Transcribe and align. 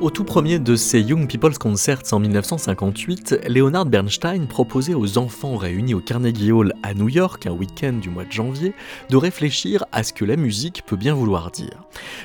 Au 0.00 0.10
tout 0.10 0.22
premier 0.22 0.60
de 0.60 0.76
ces 0.76 1.00
Young 1.00 1.28
People's 1.28 1.58
Concerts 1.58 2.12
en 2.12 2.20
1958, 2.20 3.40
Leonard 3.48 3.86
Bernstein 3.86 4.46
proposait 4.46 4.94
aux 4.94 5.18
enfants 5.18 5.56
réunis 5.56 5.94
au 5.94 5.98
Carnegie 5.98 6.52
Hall 6.52 6.72
à 6.84 6.94
New 6.94 7.08
York 7.08 7.48
un 7.48 7.50
week-end 7.50 7.94
du 7.94 8.08
mois 8.08 8.24
de 8.24 8.30
janvier 8.30 8.74
de 9.10 9.16
réfléchir 9.16 9.84
à 9.90 10.04
ce 10.04 10.12
que 10.12 10.24
la 10.24 10.36
musique 10.36 10.84
peut 10.86 10.94
bien 10.94 11.14
vouloir 11.14 11.50
dire. 11.50 11.82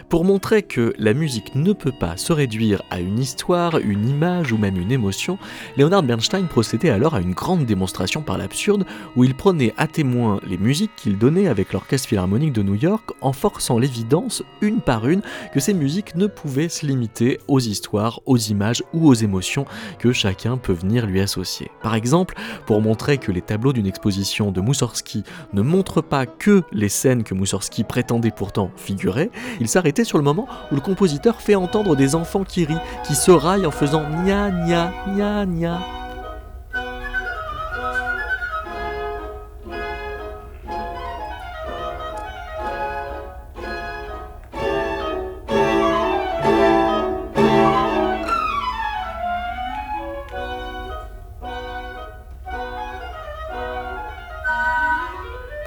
Pour 0.07 0.23
montrer 0.23 0.61
que 0.61 0.93
la 0.99 1.15
musique 1.15 1.55
ne 1.55 1.73
peut 1.73 1.91
pas 1.91 2.15
se 2.15 2.31
réduire 2.31 2.83
à 2.91 2.99
une 2.99 3.17
histoire, 3.17 3.79
une 3.79 4.07
image 4.07 4.51
ou 4.51 4.59
même 4.59 4.77
une 4.77 4.91
émotion, 4.91 5.39
Leonard 5.75 6.03
Bernstein 6.03 6.45
procédait 6.45 6.91
alors 6.91 7.15
à 7.15 7.21
une 7.21 7.33
grande 7.33 7.65
démonstration 7.65 8.21
par 8.21 8.37
l'absurde 8.37 8.85
où 9.15 9.23
il 9.23 9.33
prenait 9.33 9.73
à 9.77 9.87
témoin 9.87 10.39
les 10.45 10.59
musiques 10.59 10.95
qu'il 10.95 11.17
donnait 11.17 11.47
avec 11.47 11.73
l'Orchestre 11.73 12.07
Philharmonique 12.07 12.53
de 12.53 12.61
New 12.61 12.75
York 12.75 13.09
en 13.21 13.33
forçant 13.33 13.79
l'évidence 13.79 14.43
une 14.61 14.79
par 14.79 15.07
une 15.07 15.23
que 15.51 15.59
ces 15.59 15.73
musiques 15.73 16.15
ne 16.15 16.27
pouvaient 16.27 16.69
se 16.69 16.85
limiter 16.85 17.39
aux 17.47 17.62
histoires, 17.67 18.19
aux 18.25 18.37
images 18.37 18.83
ou 18.93 19.07
aux 19.07 19.13
émotions 19.13 19.65
que 19.99 20.11
chacun 20.11 20.57
peut 20.57 20.73
venir 20.73 21.05
lui 21.05 21.21
associer. 21.21 21.71
Par 21.81 21.95
exemple, 21.95 22.35
pour 22.65 22.81
montrer 22.81 23.17
que 23.17 23.31
les 23.31 23.41
tableaux 23.41 23.73
d'une 23.73 23.87
exposition 23.87 24.51
de 24.51 24.61
Moussorski 24.61 25.23
ne 25.53 25.61
montrent 25.61 26.01
pas 26.01 26.25
que 26.25 26.63
les 26.71 26.89
scènes 26.89 27.23
que 27.23 27.33
Moussorski 27.33 27.83
prétendait 27.83 28.31
pourtant 28.31 28.71
figurer, 28.75 29.31
il 29.59 29.67
s'arrêtait 29.67 30.03
sur 30.03 30.17
le 30.17 30.23
moment 30.23 30.47
où 30.71 30.75
le 30.75 30.81
compositeur 30.81 31.41
fait 31.41 31.55
entendre 31.55 31.95
des 31.95 32.15
enfants 32.15 32.43
qui 32.43 32.65
rient, 32.65 32.77
qui 33.05 33.15
se 33.15 33.31
raillent 33.31 33.65
en 33.65 33.71
faisant 33.71 34.03
nia 34.09 34.49
nia 34.51 34.93
nia 35.07 35.45
nia 35.45 36.02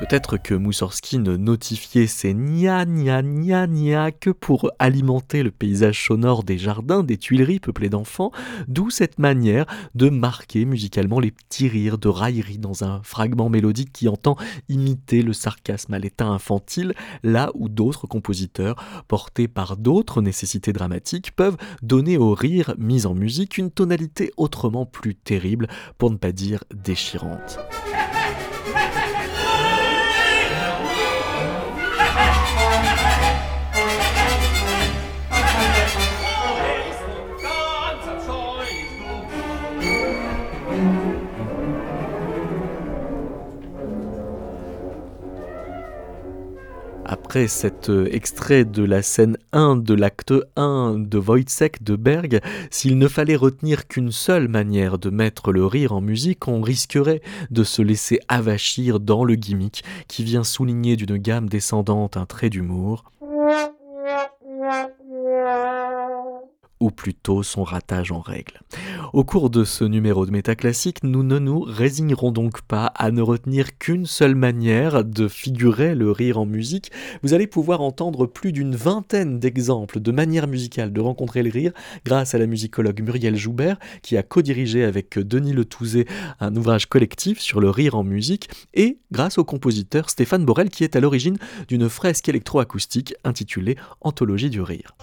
Peut-être 0.08 0.36
que 0.36 0.54
Moussorski 0.54 1.18
ne 1.18 1.36
notifiait 1.36 2.06
ses 2.06 2.32
nia 2.32 2.84
nia 2.84 3.22
nia 3.22 3.66
nia 3.66 4.12
que 4.12 4.30
pour 4.30 4.70
alimenter 4.78 5.42
le 5.42 5.50
paysage 5.50 6.04
sonore 6.04 6.44
des 6.44 6.58
jardins, 6.58 7.02
des 7.02 7.16
Tuileries 7.18 7.58
peuplées 7.58 7.88
d'enfants, 7.88 8.30
d'où 8.68 8.88
cette 8.90 9.18
manière 9.18 9.66
de 9.96 10.08
marquer 10.08 10.64
musicalement 10.64 11.18
les 11.18 11.32
petits 11.32 11.66
rires 11.66 11.98
de 11.98 12.08
raillerie 12.08 12.58
dans 12.58 12.84
un 12.84 13.02
fragment 13.02 13.48
mélodique 13.48 13.92
qui 13.92 14.06
entend 14.06 14.36
imiter 14.68 15.22
le 15.22 15.32
sarcasme 15.32 15.94
à 15.94 15.98
l'état 15.98 16.26
infantile, 16.26 16.94
là 17.24 17.50
où 17.54 17.68
d'autres 17.68 18.06
compositeurs, 18.06 18.76
portés 19.08 19.48
par 19.48 19.76
d'autres 19.76 20.22
nécessités 20.22 20.72
dramatiques, 20.72 21.34
peuvent 21.34 21.56
donner 21.82 22.16
au 22.16 22.32
rire 22.32 22.76
mis 22.78 23.06
en 23.06 23.14
musique 23.14 23.58
une 23.58 23.72
tonalité 23.72 24.32
autrement 24.36 24.86
plus 24.86 25.16
terrible, 25.16 25.66
pour 25.98 26.12
ne 26.12 26.16
pas 26.16 26.30
dire 26.30 26.62
déchirante. 26.72 27.58
Cet 47.44 47.90
euh, 47.90 48.08
extrait 48.10 48.64
de 48.64 48.82
la 48.82 49.02
scène 49.02 49.36
1 49.52 49.76
de 49.76 49.92
l'acte 49.92 50.32
1 50.56 50.94
de 50.96 51.18
Wojciech 51.18 51.82
de 51.82 51.94
Berg, 51.94 52.40
s'il 52.70 52.96
ne 52.96 53.08
fallait 53.08 53.36
retenir 53.36 53.86
qu'une 53.86 54.10
seule 54.10 54.48
manière 54.48 54.98
de 54.98 55.10
mettre 55.10 55.52
le 55.52 55.66
rire 55.66 55.92
en 55.92 56.00
musique, 56.00 56.48
on 56.48 56.62
risquerait 56.62 57.20
de 57.50 57.62
se 57.62 57.82
laisser 57.82 58.20
avachir 58.28 59.00
dans 59.00 59.22
le 59.22 59.34
gimmick 59.34 59.84
qui 60.08 60.24
vient 60.24 60.44
souligner 60.44 60.96
d'une 60.96 61.18
gamme 61.18 61.50
descendante 61.50 62.16
un 62.16 62.24
trait 62.24 62.48
d'humour 62.48 63.04
ou 66.80 66.90
plutôt 66.90 67.42
son 67.42 67.64
ratage 67.64 68.12
en 68.12 68.20
règle. 68.20 68.60
Au 69.12 69.24
cours 69.24 69.50
de 69.50 69.64
ce 69.64 69.84
numéro 69.84 70.26
de 70.26 70.30
Métaclassique, 70.30 71.02
nous 71.02 71.22
ne 71.22 71.38
nous 71.38 71.60
résignerons 71.60 72.32
donc 72.32 72.62
pas 72.62 72.86
à 72.86 73.10
ne 73.10 73.22
retenir 73.22 73.78
qu'une 73.78 74.06
seule 74.06 74.34
manière 74.34 75.04
de 75.04 75.28
figurer 75.28 75.94
le 75.94 76.10
rire 76.10 76.38
en 76.38 76.46
musique. 76.46 76.90
Vous 77.22 77.34
allez 77.34 77.46
pouvoir 77.46 77.80
entendre 77.80 78.26
plus 78.26 78.52
d'une 78.52 78.76
vingtaine 78.76 79.38
d'exemples 79.38 80.00
de 80.00 80.12
manières 80.12 80.48
musicales 80.48 80.92
de 80.92 81.00
rencontrer 81.00 81.42
le 81.42 81.50
rire 81.50 81.72
grâce 82.04 82.34
à 82.34 82.38
la 82.38 82.46
musicologue 82.46 83.02
Muriel 83.02 83.36
Joubert 83.36 83.78
qui 84.02 84.16
a 84.16 84.22
co-dirigé 84.22 84.84
avec 84.84 85.18
Denis 85.18 85.52
Letouzé 85.52 86.06
un 86.40 86.54
ouvrage 86.56 86.86
collectif 86.86 87.40
sur 87.40 87.60
le 87.60 87.70
rire 87.70 87.94
en 87.94 88.04
musique 88.04 88.50
et 88.74 88.98
grâce 89.12 89.38
au 89.38 89.44
compositeur 89.44 90.10
Stéphane 90.10 90.44
Borel 90.44 90.70
qui 90.70 90.84
est 90.84 90.96
à 90.96 91.00
l'origine 91.00 91.38
d'une 91.68 91.88
fresque 91.88 92.28
électroacoustique 92.28 93.14
intitulée 93.24 93.76
Anthologie 94.00 94.50
du 94.50 94.60
rire. 94.60 94.94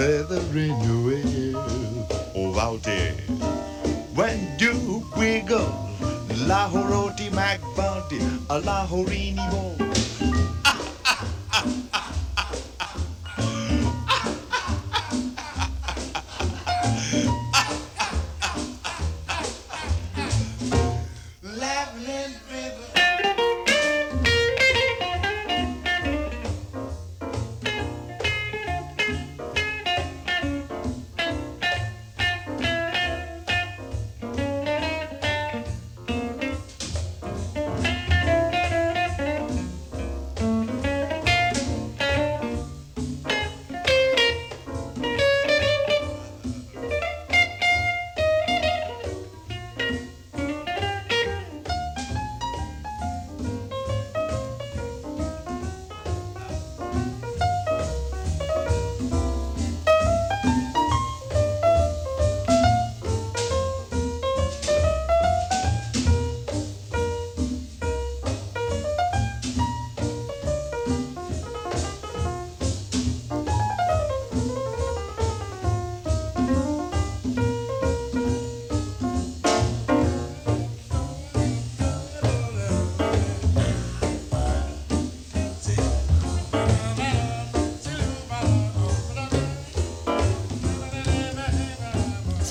feathery 0.00 0.68
noise 0.88 1.54
of 2.34 2.56
out 2.56 2.82
there. 2.84 3.14
Oh, 3.42 4.08
when 4.14 4.56
do 4.56 5.04
we 5.18 5.40
go? 5.40 5.60
La 6.46 6.70
Horoti 6.70 7.30
Mac 7.34 7.60
Bounty, 7.76 8.18
a 8.48 8.60
La 8.60 8.86
Ball. 9.50 9.89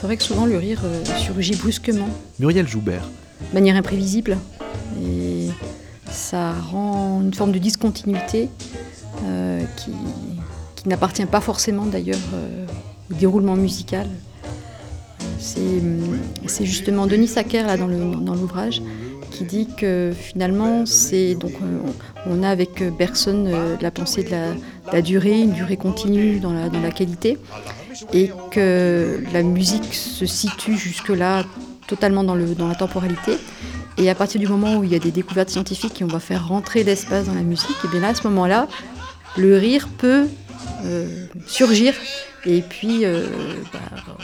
Vrai 0.10 0.18
que 0.18 0.24
souvent 0.24 0.48
le 0.48 0.58
rire 0.58 0.82
euh, 0.86 1.06
surgit 1.20 1.56
brusquement. 1.56 2.10
Muriel 2.40 2.68
Joubert. 2.68 3.08
De 3.52 3.54
manière 3.54 3.76
imprévisible. 3.76 4.40
Et 5.06 5.50
ça 6.10 6.52
rend 6.52 7.22
une 7.22 7.32
forme 7.32 7.52
de 7.52 7.60
discontinuité 7.60 8.50
euh, 9.26 9.62
qui, 9.78 9.92
qui 10.76 10.90
n'appartient 10.90 11.28
pas 11.28 11.42
forcément 11.42 11.86
d'ailleurs 11.86 12.18
euh, 12.34 12.66
au 13.12 13.14
déroulement 13.14 13.56
musical. 13.56 14.08
C'est 15.38 16.66
justement 16.66 17.06
Denis 17.06 17.28
Sacker 17.28 17.68
là, 17.68 17.78
dans 17.78 17.88
l'ouvrage 17.88 18.82
qui 19.32 19.44
dit 19.46 19.68
que 19.78 20.12
finalement 20.14 20.86
c'est 20.86 21.36
donc 21.36 21.54
on 22.26 22.44
a 22.44 22.50
avec 22.50 22.84
Bergson 22.98 23.50
la 23.80 23.92
pensée 23.92 24.24
de 24.24 24.32
la, 24.92 25.02
durée, 25.02 25.40
une 25.40 25.52
durée 25.52 25.78
continue 25.78 26.40
dans 26.40 26.52
la, 26.52 26.68
dans 26.68 26.82
la 26.82 26.92
qualité 26.92 27.38
et 28.14 28.32
que 28.52 29.24
la 29.34 29.44
musique 29.44 29.94
se 29.94 30.26
situe 30.26 30.78
jusque-là 30.78 31.44
totalement 31.88 32.24
dans, 32.24 32.36
la 32.36 32.76
temporalité. 32.76 33.38
Et 33.98 34.10
à 34.10 34.16
partir 34.16 34.40
du 34.40 34.48
moment 34.48 34.78
où 34.78 34.84
il 34.84 34.92
y 34.92 34.96
a 34.96 35.00
des 35.00 35.12
découvertes 35.12 35.50
scientifiques 35.50 36.02
et 36.02 36.04
on 36.04 36.08
va 36.08 36.20
faire 36.20 36.48
rentrer 36.48 36.84
l'espace 36.84 37.26
dans 37.26 37.34
la 37.34 37.42
musique, 37.42 37.76
et 37.84 37.88
bien 37.88 38.02
là, 38.02 38.10
à 38.10 38.16
ce 38.16 38.26
moment-là, 38.28 38.68
le 39.38 39.58
rire 39.58 39.90
peut 39.98 40.28
euh, 40.86 41.26
surgir 41.48 41.94
et 42.46 42.62
puis 42.62 43.06
euh, 43.06 43.26
bah, 43.74 43.80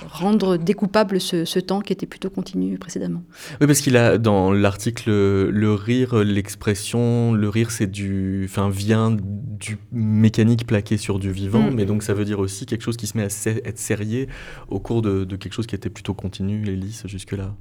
rendre 0.09 0.57
découpable 0.57 1.19
ce, 1.19 1.59
temps 1.59 1.81
qui 1.81 1.93
était 1.93 2.05
plutôt 2.05 2.29
continu 2.29 2.77
précédemment. 2.77 3.23
Oui, 3.61 3.67
parce 3.67 3.81
qu'il 3.81 3.97
a 3.97 4.17
dans 4.17 4.51
l'article 4.51 5.09
le 5.09 5.73
rire, 5.73 6.15
l'expression, 6.23 7.33
le 7.33 7.49
rire 7.49 7.71
c'est 7.71 7.87
du, 7.87 8.43
enfin 8.45 8.69
vient 8.69 9.15
du 9.15 9.77
mécanique 9.91 10.67
plaqué 10.67 10.97
sur 10.97 11.19
du 11.19 11.31
vivant, 11.31 11.71
mm. 11.71 11.73
mais 11.73 11.85
donc 11.85 12.03
ça 12.03 12.13
veut 12.13 12.25
dire 12.25 12.39
aussi 12.39 12.65
quelque 12.65 12.83
chose 12.83 12.97
qui 12.97 13.07
se 13.07 13.17
met 13.17 13.23
à 13.23 13.49
être 13.65 13.79
serré 13.79 14.27
au 14.69 14.79
cours 14.79 15.01
de, 15.01 15.23
quelque 15.35 15.53
chose 15.53 15.67
qui 15.67 15.75
était 15.75 15.89
plutôt 15.89 16.13
continu 16.13 16.67
et 16.67 16.75
lisse 16.75 17.07
jusque-là. 17.07 17.55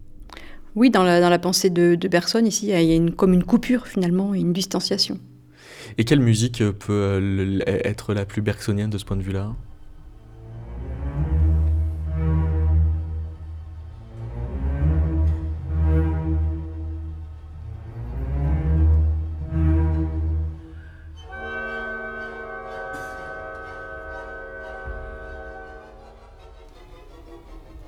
Oui, 0.75 0.91
dans 0.91 1.05
la, 1.05 1.21
dans 1.21 1.31
la 1.31 1.39
pensée 1.39 1.71
de, 1.71 1.95
de 1.95 2.09
Bergson 2.09 2.45
ici, 2.45 2.67
il 2.67 2.71
y 2.71 2.93
a 2.93 2.95
une, 2.95 3.13
comme 3.13 3.33
une 3.33 3.45
coupure 3.45 3.87
finalement, 3.87 4.35
une 4.35 4.53
distanciation. 4.53 5.19
Et 5.99 6.05
quelle 6.05 6.21
musique 6.21 6.59
peut 6.59 6.93
euh, 6.93 7.61
être 7.67 8.15
la 8.15 8.25
plus 8.25 8.43
bergsonienne 8.43 8.91
de 8.91 8.99
ce 8.99 9.05
point 9.05 9.17
de 9.17 9.23
vue-là? 9.23 9.55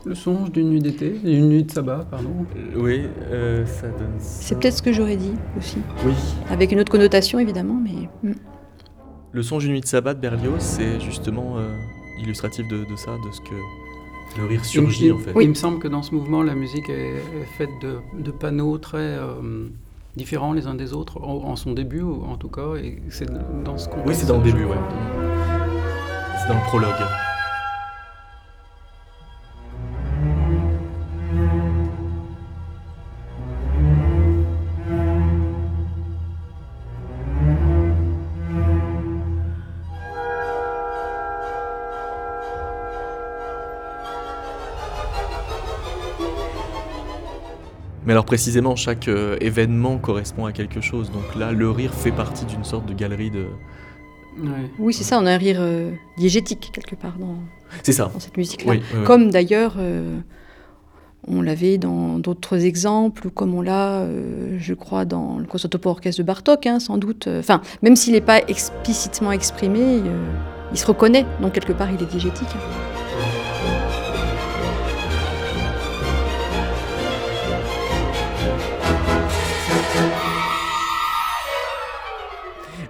Le 0.06 0.14
songe 0.14 0.52
d'une 0.52 0.70
nuit 0.70 0.78
d'été, 0.78 1.10
d'une 1.10 1.48
nuit 1.48 1.64
de 1.64 1.70
sabbat, 1.72 2.06
pardon. 2.08 2.46
Euh, 2.56 2.80
oui, 2.80 3.02
euh, 3.28 3.66
ça 3.66 3.88
donne. 3.88 4.14
C'est 4.20 4.56
peut-être 4.56 4.76
ce 4.76 4.82
que 4.82 4.92
j'aurais 4.92 5.16
dit 5.16 5.32
aussi. 5.58 5.78
Oui. 6.06 6.12
Avec 6.48 6.70
une 6.70 6.78
autre 6.78 6.92
connotation 6.92 7.40
évidemment, 7.40 7.74
mais. 7.82 8.08
Hmm. 8.22 8.36
Le 9.32 9.42
songe 9.42 9.64
d'une 9.64 9.72
nuit 9.72 9.80
de 9.80 9.86
sabbat 9.86 10.14
de 10.14 10.20
Berlioz, 10.20 10.60
c'est 10.60 11.00
justement 11.00 11.58
euh, 11.58 11.74
illustratif 12.22 12.68
de, 12.68 12.84
ça, 12.94 13.16
de 13.26 13.32
ce 13.32 13.40
que 13.40 14.38
le 14.38 14.46
rire 14.46 14.64
surgit 14.64 15.10
en 15.10 15.18
fait. 15.18 15.32
Oui. 15.34 15.42
Il 15.42 15.48
me 15.48 15.54
semble 15.54 15.80
que 15.80 15.88
dans 15.88 16.02
ce 16.04 16.14
mouvement, 16.14 16.44
la 16.44 16.54
musique 16.54 16.88
est, 16.88 17.20
faite 17.58 17.70
de, 17.82 18.30
panneaux 18.30 18.78
très 18.78 19.18
différents 20.14 20.52
les 20.52 20.68
uns 20.68 20.76
des 20.76 20.92
autres, 20.92 21.20
en, 21.20 21.56
son 21.56 21.72
début 21.72 22.02
en 22.02 22.36
tout 22.36 22.48
cas, 22.48 22.76
et 22.76 23.02
c'est 23.08 23.28
dans 23.64 23.76
ce 23.76 23.88
Oui, 24.06 24.14
c'est 24.14 24.26
dans 24.26 24.38
le 24.38 24.44
début, 24.44 24.66
ouais. 24.66 24.76
C'est 26.40 26.48
dans 26.48 26.54
le 26.54 26.66
prologue. 26.68 27.25
Alors 48.16 48.24
précisément, 48.24 48.76
chaque 48.76 49.08
euh, 49.08 49.36
événement 49.42 49.98
correspond 49.98 50.46
à 50.46 50.52
quelque 50.52 50.80
chose. 50.80 51.10
Donc 51.10 51.34
là, 51.38 51.52
le 51.52 51.70
rire 51.70 51.92
fait 51.92 52.12
partie 52.12 52.46
d'une 52.46 52.64
sorte 52.64 52.86
de 52.86 52.94
galerie 52.94 53.30
de... 53.30 53.44
Oui, 54.78 54.94
c'est 54.94 55.04
ça, 55.04 55.18
on 55.20 55.26
a 55.26 55.32
un 55.32 55.36
rire 55.36 55.58
euh, 55.60 55.90
diégétique 56.16 56.70
quelque 56.72 56.94
part 56.94 57.18
dans, 57.18 57.36
ça. 57.82 58.10
dans 58.14 58.18
cette 58.18 58.38
musique-là. 58.38 58.76
comme 59.04 59.30
d'ailleurs, 59.30 59.74
euh, 59.78 60.18
on 61.28 61.42
l'avait 61.42 61.76
dans 61.76 62.18
d'autres 62.18 62.64
exemples, 62.64 63.26
ou 63.26 63.30
comme 63.30 63.54
on 63.54 63.60
l'a, 63.60 64.06
je 64.56 64.72
crois, 64.72 65.04
dans 65.04 65.36
le 65.38 65.44
concerto 65.44 65.76
pour 65.76 65.90
orchestre 65.90 66.22
de 66.22 66.26
Bartok, 66.26 66.64
hein, 66.66 66.80
sans 66.80 66.96
doute. 66.96 67.28
Enfin, 67.28 67.60
même 67.82 67.96
s'il 67.96 68.14
n'est 68.14 68.22
pas 68.22 68.40
explicitement 68.48 69.32
exprimé, 69.32 70.00
il 70.72 70.78
se 70.78 70.86
reconnaît, 70.86 71.26
donc 71.42 71.52
quelque 71.52 71.74
part, 71.74 71.90
il 71.90 72.02
est 72.02 72.10
diégétique. 72.10 72.48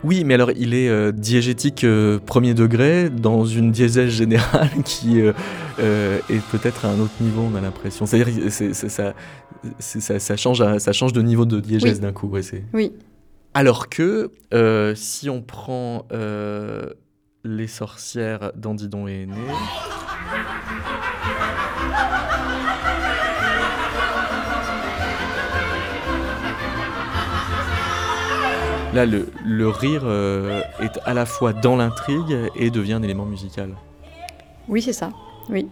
Oui, 0.06 0.23
mais 0.23 0.35
alors 0.35 0.53
il 0.53 0.73
est 0.73 0.88
euh, 0.88 1.11
diégétique 1.11 1.82
euh, 1.82 2.20
premier 2.25 2.55
degré 2.55 3.11
dans 3.11 3.44
une 3.44 3.73
diésèse 3.73 4.11
générale 4.11 4.70
qui 4.85 5.20
euh, 5.20 6.19
est 6.31 6.41
peut-être 6.53 6.85
à 6.85 6.91
un 6.91 7.00
autre 7.00 7.14
niveau, 7.20 7.43
on 7.53 7.56
a 7.56 7.61
l'impression. 7.61 8.06
C'est-à-dire 8.06 8.53
ça, 8.53 9.14
ça, 9.81 10.37
change, 10.37 10.79
ça 10.79 10.93
change 10.93 11.12
de 11.12 11.23
niveau 11.23 11.44
de 11.44 11.58
diégèse 11.58 11.99
d'un 11.99 12.12
coup. 12.12 12.32
oui. 12.73 12.93
Alors 13.53 13.88
que 13.88 14.31
si 14.94 15.29
on 15.29 15.43
prend 15.43 16.06
les 17.44 17.67
sorcières 17.67 18.53
d'Andidon 18.55 19.08
et 19.08 19.23
Aîné. 19.23 19.35
Là, 28.96 29.04
le, 29.04 29.69
rire 29.69 30.04
euh, 30.06 30.62
est 30.81 30.98
à 31.04 31.12
la 31.12 31.26
fois 31.26 31.52
dans 31.52 31.76
l'intrigue 31.76 32.34
et 32.54 32.70
devient 32.70 32.94
un 32.94 33.02
élément 33.02 33.26
musical. 33.26 33.75
Oui, 34.69 34.81
c'est 34.81 34.94
ça. 34.94 35.10
Oui. 35.50 35.69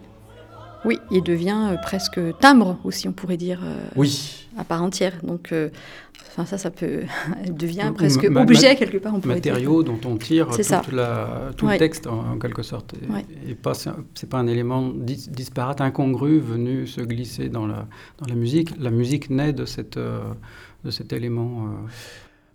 Oui, 0.85 0.99
il 1.09 1.23
devient 1.23 1.71
euh, 1.71 1.75
presque 1.81 2.19
timbre 2.39 2.77
aussi, 2.83 3.07
on 3.07 3.13
pourrait 3.13 3.37
dire. 3.37 3.61
Euh, 3.63 3.83
oui. 3.95 4.45
À 4.59 4.63
part 4.63 4.83
entière. 4.83 5.13
Donc, 5.23 5.51
enfin, 6.29 6.45
ça, 6.45 6.59
ça 6.59 6.69
peut. 6.69 7.01
devient 7.49 7.91
presque 7.95 8.25
objet 8.25 8.75
quelque 8.75 8.99
part. 8.99 9.15
On 9.15 9.19
pourrait 9.19 9.35
matériau 9.35 9.81
dont 9.81 9.99
on 10.05 10.17
tire 10.17 10.49
tout 11.57 11.67
le 11.67 11.77
texte 11.79 12.05
en, 12.05 12.37
quelque 12.37 12.61
sorte. 12.61 12.93
Et, 12.93 13.53
et 13.53 13.55
pas, 13.55 13.73
c'est 13.73 14.29
pas 14.29 14.37
un 14.37 14.45
élément 14.45 14.93
disparate, 14.93 15.81
incongru 15.81 16.37
venu 16.37 16.85
se 16.85 17.01
glisser 17.01 17.49
dans 17.49 17.65
la, 17.65 17.87
dans 18.19 18.27
la 18.27 18.35
musique. 18.35 18.69
La 18.79 18.91
musique 18.91 19.31
naît 19.31 19.51
de, 19.51 19.65
cette, 19.65 19.97
de 19.97 20.91
cet 20.91 21.11
élément. 21.11 21.71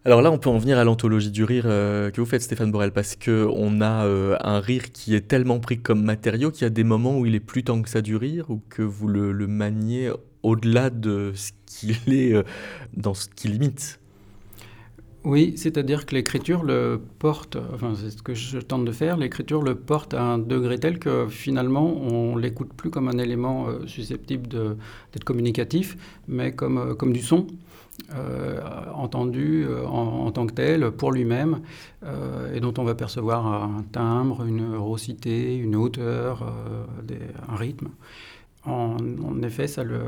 Alors 0.07 0.23
là, 0.23 0.33
on 0.33 0.39
peut 0.39 0.49
en 0.49 0.57
venir 0.57 0.79
à 0.79 0.85
l'anthologie 0.85 1.31
du 1.31 1.45
rire 1.45 1.65
euh, 1.67 2.11
que 2.11 2.23
vous 2.23 2.27
faites, 2.27 2.41
Stéphane 2.41 2.73
Borel, 2.73 2.91
parce 2.91 3.17
qu'on 3.17 3.83
a 3.83 4.07
euh, 4.07 4.35
un 4.41 4.59
rire 4.59 4.93
qui 4.93 5.15
est 5.15 5.29
tellement 5.29 5.61
pris 5.61 5.79
comme 5.79 6.03
matériau 6.03 6.51
qu'il 6.51 6.63
y 6.63 6.65
a 6.65 6.71
des 6.71 6.85
moments 6.85 7.19
où 7.19 7.27
il 7.27 7.35
est 7.35 7.41
plus 7.41 7.65
tant 7.65 7.83
que 7.83 7.91
ça 7.91 8.01
du 8.01 8.17
rire, 8.17 8.49
ou 8.49 8.63
que 8.71 8.81
vous 8.81 9.09
le, 9.09 9.47
maniez 9.47 10.11
au-delà 10.43 10.89
de 10.89 11.33
ce 11.35 11.51
qu'il 11.67 12.15
est 12.15 12.33
euh, 12.33 12.45
dans 12.97 13.13
ce 13.13 13.29
qu'il 13.29 13.55
imite. 13.57 14.01
Oui, 15.23 15.53
c'est-à-dire 15.59 16.07
que 16.07 16.15
l'écriture 16.15 16.63
le 16.63 16.99
porte, 17.19 17.59
enfin 17.75 17.93
c'est 17.95 18.09
ce 18.09 18.23
que 18.23 18.33
je 18.33 18.59
tente 18.59 18.87
de 18.87 18.93
faire, 18.93 19.19
l'écriture 19.19 19.61
le 19.61 19.75
porte 19.75 20.15
à 20.15 20.23
un 20.23 20.39
degré 20.39 20.79
tel 20.79 20.99
que 20.99 21.29
finalement 21.29 21.95
on 21.95 22.37
l'écoute 22.37 22.73
plus 22.73 22.89
comme 22.89 23.07
un 23.07 23.19
élément 23.19 23.67
susceptible 23.85 24.49
d'être 24.49 25.25
communicatif, 25.25 25.99
mais 26.27 26.53
comme, 26.53 26.97
comme 26.97 27.13
du 27.13 27.21
son. 27.21 27.47
Euh, 28.15 28.61
entendu 28.95 29.65
euh, 29.65 29.87
en, 29.87 30.31
tant 30.33 30.47
que 30.47 30.53
tel 30.53 30.91
pour 30.91 31.13
lui-même 31.13 31.61
euh, 32.03 32.53
et 32.53 32.61
dont 32.61 32.75
on 32.77 32.83
va 32.83 32.95
percevoir 32.95 33.47
un 33.47 33.85
timbre, 33.93 34.45
une 34.45 34.75
rosité, 34.75 35.57
une 35.57 35.77
hauteur, 35.77 36.53
un 37.49 37.57
rythme. 37.57 37.89
En, 38.65 38.97
effet, 39.43 39.69
ça 39.69 39.85
le, 39.85 40.01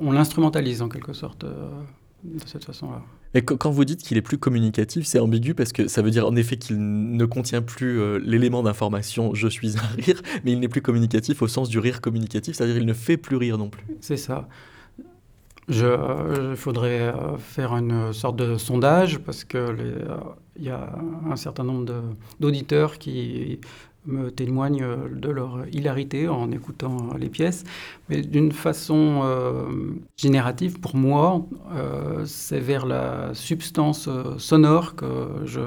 on 0.00 0.10
l'instrumentalise 0.10 0.82
en 0.82 0.88
quelque 0.88 1.12
sorte 1.12 1.44
de 1.44 2.40
cette 2.46 2.64
façon-là. 2.64 3.02
Et 3.34 3.42
quand 3.42 3.70
vous 3.70 3.84
dites 3.84 4.02
qu'il 4.02 4.16
est 4.16 4.22
plus 4.22 4.38
communicatif, 4.38 5.04
c'est 5.06 5.18
ambigu 5.18 5.54
parce 5.54 5.72
que 5.72 5.88
ça 5.88 6.00
veut 6.00 6.10
dire 6.10 6.26
en 6.26 6.34
effet 6.34 6.56
qu'il 6.56 6.78
ne 6.78 7.24
contient 7.26 7.60
plus 7.60 8.18
l'élément 8.18 8.62
d'information 8.62 9.34
je 9.34 9.48
suis 9.48 9.76
un 9.76 10.02
rire, 10.02 10.22
mais 10.44 10.52
il 10.52 10.60
n'est 10.60 10.68
plus 10.68 10.82
communicatif 10.82 11.42
au 11.42 11.48
sens 11.48 11.68
du 11.68 11.78
rire 11.78 12.00
communicatif, 12.00 12.56
c'est-à-dire 12.56 12.78
il 12.78 12.86
ne 12.86 12.94
fait 12.94 13.18
plus 13.18 13.36
rire 13.36 13.58
non 13.58 13.68
plus. 13.68 13.84
C'est 14.00 14.16
ça. 14.16 14.48
Je, 15.68 16.50
il 16.50 16.56
faudrait 16.56 17.00
euh, 17.00 17.36
faire 17.38 17.74
une 17.76 18.12
sorte 18.12 18.36
de 18.36 18.56
sondage 18.56 19.18
parce 19.18 19.42
qu'il 19.44 19.58
euh, 19.60 20.18
il 20.56 20.64
y 20.64 20.70
a 20.70 20.96
un 21.28 21.36
certain 21.36 21.64
nombre 21.64 21.92
d'auditeurs 22.38 22.98
qui 22.98 23.58
me 24.06 24.30
témoignent 24.30 24.86
de 25.12 25.28
leur 25.28 25.66
hilarité 25.72 26.28
en 26.28 26.52
écoutant 26.52 27.14
les 27.18 27.28
pièces. 27.28 27.64
Mais 28.08 28.22
d'une 28.22 28.52
façon 28.52 29.22
générative, 30.16 30.80
pour 30.80 30.96
moi, 30.96 31.44
c'est 32.24 32.60
vers 32.60 32.86
la 32.86 33.34
substance 33.34 34.08
sonore 34.38 34.94
que 34.94 35.42
je, 35.44 35.60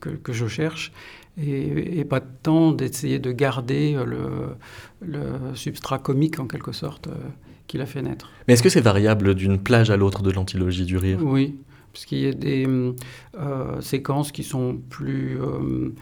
que, 0.00 0.32
je 0.32 0.46
cherche 0.48 0.90
et, 1.36 2.04
pas 2.04 2.20
tant 2.20 2.72
d'essayer 2.72 3.20
de 3.20 3.30
garder 3.30 3.96
le, 4.04 4.56
le, 5.02 5.54
substrat 5.54 5.98
comique 5.98 6.40
en 6.40 6.46
quelque 6.46 6.72
sorte 6.72 7.08
qui 7.68 7.78
l'a 7.78 7.86
fait 7.86 8.02
naître. 8.02 8.30
Mais 8.48 8.54
est-ce 8.54 8.62
que 8.64 8.68
c'est 8.68 8.80
variable 8.80 9.36
d'une 9.36 9.58
plage 9.58 9.90
à 9.90 9.96
l'autre 9.96 10.22
de 10.22 10.32
l'antilogie 10.32 10.84
du 10.84 10.96
rire? 10.96 11.20
Oui, 11.22 11.54
parce 11.92 12.04
qu'il 12.06 12.18
y 12.18 12.26
a 12.26 12.32
des 12.32 12.66
euh, 12.66 13.80
séquences 13.80 14.32
qui 14.32 14.42
sont 14.42 14.80
plus 14.88 15.38
euh, 15.40 15.94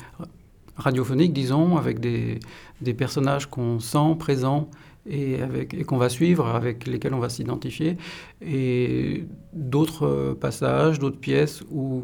radiophoniques, 0.77 1.35
disons, 1.35 1.77
avec 1.77 2.01
des, 2.01 2.41
des 2.81 2.95
personnages 2.95 3.47
qu'on 3.47 3.81
sent 3.81 4.17
présents 4.19 4.71
et, 5.09 5.43
avec, 5.43 5.75
et 5.75 5.85
qu'on 5.85 5.99
va 5.99 6.09
suivre, 6.09 6.47
avec 6.47 6.87
lesquels 6.87 7.15
on 7.15 7.19
va 7.19 7.29
s'identifier, 7.29 7.97
et 8.41 9.25
d'autres 9.53 10.37
passages, 10.41 10.99
d'autres 10.99 11.21
pièces 11.21 11.63
où, 11.71 12.03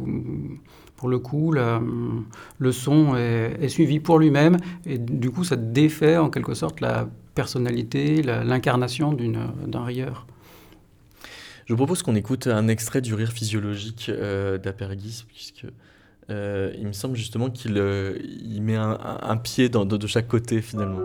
pour 1.02 1.08
le 1.08 1.18
coup, 1.18 1.50
le 1.50 2.70
son 2.70 3.16
est, 3.16 3.68
suivi 3.68 3.98
pour 3.98 4.20
lui-même, 4.20 4.56
et 4.86 4.98
du 4.98 5.32
coup, 5.32 5.42
ça 5.42 5.56
défait 5.56 6.16
en 6.16 6.30
quelque 6.30 6.54
sorte 6.54 6.80
la 6.80 7.08
personnalité, 7.34 8.22
l'incarnation 8.22 9.12
d'un 9.12 9.84
rieur. 9.84 10.28
Je 11.66 11.72
vous 11.72 11.76
propose 11.76 12.04
qu'on 12.04 12.14
écoute 12.14 12.46
un 12.46 12.68
extrait 12.68 13.00
du 13.00 13.14
rire 13.14 13.32
physiologique 13.32 14.10
euh, 14.10 14.58
d'Apergis, 14.58 15.24
puisque 15.26 15.66
euh, 16.30 16.72
il 16.78 16.86
me 16.86 16.92
semble 16.92 17.16
justement 17.16 17.50
qu'il 17.50 17.78
euh, 17.78 18.16
met 18.60 18.76
un, 18.76 19.36
pied 19.38 19.68
de 19.68 20.06
chaque 20.06 20.28
côté 20.28 20.62
finalement. 20.62 21.00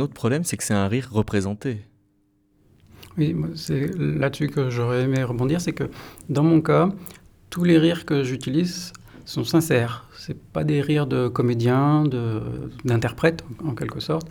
Un 0.00 0.04
autre 0.04 0.14
problème, 0.14 0.44
c'est 0.44 0.56
que 0.56 0.64
c'est 0.64 0.74
un 0.74 0.88
rire 0.88 1.08
représenté. 1.12 1.82
Oui, 3.18 3.36
c'est 3.54 3.90
là-dessus 3.98 4.48
que 4.48 4.70
j'aurais 4.70 5.02
aimé 5.02 5.22
rebondir, 5.22 5.60
c'est 5.60 5.72
que 5.72 5.84
dans 6.30 6.42
mon 6.42 6.60
cas, 6.62 6.88
tous 7.50 7.64
les 7.64 7.76
rires 7.76 8.06
que 8.06 8.22
j'utilise 8.22 8.92
sont 9.26 9.44
sincères. 9.44 10.06
C'est 10.16 10.38
pas 10.38 10.64
des 10.64 10.80
rires 10.80 11.06
de 11.06 11.28
comédiens, 11.28 12.04
d'interprètes 12.84 13.44
en 13.64 13.74
quelque 13.74 14.00
sorte. 14.00 14.28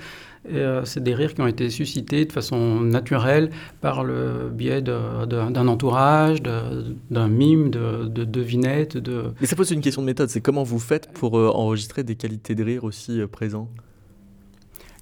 Euh, 0.51 0.85
c'est 0.85 1.03
des 1.03 1.13
rires 1.13 1.35
qui 1.35 1.41
ont 1.41 1.47
été 1.47 1.69
suscités 1.69 2.25
de 2.25 2.31
façon 2.31 2.79
naturelle 2.79 3.51
par 3.81 4.03
le 4.03 4.49
biais 4.51 4.81
d'un 4.81 5.67
entourage, 5.67 6.41
d'un 6.41 7.27
mime, 7.27 7.69
de, 7.69 8.05
de 8.05 8.23
devinettes. 8.23 8.97
De... 8.97 9.33
Mais 9.41 9.47
ça 9.47 9.55
pose 9.55 9.69
une 9.71 9.81
question 9.81 10.01
de 10.01 10.07
méthode. 10.07 10.29
C'est 10.29 10.41
comment 10.41 10.63
vous 10.63 10.79
faites 10.79 11.11
pour 11.13 11.37
euh, 11.37 11.49
enregistrer 11.53 12.03
des 12.03 12.15
qualités 12.15 12.55
de 12.55 12.63
rire 12.63 12.85
aussi 12.85 13.19
euh, 13.19 13.27
présents? 13.27 13.69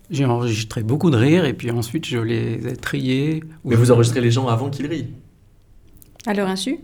J'ai 0.10 0.26
enregistré 0.26 0.84
beaucoup 0.84 1.10
de 1.10 1.18
rires 1.18 1.46
et 1.46 1.54
puis 1.54 1.72
ensuite 1.72 2.06
je 2.06 2.20
les 2.20 2.68
ai 2.68 2.76
triés. 2.76 3.44
Mais 3.66 3.76
vous 3.76 3.92
enregistrez 3.92 4.22
les 4.22 4.32
gens 4.32 4.48
avant 4.48 4.70
qu'ils 4.70 4.88
rient 4.88 5.14
À 6.26 6.34
leur 6.34 6.48
insu? 6.48 6.80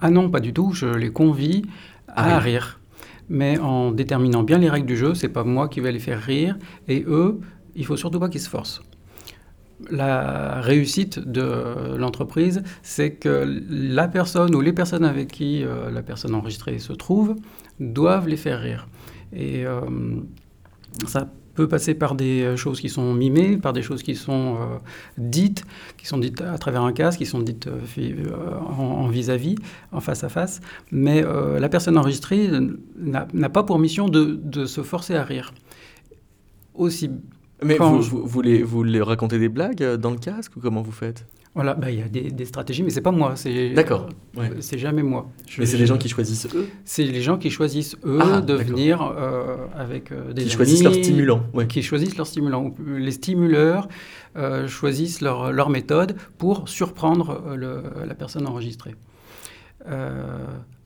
Ah 0.00 0.10
non, 0.10 0.30
pas 0.30 0.40
du 0.40 0.52
tout. 0.52 0.72
Je 0.72 0.86
les 0.86 1.10
convie 1.10 1.62
à, 2.08 2.38
rire. 2.38 2.80
Mais 3.28 3.58
en 3.58 3.92
déterminant 3.92 4.42
bien 4.42 4.58
les 4.58 4.68
règles 4.68 4.86
du 4.86 4.96
jeu, 4.96 5.14
c'est 5.14 5.28
pas 5.28 5.44
moi 5.44 5.68
qui 5.68 5.80
vais 5.80 5.92
les 5.92 5.98
faire 5.98 6.20
rire 6.20 6.58
et 6.88 7.04
eux, 7.06 7.40
il 7.76 7.86
faut 7.86 7.96
surtout 7.96 8.18
pas 8.18 8.28
qu'ils 8.28 8.40
se 8.40 8.48
forcent. 8.48 8.82
La 9.90 10.60
réussite 10.60 11.18
de 11.18 11.96
l'entreprise, 11.96 12.62
c'est 12.82 13.12
que 13.12 13.62
la 13.70 14.08
personne 14.08 14.54
ou 14.54 14.60
les 14.60 14.74
personnes 14.74 15.04
avec 15.04 15.28
qui 15.28 15.64
euh, 15.64 15.90
la 15.90 16.02
personne 16.02 16.34
enregistrée 16.34 16.78
se 16.78 16.92
trouve 16.92 17.36
doivent 17.78 18.28
les 18.28 18.36
faire 18.36 18.60
rire. 18.60 18.88
Et 19.32 19.64
euh, 19.64 19.80
ça 21.06 21.30
peut 21.60 21.68
passer 21.68 21.92
par 21.92 22.14
des 22.14 22.42
euh, 22.42 22.56
choses 22.56 22.80
qui 22.80 22.88
sont 22.88 23.12
mimées, 23.12 23.58
par 23.58 23.74
des 23.74 23.82
choses 23.82 24.02
qui 24.02 24.14
sont 24.14 24.56
euh, 24.56 24.78
dites, 25.18 25.64
qui 25.98 26.06
sont 26.06 26.16
dites 26.16 26.40
à 26.40 26.56
travers 26.56 26.82
un 26.82 26.92
casque, 26.94 27.18
qui 27.18 27.26
sont 27.26 27.40
dites 27.40 27.66
euh, 27.66 28.58
en 28.60 29.08
vis-à-vis, 29.08 29.56
en 29.92 30.00
face 30.00 30.24
à 30.24 30.30
face. 30.30 30.62
Mais 30.90 31.22
la 31.22 31.68
personne 31.68 31.98
enregistrée 31.98 32.48
n'a 32.96 33.48
pas 33.48 33.62
pour 33.62 33.78
mission 33.78 34.08
de, 34.08 34.40
de, 34.42 34.64
se 34.64 34.82
forcer 34.82 35.14
à 35.14 35.24
rire. 35.24 35.52
Aussi. 36.74 37.10
Mais 37.62 37.76
vous, 37.76 38.00
vous, 38.00 38.26
vous, 38.26 38.42
les, 38.42 38.62
vous 38.62 38.82
les 38.82 39.02
racontez 39.02 39.38
des 39.38 39.48
blagues 39.48 39.96
dans 39.96 40.10
le 40.10 40.18
casque 40.18 40.56
ou 40.56 40.60
comment 40.60 40.82
vous 40.82 40.92
faites? 40.92 41.26
Voilà, 41.54 41.74
bah, 41.74 41.90
il 41.90 41.98
y 41.98 42.02
a 42.02 42.08
des, 42.08 42.44
stratégies, 42.44 42.84
mais 42.84 42.90
c'est 42.90 43.00
pas 43.00 43.10
moi. 43.10 43.34
D'accord. 43.74 44.08
C'est 44.60 44.78
jamais 44.78 45.02
moi. 45.02 45.28
mais 45.58 45.66
c'est 45.66 45.78
les 45.78 45.86
gens 45.86 45.98
qui 45.98 46.08
choisissent 46.08 46.46
eux? 46.54 46.68
C'est 46.84 47.02
les 47.02 47.22
gens 47.22 47.38
qui 47.38 47.50
choisissent 47.50 47.96
eux 48.04 48.20
ah, 48.22 48.40
de 48.40 48.54
venir 48.54 49.02
euh, 49.02 49.56
avec 49.76 50.12
euh, 50.12 50.32
des 50.32 50.44
Qui 50.44 50.50
choisissent 50.50 50.84
leurs 50.84 50.94
stimulants. 50.94 51.42
Qui 51.68 51.82
choisissent 51.82 52.16
leurs 52.16 52.28
stimulants. 52.28 52.72
Les 52.86 53.10
stimuleurs 53.10 53.88
euh, 54.36 54.68
choisissent 54.68 55.22
leur, 55.22 55.52
leur, 55.52 55.70
méthode 55.70 56.14
pour 56.38 56.68
surprendre 56.68 57.42
la 57.56 58.14
personne 58.14 58.46
enregistrée. 58.46 58.94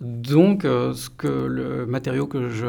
donc, 0.00 0.62
ce 0.62 1.10
que 1.10 1.28
le 1.28 1.84
matériau 1.84 2.26
que 2.26 2.48
je 2.48 2.68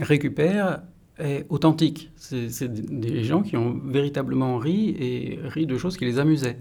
récupère 0.00 0.80
est 1.18 1.46
authentique. 1.48 2.10
C'est 2.16 2.68
des 2.68 3.24
gens 3.24 3.42
qui 3.42 3.56
ont 3.56 3.80
véritablement 3.84 4.58
ri 4.58 4.96
et 4.98 5.38
ri 5.44 5.66
de 5.66 5.78
choses 5.78 5.96
qui 5.96 6.04
les 6.04 6.18
amusaient. 6.18 6.58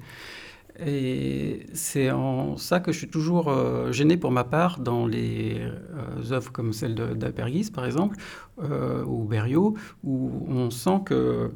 Et 0.83 1.67
c'est 1.74 2.12
en 2.12 2.57
ça 2.57 2.81
que 2.81 2.91
je 2.91 2.97
suis 2.97 3.07
toujours 3.07 3.47
euh, 3.47 3.93
gêné 3.93 4.17
pour 4.17 4.31
ma 4.31 4.43
part 4.43 4.79
dans 4.79 5.07
les 5.07 5.57
euh, 5.59 6.31
œuvres 6.31 6.51
comme 6.51 6.74
celle 6.74 6.95
d'Apergis, 6.95 7.71
par 7.71 7.85
exemple, 7.85 8.17
euh, 8.62 9.03
ou 9.05 9.24
Berriot, 9.24 9.75
où 10.03 10.45
on 10.50 10.69
sent 10.71 11.00
que 11.05 11.51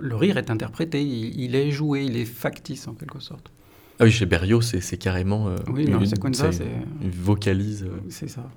le 0.00 0.16
rire 0.16 0.38
est 0.38 0.50
interprété, 0.50 1.02
il, 1.02 1.54
est 1.54 1.70
joué, 1.70 2.04
il 2.04 2.16
est 2.16 2.24
factice 2.24 2.88
en 2.88 2.94
quelque 2.94 3.20
sorte. 3.20 3.52
Ah 3.98 4.04
oui, 4.04 4.10
chez 4.10 4.24
Berriot, 4.24 4.62
c'est 4.62 4.96
carrément. 4.96 5.54
oui, 5.68 5.86
c'est 6.06 6.18
comme 6.18 6.32
ça. 6.32 6.48
Une 7.02 7.10
vocalise. 7.10 7.86
C'est 8.08 8.28
ça. 8.28 8.48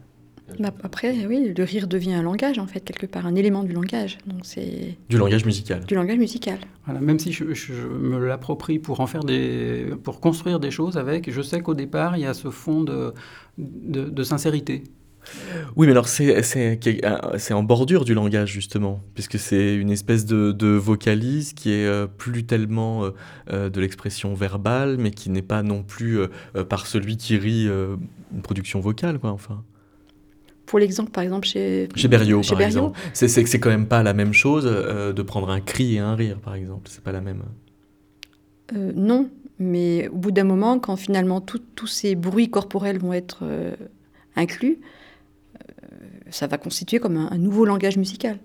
Bah, 0.59 0.73
après, 0.83 1.25
oui, 1.25 1.53
le 1.55 1.63
rire 1.63 1.87
devient 1.87 2.13
un 2.13 2.21
langage, 2.21 2.59
en 2.59 2.67
fait, 2.67 2.81
quelque 2.81 3.05
part, 3.05 3.25
un 3.25 3.35
élément 3.35 3.63
du 3.63 3.73
langage. 3.73 4.17
Donc 4.25 4.41
c'est 4.43 4.97
du 5.09 5.17
langage 5.17 5.45
musical. 5.45 5.85
Du 5.85 5.95
langage 5.95 6.17
musical. 6.17 6.59
Voilà, 6.85 6.99
même 6.99 7.19
si 7.19 7.31
je, 7.31 7.43
me 7.43 8.25
l'approprie 8.25 8.79
pour 8.79 8.99
en 8.99 9.07
faire 9.07 9.23
des, 9.23 9.87
pour 10.03 10.19
construire 10.19 10.59
des 10.59 10.71
choses 10.71 10.97
avec, 10.97 11.31
je 11.31 11.41
sais 11.41 11.61
qu'au 11.61 11.73
départ, 11.73 12.17
il 12.17 12.21
y 12.21 12.25
a 12.25 12.33
ce 12.33 12.49
fond 12.49 12.81
de, 12.81 13.13
de, 13.57 14.23
sincérité. 14.23 14.83
Oui, 15.77 15.87
mais 15.87 15.93
alors 15.93 16.07
c'est 16.07 17.53
en 17.53 17.63
bordure 17.63 18.03
du 18.03 18.13
langage, 18.13 18.51
justement, 18.51 19.01
puisque 19.13 19.39
c'est 19.39 19.75
une 19.75 19.89
espèce 19.89 20.25
de, 20.25 20.51
de, 20.51 20.67
vocalise 20.67 21.53
qui 21.53 21.71
est 21.71 21.85
euh, 21.85 22.07
plus 22.07 22.43
tellement 22.45 23.05
euh, 23.05 23.11
euh, 23.51 23.69
de 23.69 23.79
l'expression 23.79 24.33
verbale, 24.33 24.97
mais 24.97 25.11
qui 25.11 25.29
n'est 25.29 25.41
pas 25.41 25.63
non 25.63 25.83
plus 25.83 26.19
par 26.67 26.87
celui 26.87 27.15
qui 27.15 27.37
rit 27.37 27.67
une 27.67 28.41
production 28.41 28.81
vocale, 28.81 29.19
quoi, 29.19 29.31
enfin. 29.31 29.63
Pour 30.65 30.79
l'exemple, 30.79 31.11
par 31.11 31.23
exemple, 31.23 31.47
chez, 31.47 31.89
chez 31.95 32.07
Berriot, 32.07 32.41
par 32.41 32.61
exemple. 32.61 32.99
C'est 33.13 33.43
que 33.43 33.49
c'est 33.49 33.59
quand 33.59 33.69
même 33.69 33.87
pas 33.87 34.03
la 34.03 34.13
même 34.13 34.33
chose 34.33 34.65
euh, 34.65 35.13
de 35.13 35.21
prendre 35.21 35.49
un 35.49 35.59
cri 35.59 35.95
et 35.95 35.99
un 35.99 36.15
rire, 36.15 36.39
par 36.39 36.55
exemple. 36.55 36.89
C'est 36.89 37.03
pas 37.03 37.11
la 37.11 37.21
même. 37.21 37.43
Euh, 38.75 38.91
non, 38.95 39.29
mais 39.59 40.07
au 40.07 40.17
bout 40.17 40.31
d'un 40.31 40.45
moment, 40.45 40.79
quand 40.79 40.95
finalement 40.95 41.41
tous 41.41 41.87
ces 41.87 42.15
bruits 42.15 42.49
corporels 42.49 42.97
vont 42.97 43.13
être 43.13 43.39
euh, 43.43 43.75
inclus, 44.35 44.79
ça 46.29 46.47
va 46.47 46.57
constituer 46.57 46.99
comme 46.99 47.17
un, 47.17 47.29
un 47.31 47.37
nouveau 47.37 47.65
langage 47.65 47.97
musical. 47.97 48.39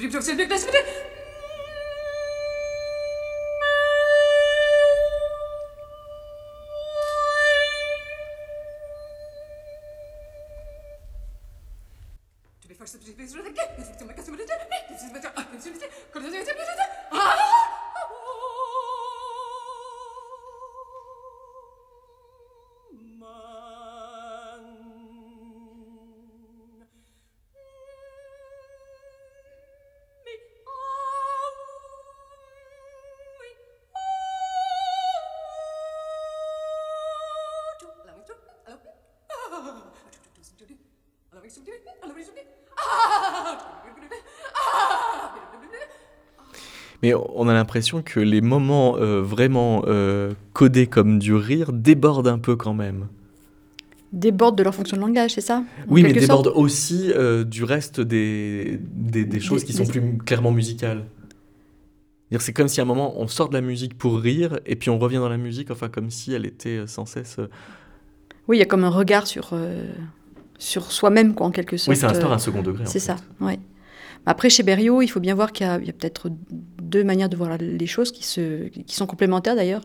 Mais 0.00 1.09
on 47.40 47.48
a 47.48 47.54
l'impression 47.54 48.02
que 48.02 48.20
les 48.20 48.42
moments 48.42 48.98
euh, 48.98 49.22
vraiment 49.22 49.84
euh, 49.86 50.32
codés 50.52 50.86
comme 50.86 51.18
du 51.18 51.34
rire 51.34 51.72
débordent 51.72 52.28
un 52.28 52.38
peu 52.38 52.54
quand 52.54 52.74
même. 52.74 53.08
Débordent 54.12 54.58
de 54.58 54.62
leur 54.62 54.74
fonction 54.74 54.98
de 54.98 55.00
langage, 55.00 55.32
c'est 55.32 55.40
ça? 55.40 55.64
Oui, 55.88 56.02
mais 56.02 56.12
débordent 56.12 56.52
aussi 56.54 57.10
euh, 57.14 57.44
du 57.44 57.64
reste 57.64 58.00
des, 58.00 58.78
des, 58.78 59.40
choses 59.40 59.64
qui 59.64 59.72
sont 59.72 59.86
plus 59.86 60.18
clairement 60.18 60.52
musicales. 60.52 61.06
C'est 62.38 62.52
comme 62.52 62.68
si 62.68 62.80
à 62.80 62.82
un 62.82 62.86
moment 62.86 63.18
on 63.18 63.26
sort 63.26 63.48
de 63.48 63.54
la 63.54 63.62
musique 63.62 63.96
pour 63.96 64.20
rire 64.20 64.60
et 64.66 64.76
puis 64.76 64.90
on 64.90 64.98
revient 64.98 65.16
dans 65.16 65.28
la 65.30 65.38
musique, 65.38 65.70
enfin 65.70 65.88
comme 65.88 66.10
si 66.10 66.34
elle 66.34 66.44
était 66.44 66.86
sans 66.86 67.06
cesse. 67.06 67.38
Oui, 68.48 68.58
il 68.58 68.60
y 68.60 68.62
a 68.62 68.66
comme 68.66 68.84
un 68.84 68.90
regard 68.90 69.26
sur, 69.26 69.54
sur 70.58 70.92
soi-même, 70.92 71.34
quoi, 71.34 71.46
en 71.46 71.50
quelque 71.50 71.78
sorte. 71.78 71.88
Oui, 71.88 71.96
ça 71.96 72.10
instaure 72.10 72.32
un 72.32 72.38
second 72.38 72.62
degré. 72.62 72.84
C'est 72.86 73.00
ça, 73.00 73.16
oui. 73.40 73.58
Après, 74.26 74.50
chez 74.50 74.62
Berriot, 74.62 75.02
il 75.02 75.08
faut 75.08 75.20
bien 75.20 75.34
voir 75.34 75.52
qu'il 75.52 75.66
y 75.66 75.70
a, 75.70 75.78
peut-être 75.78 76.30
deux 76.82 77.04
manières 77.04 77.28
de 77.28 77.36
voir 77.36 77.56
les 77.58 77.86
choses 77.86 78.12
qui, 78.12 78.24
sont 78.24 79.06
complémentaires 79.06 79.56
d'ailleurs. 79.56 79.82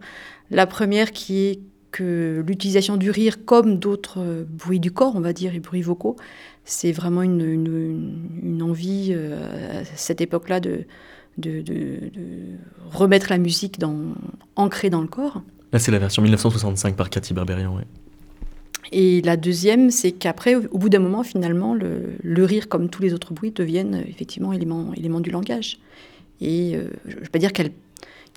La 0.51 0.67
première 0.67 1.11
qui 1.11 1.37
est 1.45 1.59
que 1.91 2.43
l'utilisation 2.45 2.97
du 2.97 3.09
rire 3.09 3.45
comme 3.45 3.79
d'autres 3.79 4.45
bruits 4.49 4.81
du 4.81 4.91
corps, 4.91 5.15
on 5.15 5.21
va 5.21 5.31
dire, 5.31 5.55
et 5.55 5.59
bruits 5.59 5.81
vocaux, 5.81 6.17
c'est 6.65 6.91
vraiment 6.91 7.21
une, 7.21 8.61
envie 8.61 9.11
euh, 9.11 9.81
à 9.81 9.85
cette 9.95 10.19
époque-là 10.19 10.59
de, 10.59 10.85
remettre 12.91 13.27
la 13.29 13.37
musique 13.37 13.79
ancrée 14.55 14.89
dans 14.89 15.01
le 15.01 15.07
corps. 15.07 15.41
Là, 15.71 15.79
c'est 15.79 15.91
la 15.91 15.99
version 15.99 16.21
1965 16.21 16.95
par 16.95 17.09
Cathy 17.09 17.33
Berberian, 17.33 17.75
oui. 17.75 17.83
Et 18.91 19.21
la 19.21 19.37
deuxième, 19.37 19.91
c'est 19.91 20.11
qu'après, 20.11 20.55
au 20.55 20.77
bout 20.77 20.89
d'un 20.89 20.99
moment, 20.99 21.23
finalement, 21.23 21.73
le, 21.73 22.45
rire, 22.45 22.69
comme 22.69 22.89
tous 22.89 23.01
les 23.01 23.13
autres 23.13 23.33
bruits, 23.33 23.51
deviennent 23.51 24.03
effectivement 24.07 24.53
éléments, 24.53 24.93
éléments 24.93 25.19
du 25.19 25.31
langage. 25.31 25.79
Et 26.41 26.75
euh, 26.75 26.89
je 27.05 27.15
ne 27.15 27.21
veux 27.21 27.29
pas 27.31 27.39
dire 27.39 27.53
qu'elles 27.53 27.71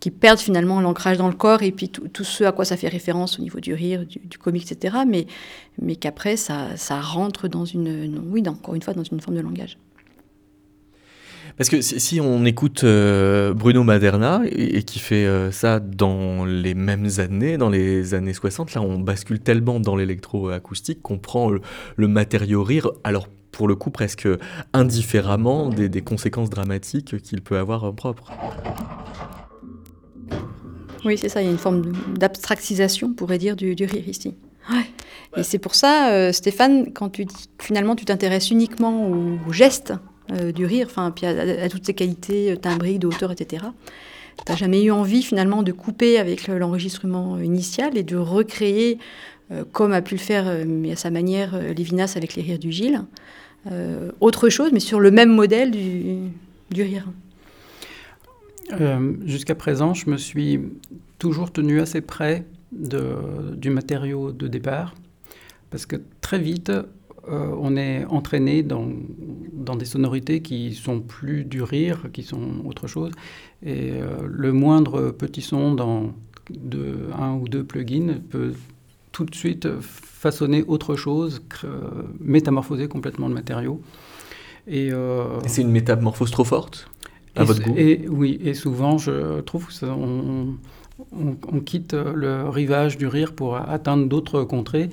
qui 0.01 0.11
perdent 0.11 0.39
finalement 0.39 0.81
l'ancrage 0.81 1.19
dans 1.19 1.29
le 1.29 1.35
corps 1.35 1.63
et 1.63 1.73
puis 1.73 1.89
tout, 1.89 2.25
ce 2.25 2.45
à 2.45 2.53
quoi 2.53 2.65
ça 2.65 2.77
fait 2.77 2.89
référence 2.89 3.39
au 3.39 3.43
niveau 3.43 3.59
du 3.61 3.75
rire, 3.75 4.05
du, 4.07 4.39
comique, 4.39 4.71
etc. 4.71 4.99
Mais, 5.07 5.27
mais 5.81 5.97
qu'après, 5.97 6.37
ça, 6.37 6.77
ça 6.77 7.01
rentre 7.01 7.49
dans 7.49 7.65
une, 7.65 8.23
oui, 8.31 8.43
encore 8.47 8.75
une 8.75 8.83
fois, 8.83 8.95
dans 8.95 9.03
une 9.03 9.21
forme 9.21 9.37
de 9.37 9.41
langage. 9.41 9.77
Parce 11.59 11.71
que 11.71 11.81
si 11.81 12.21
on 12.21 12.45
écoute 12.45 12.85
euh, 12.85 13.53
Bruno 13.53 13.83
Maderna, 13.83 14.43
et, 14.47 14.85
qui 14.85 15.01
fait 15.01 15.27
euh, 15.27 15.51
ça 15.51 15.81
dans 15.81 16.45
les 16.45 16.75
mêmes 16.75 17.09
années, 17.19 17.59
dans 17.59 17.69
les 17.69 18.15
années 18.15 18.33
60, 18.33 18.75
là 18.75 18.81
on 18.81 19.01
bascule 19.01 19.41
tellement 19.41 19.81
dans 19.81 19.97
l'électroacoustique 19.97 21.03
qu'on 21.03 21.19
prend 21.19 21.51
le, 21.51 22.09
matériau 22.09 22.63
rire, 22.63 22.93
alors 23.03 23.27
pour 23.51 23.67
le 23.67 23.75
coup 23.75 23.91
presque 23.91 24.29
indifféremment 24.73 25.69
des, 25.69 26.01
conséquences 26.01 26.49
dramatiques 26.49 27.21
qu'il 27.23 27.43
peut 27.43 27.59
avoir 27.59 27.83
en 27.83 27.93
propre. 27.93 28.31
Oui, 31.05 31.19
c'est 31.19 31.29
ça, 31.29 31.43
il 31.43 31.47
y 31.47 31.49
a 31.49 31.51
une 31.51 31.59
forme 31.59 31.93
d'abstraxisation, 32.17 33.09
on 33.09 33.15
pourrait 33.15 33.39
dire, 33.39 33.57
du, 33.57 33.73
rire 33.73 34.09
ici. 34.09 34.37
Et 35.37 35.43
c'est 35.43 35.59
pour 35.59 35.75
ça, 35.75 36.13
euh, 36.13 36.31
Stéphane, 36.33 36.93
quand 36.93 37.11
tu 37.11 37.25
dis 37.25 37.49
finalement 37.61 37.97
tu 37.97 38.05
t'intéresses 38.05 38.53
uniquement 38.53 39.11
aux 39.11 39.53
gestes, 39.53 39.93
euh, 40.31 40.53
du 40.53 40.67
rire, 40.67 40.89
enfin, 40.91 41.11
puis 41.11 41.25
à, 41.25 41.69
toutes 41.71 41.87
ses 41.87 41.95
qualités 41.95 42.53
euh, 42.53 42.57
timbriques, 42.57 42.99
de 42.99 43.07
hauteur, 43.07 43.33
etc. 43.33 43.65
T'as 44.45 44.57
jamais 44.57 44.85
eu 44.85 44.91
envie 44.91 45.23
finalement 45.23 45.63
de 45.63 45.73
couper 45.73 46.19
avec 46.19 46.49
l'enregistrement 46.49 47.39
initial 47.39 47.97
et 47.97 48.03
de 48.03 48.17
recréer, 48.17 48.99
euh, 49.51 49.65
comme 49.73 49.93
a 49.93 50.03
pu 50.03 50.17
le 50.17 50.21
faire, 50.21 50.67
mais 50.67 50.93
à 50.93 50.97
sa 50.97 51.11
manière, 51.11 51.59
Lévinas 51.75 52.13
avec 52.17 52.35
les 52.35 52.43
rires 52.43 52.59
du 52.59 52.71
Gilles, 52.71 53.03
autre 54.21 54.49
chose, 54.49 54.71
mais 54.73 54.81
sur 54.81 55.01
le 55.01 55.11
même 55.11 55.31
modèle 55.31 55.73
du, 55.73 56.83
rire. 56.83 57.07
Jusqu'à 59.27 59.55
présent, 59.55 59.93
je 59.93 60.09
me 60.09 60.17
suis 60.17 60.61
toujours 61.19 61.53
tenu 61.53 61.81
assez 61.81 62.01
près 62.01 62.47
du 62.73 63.71
matériau 63.71 64.33
de 64.33 64.47
départ, 64.47 64.95
parce 65.71 65.85
que 65.85 65.97
très 66.23 66.39
vite, 66.39 66.73
euh, 67.31 67.55
on 67.61 67.77
est 67.77 68.05
entraîné 68.07 68.63
dans, 68.63 68.89
dans, 69.53 69.77
des 69.77 69.85
sonorités 69.85 70.41
qui 70.41 70.75
sont 70.75 71.01
plus 71.01 71.45
du 71.45 71.63
rire, 71.63 72.05
qui 72.13 72.23
sont 72.23 72.65
autre 72.65 72.87
chose. 72.87 73.13
Et 73.65 73.93
euh, 73.93 74.19
le 74.25 74.53
moindre 74.53 75.11
petit 75.11 75.43
son 75.43 75.75
dans 75.75 76.13
de, 76.51 77.11
un 77.19 77.35
ou 77.35 77.49
deux 77.49 77.65
plugins 77.65 78.21
peut 78.31 78.55
tout 79.13 79.25
de 79.25 79.35
suite 79.35 79.69
façonner 79.81 80.65
autre 80.67 80.97
chose, 80.97 81.43
métamorphoser 82.21 82.89
complètement 82.89 83.29
le 83.29 83.35
matériau. 83.35 83.81
Euh, 84.71 85.41
et, 85.45 85.49
c'est 85.49 85.63
une 85.63 85.71
métamorphose 85.71 86.31
trop 86.31 86.45
forte 86.45 86.89
à 87.37 87.45
votre 87.45 87.63
goût? 87.63 87.75
et, 87.77 88.07
Oui, 88.09 88.39
et 88.43 88.55
souvent 88.55 88.99
je 88.99 89.41
trouve 89.41 89.69
qu'on 89.79 90.57
on, 91.13 91.61
quitte 91.61 91.95
le 91.95 92.49
rivage 92.49 92.99
du 92.99 93.07
rire 93.07 93.33
pour 93.33 93.57
atteindre 93.57 94.07
d'autres 94.07 94.45
contrées 94.45 94.91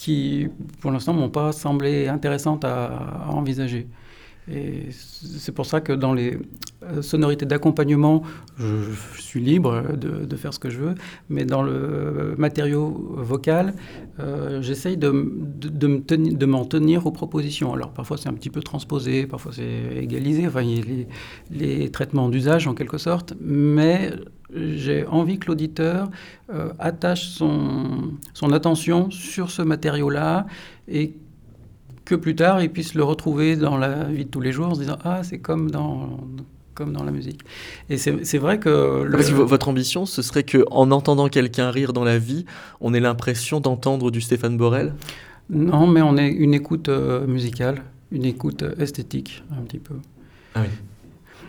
qui, 0.00 0.48
pour 0.80 0.90
l'instant, 0.90 1.12
m'ont 1.12 1.28
pas 1.28 1.52
semblé 1.52 2.08
intéressantes 2.08 2.64
à, 2.64 3.26
envisager. 3.28 3.86
Et 4.50 4.86
c'est 4.90 5.52
pour 5.52 5.66
ça 5.66 5.82
que 5.82 5.92
dans 5.92 6.14
les 6.14 6.38
euh, 6.82 7.02
sonorités 7.02 7.44
d'accompagnement, 7.44 8.22
je, 8.58 8.92
suis 9.18 9.40
libre 9.40 9.82
de, 9.98 10.36
faire 10.36 10.54
ce 10.54 10.58
que 10.58 10.70
je 10.70 10.78
veux, 10.78 10.94
mais 11.28 11.44
dans 11.44 11.62
le 11.62 12.34
matériau 12.38 13.14
vocal, 13.18 13.74
euh, 14.20 14.62
j'essaye 14.62 14.96
de, 14.96 15.10
de, 15.10 16.46
m'en 16.46 16.64
tenir 16.64 17.06
aux 17.06 17.12
propositions. 17.12 17.74
Alors 17.74 17.90
parfois 17.90 18.16
c'est 18.16 18.30
un 18.30 18.32
petit 18.32 18.50
peu 18.50 18.62
transposé, 18.62 19.26
parfois 19.26 19.52
c'est 19.54 19.98
égalisé, 19.98 20.46
enfin 20.46 20.62
les 21.50 21.90
traitements 21.90 22.30
d'usage 22.30 22.66
en 22.66 22.74
quelque 22.74 22.96
sorte, 22.96 23.34
mais 23.38 24.12
j'ai 24.54 25.06
envie 25.06 25.38
que 25.38 25.46
l'auditeur 25.46 26.10
euh, 26.52 26.72
attache 26.78 27.28
son, 27.28 28.12
son, 28.34 28.52
attention 28.52 29.10
sur 29.10 29.50
ce 29.50 29.62
matériau-là 29.62 30.46
et 30.88 31.14
que 32.04 32.14
plus 32.14 32.34
tard 32.34 32.62
il 32.62 32.70
puisse 32.70 32.94
le 32.94 33.04
retrouver 33.04 33.56
dans 33.56 33.76
la 33.76 34.04
vie 34.04 34.24
de 34.24 34.30
tous 34.30 34.40
les 34.40 34.52
jours 34.52 34.68
en 34.68 34.74
se 34.74 34.80
disant 34.80 34.98
Ah, 35.04 35.22
c'est 35.22 35.38
comme 35.38 35.70
dans, 35.70 36.18
comme 36.74 36.92
dans 36.92 37.04
la 37.04 37.12
musique. 37.12 37.42
Et 37.88 37.96
c'est 37.98 38.38
vrai 38.38 38.58
que. 38.58 39.06
votre 39.42 39.68
ambition, 39.68 40.06
ce 40.06 40.22
serait 40.22 40.44
qu'en 40.44 40.90
entendant 40.90 41.28
quelqu'un 41.28 41.70
rire 41.70 41.92
dans 41.92 42.04
la 42.04 42.18
vie, 42.18 42.44
on 42.80 42.94
ait 42.94 43.00
l'impression 43.00 43.60
d'entendre 43.60 44.10
du 44.10 44.20
Stéphane 44.20 44.56
Borel? 44.56 44.94
Non, 45.48 45.86
mais 45.86 46.00
on 46.00 46.16
est 46.16 46.28
une 46.28 46.54
écoute 46.54 46.88
euh, 46.88 47.26
musicale, 47.26 47.82
une 48.12 48.24
écoute 48.24 48.64
esthétique, 48.78 49.42
un 49.50 49.62
petit 49.62 49.80
peu. 49.80 49.94
Ah 50.54 50.60
oui. 50.62 50.68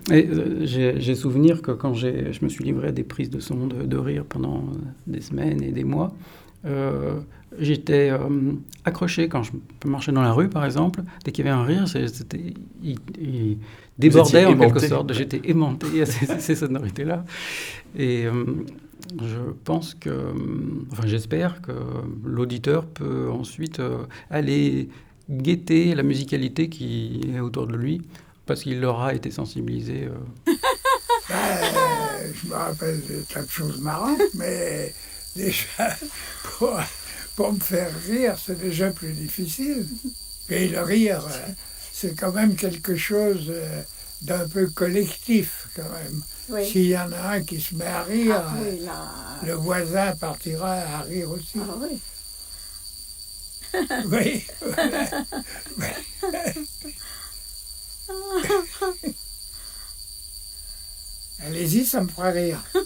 Euh, 0.10 0.66
j'ai 0.66 1.16
souvenir 1.16 1.62
que 1.62 1.72
quand 1.72 1.94
je 1.94 2.44
me 2.44 2.50
suis 2.50 2.64
livré 2.64 2.88
à 2.88 2.92
des 2.92 3.04
prises 3.04 3.30
de 3.30 3.40
son 3.40 3.68
de, 3.68 3.98
rire 3.98 4.26
pendant 4.28 4.66
des 5.08 5.22
semaines 5.22 5.62
et 5.62 5.72
des 5.72 5.84
mois, 5.84 6.14
euh, 6.66 7.20
j'étais 7.60 8.10
euh, 8.10 8.20
accroché 8.86 9.28
quand 9.28 9.44
je 9.44 9.52
marchais 9.86 10.12
dans 10.12 10.22
la 10.22 10.34
rue, 10.34 10.50
par 10.50 10.66
exemple. 10.66 11.02
Dès 11.24 11.32
qu'il 11.32 11.46
y 11.46 11.50
avait 11.50 11.58
un 11.58 11.64
rire, 11.64 11.88
c'était, 11.88 12.54
il, 12.84 13.58
débordait 13.98 14.46
en 14.46 14.58
quelque 14.58 14.80
sorte. 14.80 15.14
J'étais 15.14 15.42
aimanté 15.46 16.02
à 16.02 16.06
ces, 16.06 16.56
sonorités-là. 16.56 17.24
Et 17.98 18.26
je 19.20 19.38
pense 19.64 19.94
que, 19.94 20.34
enfin 20.92 21.06
j'espère 21.06 21.62
que 21.62 21.72
l'auditeur 22.24 22.86
peut 22.86 23.30
ensuite 23.30 23.82
aller 24.30 24.90
guetter 25.30 25.96
la 25.96 26.04
musicalité 26.04 26.70
qui 26.70 27.22
est 27.34 27.40
autour 27.40 27.68
de 27.68 27.76
lui 27.76 28.02
parce 28.45 28.62
qu'il 28.63 28.84
aura 28.86 29.13
été 29.13 29.32
sensibilisé. 29.32 30.06
Euh. 30.08 30.17
je 31.30 32.47
me 32.47 32.54
rappelle 32.56 33.01
de 33.08 33.21
tas 33.32 33.43
de 33.43 33.49
choses 33.49 33.80
marrantes, 33.80 34.19
mais 34.34 34.93
déjà, 35.36 35.95
pour, 36.58 36.80
pour 37.36 37.54
me 37.54 37.60
faire 37.60 37.91
rire, 38.08 38.36
c'est 38.43 38.60
déjà 38.60 38.89
plus 38.91 39.13
difficile. 39.13 39.88
Et 40.49 40.67
le 40.67 40.82
rire, 40.82 41.25
euh, 41.30 41.47
c'est 41.91 42.15
quand 42.19 42.32
même 42.34 42.56
quelque 42.56 42.95
chose 42.95 43.45
euh, 43.49 43.82
d'un 44.23 44.47
peu 44.47 44.67
collectif, 44.67 45.67
quand 45.75 45.89
même. 45.89 46.23
S'il 46.65 46.88
y 46.88 46.97
en 46.97 47.12
a 47.13 47.36
un 47.36 47.43
qui 47.43 47.62
se 47.62 47.75
met 47.75 47.86
à 47.86 48.04
rire, 48.04 48.43
Ah 48.45 48.54
oui, 48.62 48.80
là. 48.86 49.06
le 49.45 49.54
voisin 49.54 50.13
partira 50.17 50.73
à 50.73 51.01
rire 51.04 51.32
aussi. 51.32 51.58
Ah 51.60 51.75
oui. 51.80 51.99
Oui. 54.12 54.45
Allez-y, 61.43 61.86
ça 61.86 62.02
me 62.02 62.08
fera 62.08 62.32
rire. 62.32 62.63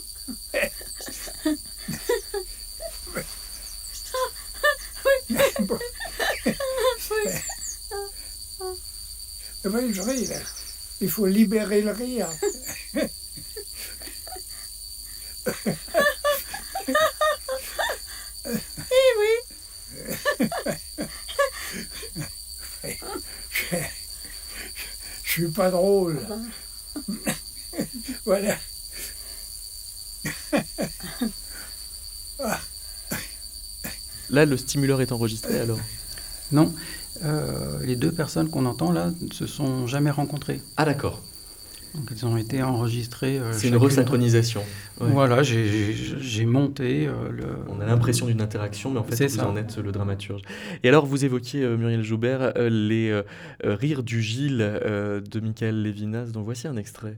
Oui, 9.65 9.93
je 9.93 10.01
ris, 10.01 10.27
là. 10.27 10.37
Il 11.01 11.09
faut 11.09 11.25
libérer 11.25 11.81
le 11.81 11.91
rire. 11.91 12.29
Je 25.35 25.41
suis 25.41 25.51
pas 25.51 25.69
drôle. 25.69 26.17
voilà. 28.25 28.55
Là, 34.29 34.45
le 34.45 34.55
stimuleur 34.55 35.01
est 35.01 35.11
enregistré 35.11 35.59
alors 35.59 35.79
Non, 36.53 36.73
euh, 37.23 37.79
les 37.83 37.97
deux 37.97 38.13
personnes 38.13 38.49
qu'on 38.49 38.65
entend 38.65 38.93
là 38.93 39.11
ne 39.19 39.33
se 39.33 39.45
sont 39.45 39.87
jamais 39.87 40.09
rencontrées. 40.09 40.61
Ah 40.77 40.85
d'accord. 40.85 41.21
Donc 41.95 42.09
elles 42.11 42.25
ont 42.25 42.37
été 42.37 42.61
enregistrées. 42.61 43.39
euh, 43.39 43.53
C'est 43.53 43.69
une 43.69 43.77
resynchronisation. 43.77 44.61
Ouais. 44.99 45.07
Voilà, 45.11 45.43
j'ai- 45.43 46.45
monté 46.45 47.07
euh, 47.07 47.29
le. 47.31 47.45
On 47.69 47.79
a 47.81 47.85
l'impression 47.85 48.25
d'une 48.27 48.41
interaction, 48.41 48.91
mais 48.91 48.99
en 48.99 49.03
fait, 49.03 49.15
C'est 49.15 49.27
vous 49.27 49.37
ça. 49.37 49.47
en 49.47 49.55
êtes 49.55 49.77
le 49.77 49.91
dramaturge. 49.91 50.41
Et 50.83 50.89
alors, 50.89 51.05
vous 51.05 51.25
évoquiez, 51.25 51.63
euh, 51.63 51.77
Muriel 51.77 52.03
Joubert, 52.03 52.53
les 52.57 53.21
rires 53.63 54.03
du 54.03 54.21
Gilles 54.21 54.57
de 54.57 55.39
Michael 55.39 55.81
Lévinas, 55.81 56.25
dont 56.31 56.41
voici 56.41 56.67
un 56.67 56.77
extrait. 56.77 57.17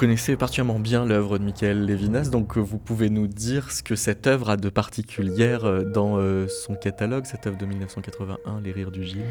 Connaissez 0.00 0.34
particulièrement 0.34 0.80
bien 0.80 1.04
l'œuvre 1.04 1.36
de 1.36 1.44
Michael 1.44 1.84
Lévinas, 1.84 2.30
donc 2.30 2.56
euh, 2.56 2.60
vous 2.60 2.78
pouvez 2.78 3.10
nous 3.10 3.26
dire 3.26 3.70
ce 3.70 3.82
que 3.82 3.96
cette 3.96 4.26
œuvre 4.26 4.48
a 4.48 4.56
de 4.56 4.70
particulière 4.70 5.66
euh, 5.66 5.82
dans 5.82 6.16
euh, 6.16 6.48
son 6.48 6.74
catalogue, 6.74 7.26
cette 7.26 7.46
œuvre 7.46 7.58
de 7.58 7.66
1981, 7.66 8.62
Les 8.62 8.72
Rires 8.72 8.92
du 8.92 9.04
Gilles. 9.04 9.26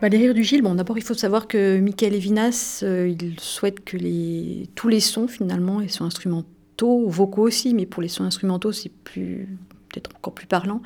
Bah, 0.00 0.08
les 0.08 0.16
rires 0.16 0.32
du 0.32 0.42
Gilles, 0.42 0.62
bon, 0.62 0.74
d'abord 0.74 0.96
il 0.96 1.04
faut 1.04 1.12
savoir 1.12 1.46
que 1.46 1.78
Michael 1.78 2.14
Levinas, 2.14 2.82
il 2.82 3.38
souhaite 3.38 3.84
que 3.84 3.98
les, 3.98 4.70
tous 4.74 4.88
les 4.88 5.00
sons 5.00 5.28
finalement, 5.28 5.80
les 5.80 5.88
sons 5.88 6.06
instrumentaux, 6.06 7.06
vocaux 7.06 7.42
aussi, 7.42 7.74
mais 7.74 7.84
pour 7.84 8.00
les 8.00 8.08
sons 8.08 8.24
instrumentaux 8.24 8.72
c'est 8.72 8.88
plus 8.88 9.58
peut-être 9.90 10.08
encore 10.16 10.32
plus 10.32 10.46
parlant, 10.46 10.80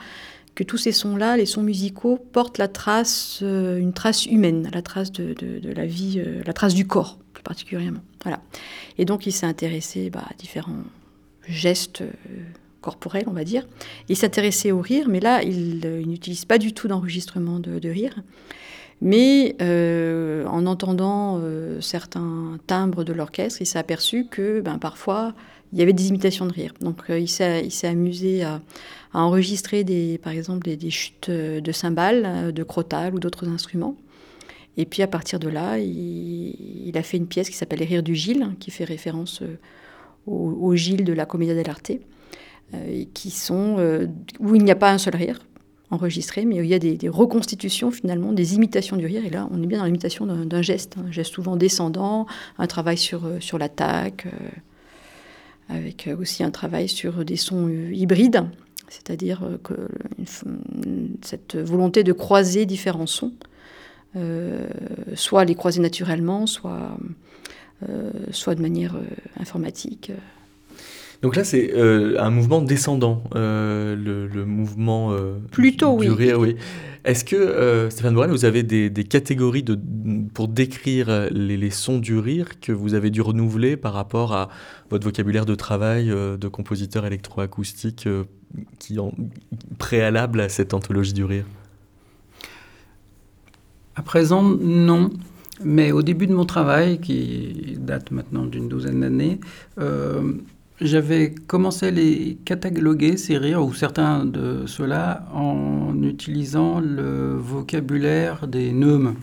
que 0.57 0.65
tous 0.65 0.79
ces 0.79 0.91
sons-là, 0.91 1.37
les 1.37 1.47
sons 1.47 1.63
musicaux, 1.63 2.19
portent 2.33 2.59
la 2.59 2.67
trace, 2.67 3.43
une 3.43 3.93
trace 3.93 4.27
humaine, 4.27 4.69
la 4.75 4.83
trace 4.83 5.13
de, 5.13 5.37
la 5.63 5.87
vie, 5.87 6.21
la 6.45 6.53
trace 6.53 6.75
du 6.75 6.89
corps 6.89 7.19
particulièrement. 7.45 8.01
Voilà. 8.23 8.41
Et 8.99 9.05
donc 9.05 9.27
il 9.27 9.33
s'est 9.33 9.47
intéressé 9.47 10.11
bah, 10.11 10.25
à 10.29 10.35
différents 10.35 10.83
gestes 11.47 12.01
euh, 12.01 12.11
corporels, 12.81 13.25
on 13.29 13.33
va 13.33 13.45
dire. 13.45 13.67
Il 14.09 14.17
s'intéressait 14.17 14.73
au 14.73 14.81
rire, 14.81 15.09
mais 15.09 15.21
là 15.21 15.43
il, 15.43 15.83
euh, 15.85 16.01
il 16.01 16.09
n'utilise 16.09 16.45
pas 16.45 16.59
du 16.59 16.73
tout 16.73 16.89
d'enregistrement 16.89 17.61
de, 17.61 17.89
rire. 17.89 18.17
Mais 19.01 19.57
euh, 19.61 20.47
en 20.47 20.67
entendant 20.67 21.41
certains 21.81 22.59
timbres 22.67 23.05
de 23.05 23.13
l'orchestre, 23.13 23.61
il 23.61 23.67
s'est 23.67 23.79
aperçu 23.79 24.27
que 24.27 24.61
ben, 24.61 24.79
parfois 24.79 25.35
il 25.73 25.79
y 25.79 25.83
avait 25.83 25.93
des 25.93 26.09
imitations 26.09 26.47
de 26.47 26.53
rire. 26.53 26.73
Donc 26.81 27.03
il 27.09 27.29
s'est 27.29 27.87
amusé 27.87 28.45
à, 28.45 28.61
enregistrer 29.13 29.85
par 30.23 30.33
exemple 30.33 30.65
des, 30.65 30.77
des 30.77 30.91
chutes 30.91 31.31
de 31.31 31.73
cymbales, 31.73 32.53
de 32.53 32.63
crotales 32.63 33.15
ou 33.15 33.21
d'autres 33.21 33.49
instruments. 33.49 33.97
Et 34.77 34.87
puis 34.87 35.03
à 35.03 35.07
partir 35.07 35.39
de 35.39 35.49
là, 35.49 35.79
il, 35.79 36.93
a 36.97 37.03
fait 37.03 37.17
une 37.17 37.27
pièce 37.27 37.49
qui 37.49 37.57
s'appelle 37.57 37.79
Les 37.79 37.85
Rires 37.85 38.03
du 38.03 38.15
Gilles, 38.15 38.49
qui 38.59 38.71
fait 38.71 38.85
référence 38.85 39.43
euh, 39.43 39.57
au, 40.27 40.75
Gilles 40.75 41.05
de 41.05 41.13
la 41.13 41.27
Commedia 41.27 41.55
dell'arte, 41.55 41.93
euh, 42.75 43.05
qui 43.15 43.31
sont 43.31 43.77
euh, 43.79 44.07
où 44.41 44.55
il 44.55 44.65
n'y 44.65 44.71
a 44.71 44.77
pas 44.77 44.91
un 44.91 44.99
seul 44.99 45.17
rire 45.17 45.41
enregistré, 45.91 46.45
mais 46.45 46.61
où 46.61 46.65
il 46.65 46.71
y 46.71 46.75
a 46.75 46.79
des, 46.81 47.09
reconstitutions 47.09 47.93
finalement, 47.93 48.33
des 48.33 48.55
imitations 48.55 48.97
du 48.97 49.07
rire. 49.07 49.25
Et 49.25 49.31
là, 49.31 49.49
on 49.53 49.63
est 49.63 49.67
bien 49.67 49.79
dans 49.79 49.85
l'imitation 49.85 50.27
d'un 50.27 50.63
geste, 50.63 50.97
un 50.99 51.13
geste 51.13 51.35
souvent 51.35 51.57
descendant, 51.57 52.27
un 52.59 52.67
travail 52.67 52.99
sur, 52.99 53.23
sur 53.39 53.59
l'attaque, 53.59 54.27
avec 55.69 56.09
aussi 56.19 56.43
un 56.43 56.51
travail 56.51 56.89
sur 56.89 57.25
des 57.25 57.37
sons 57.37 57.69
hybrides, 57.69 58.45
c'est-à-dire 58.89 59.59
que 59.63 59.89
cette 61.23 61.55
volonté 61.55 62.03
de 62.03 62.13
croiser 62.13 62.67
différents 62.67 63.07
sons, 63.07 63.33
soit 65.15 65.45
les 65.45 65.55
croiser 65.55 65.81
naturellement, 65.81 66.47
soit, 66.47 66.97
euh, 67.89 68.11
soit 68.31 68.55
de 68.55 68.63
manière 68.63 68.95
euh, 68.97 69.03
informatique. 69.41 70.13
Donc 71.23 71.37
là, 71.37 71.45
c'est 71.45 71.73
euh, 71.75 72.21
un 72.21 72.31
mouvement 72.31 72.61
descendant, 72.61 73.25
euh, 73.35 73.97
le, 73.97 74.27
le 74.27 74.45
mouvement 74.45 75.13
euh, 75.13 75.39
Plutôt, 75.51 75.99
du 75.99 76.11
oui. 76.11 76.15
rire, 76.15 76.39
oui. 76.39 76.57
Est-ce 77.07 77.25
que, 77.25 77.37
euh, 77.37 77.89
Stéphane 77.89 78.15
Borel, 78.15 78.31
vous 78.31 78.45
avez 78.45 78.63
des, 78.63 78.91
des 78.91 79.05
catégories 79.05 79.63
de, 79.63 79.79
pour 80.35 80.49
décrire 80.49 81.09
euh, 81.09 81.29
les, 81.31 81.57
les 81.57 81.71
sons 81.71 81.99
du 81.99 82.19
rire 82.19 82.61
que 82.61 82.73
vous 82.73 82.93
avez 82.93 83.11
dû 83.11 83.23
renouveler 83.23 83.77
par 83.79 83.95
rapport 83.95 84.35
à 84.35 84.51
votre 84.91 85.05
vocabulaire 85.05 85.47
de 85.47 85.55
travail 85.55 86.11
euh, 86.11 86.37
de 86.37 86.49
compositeur 86.49 87.07
électroacoustique 87.07 88.07
euh, 88.07 88.25
qui 88.79 88.99
en 88.99 89.13
préalable 89.79 90.41
à 90.41 90.49
cette 90.51 90.75
anthologie 90.75 91.15
du 91.15 91.25
rire? 91.25 91.47
À 93.97 94.03
présent, 94.03 94.43
non. 94.43 95.11
Mais 95.63 95.93
au 95.93 96.03
début 96.03 96.27
de 96.27 96.35
mon 96.35 96.45
travail, 96.45 96.99
qui 96.99 97.77
date 97.79 98.11
maintenant 98.11 98.45
d'une 98.45 98.69
douzaine 98.69 99.01
d'années, 99.01 99.39
euh, 99.79 100.33
j'avais 100.81 101.33
commencé 101.33 101.87
à 101.87 101.91
les 101.93 102.37
cataloguer, 102.45 103.17
ces 103.17 103.39
rires, 103.39 103.65
ou 103.65 103.73
certains 103.73 104.25
de 104.25 104.67
ceux-là, 104.67 105.27
en 105.33 106.03
utilisant 106.03 106.81
le 106.81 107.37
vocabulaire 107.37 108.49
des 108.49 108.73
neumes. 108.73 109.15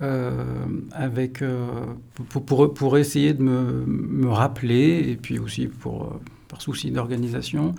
Euh, 0.00 0.44
avec, 0.92 1.42
euh, 1.42 1.68
pour, 2.28 2.98
essayer 2.98 3.34
de 3.34 3.42
me, 3.42 3.84
me 3.86 4.28
rappeler, 4.28 5.04
et 5.10 5.16
puis 5.16 5.38
aussi 5.38 5.66
pour, 5.68 6.20
par 6.48 6.60
souci 6.60 6.90
d'organisation, 6.90 7.74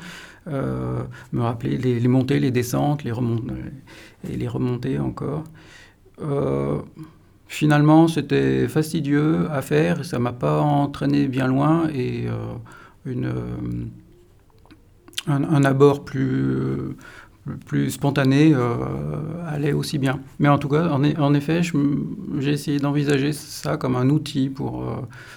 me 0.47 1.41
rappeler 1.41 1.77
les, 1.77 1.99
les 1.99 2.07
montées, 2.07 2.39
les 2.39 2.51
descentes, 2.51 3.03
les 3.03 3.11
remontées, 3.11 3.53
et 4.29 4.37
les 4.37 4.47
remontées 4.47 4.99
encore. 4.99 5.43
Euh, 6.21 6.79
finalement, 7.47 8.07
c'était 8.07 8.67
fastidieux 8.67 9.49
à 9.51 9.61
faire, 9.61 10.01
et 10.01 10.03
ça 10.03 10.19
m'a 10.19 10.33
pas 10.33 10.61
entraîné 10.61 11.27
bien 11.27 11.47
loin, 11.47 11.87
et 11.93 12.27
euh, 12.27 12.33
euh, 13.07 13.41
un, 15.27 15.43
un 15.43 15.63
abord 15.63 16.03
plus, 16.03 16.95
plus 17.65 17.91
spontané 17.91 18.53
allait 19.47 19.73
aussi 19.73 19.97
bien. 19.97 20.19
Mais 20.39 20.49
en 20.49 20.57
tout 20.57 20.69
cas, 20.69 20.89
en, 20.89 21.03
e- 21.03 21.35
effet, 21.35 21.61
j'ai 22.39 22.51
essayé 22.51 22.79
d'envisager 22.79 23.33
ça 23.33 23.77
comme 23.77 23.95
un 23.95 24.09
outil 24.09 24.49
pour, 24.49 24.85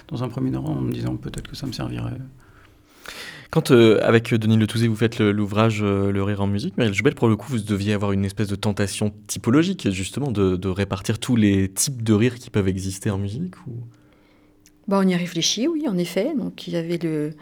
dans 0.09 0.23
un 0.23 0.29
premier 0.29 0.51
temps, 0.51 0.65
en 0.65 0.81
me 0.81 0.91
disant 0.91 1.15
peut-être 1.15 1.49
que 1.49 1.55
ça 1.55 1.67
me 1.67 1.71
servirait. 1.71 2.17
Quand, 3.49 3.71
euh, 3.71 3.99
avec 4.03 4.33
Denis 4.33 4.57
Letouzé, 4.57 4.87
vous 4.87 4.95
faites 4.95 5.19
l'ouvrage 5.19 5.81
Le 5.81 6.23
rire 6.23 6.41
en 6.41 6.47
musique, 6.47 6.77
Marielle 6.77 6.93
Joubel, 6.93 7.15
pour 7.15 7.27
le 7.27 7.35
coup, 7.35 7.47
vous 7.49 7.59
deviez 7.59 7.93
avoir 7.93 8.11
une 8.11 8.25
espèce 8.25 8.47
de 8.47 8.55
tentation 8.55 9.13
typologique, 9.27 9.89
justement, 9.91 10.31
de, 10.31 10.67
répartir 10.67 11.19
tous 11.19 11.35
les 11.35 11.69
types 11.69 12.03
de 12.03 12.13
rires 12.13 12.35
qui 12.35 12.49
peuvent 12.49 12.67
exister 12.67 13.09
en 13.09 13.17
musique 13.17 13.55
bah, 14.87 14.99
On 15.01 15.07
y 15.07 15.13
a 15.13 15.17
réfléchi, 15.17 15.67
oui, 15.67 15.87
en 15.87 15.97
effet. 15.97 16.33
Donc, 16.37 16.67
il 16.67 16.73
y 16.73 16.77
avait 16.77 16.97
le, 16.97 17.33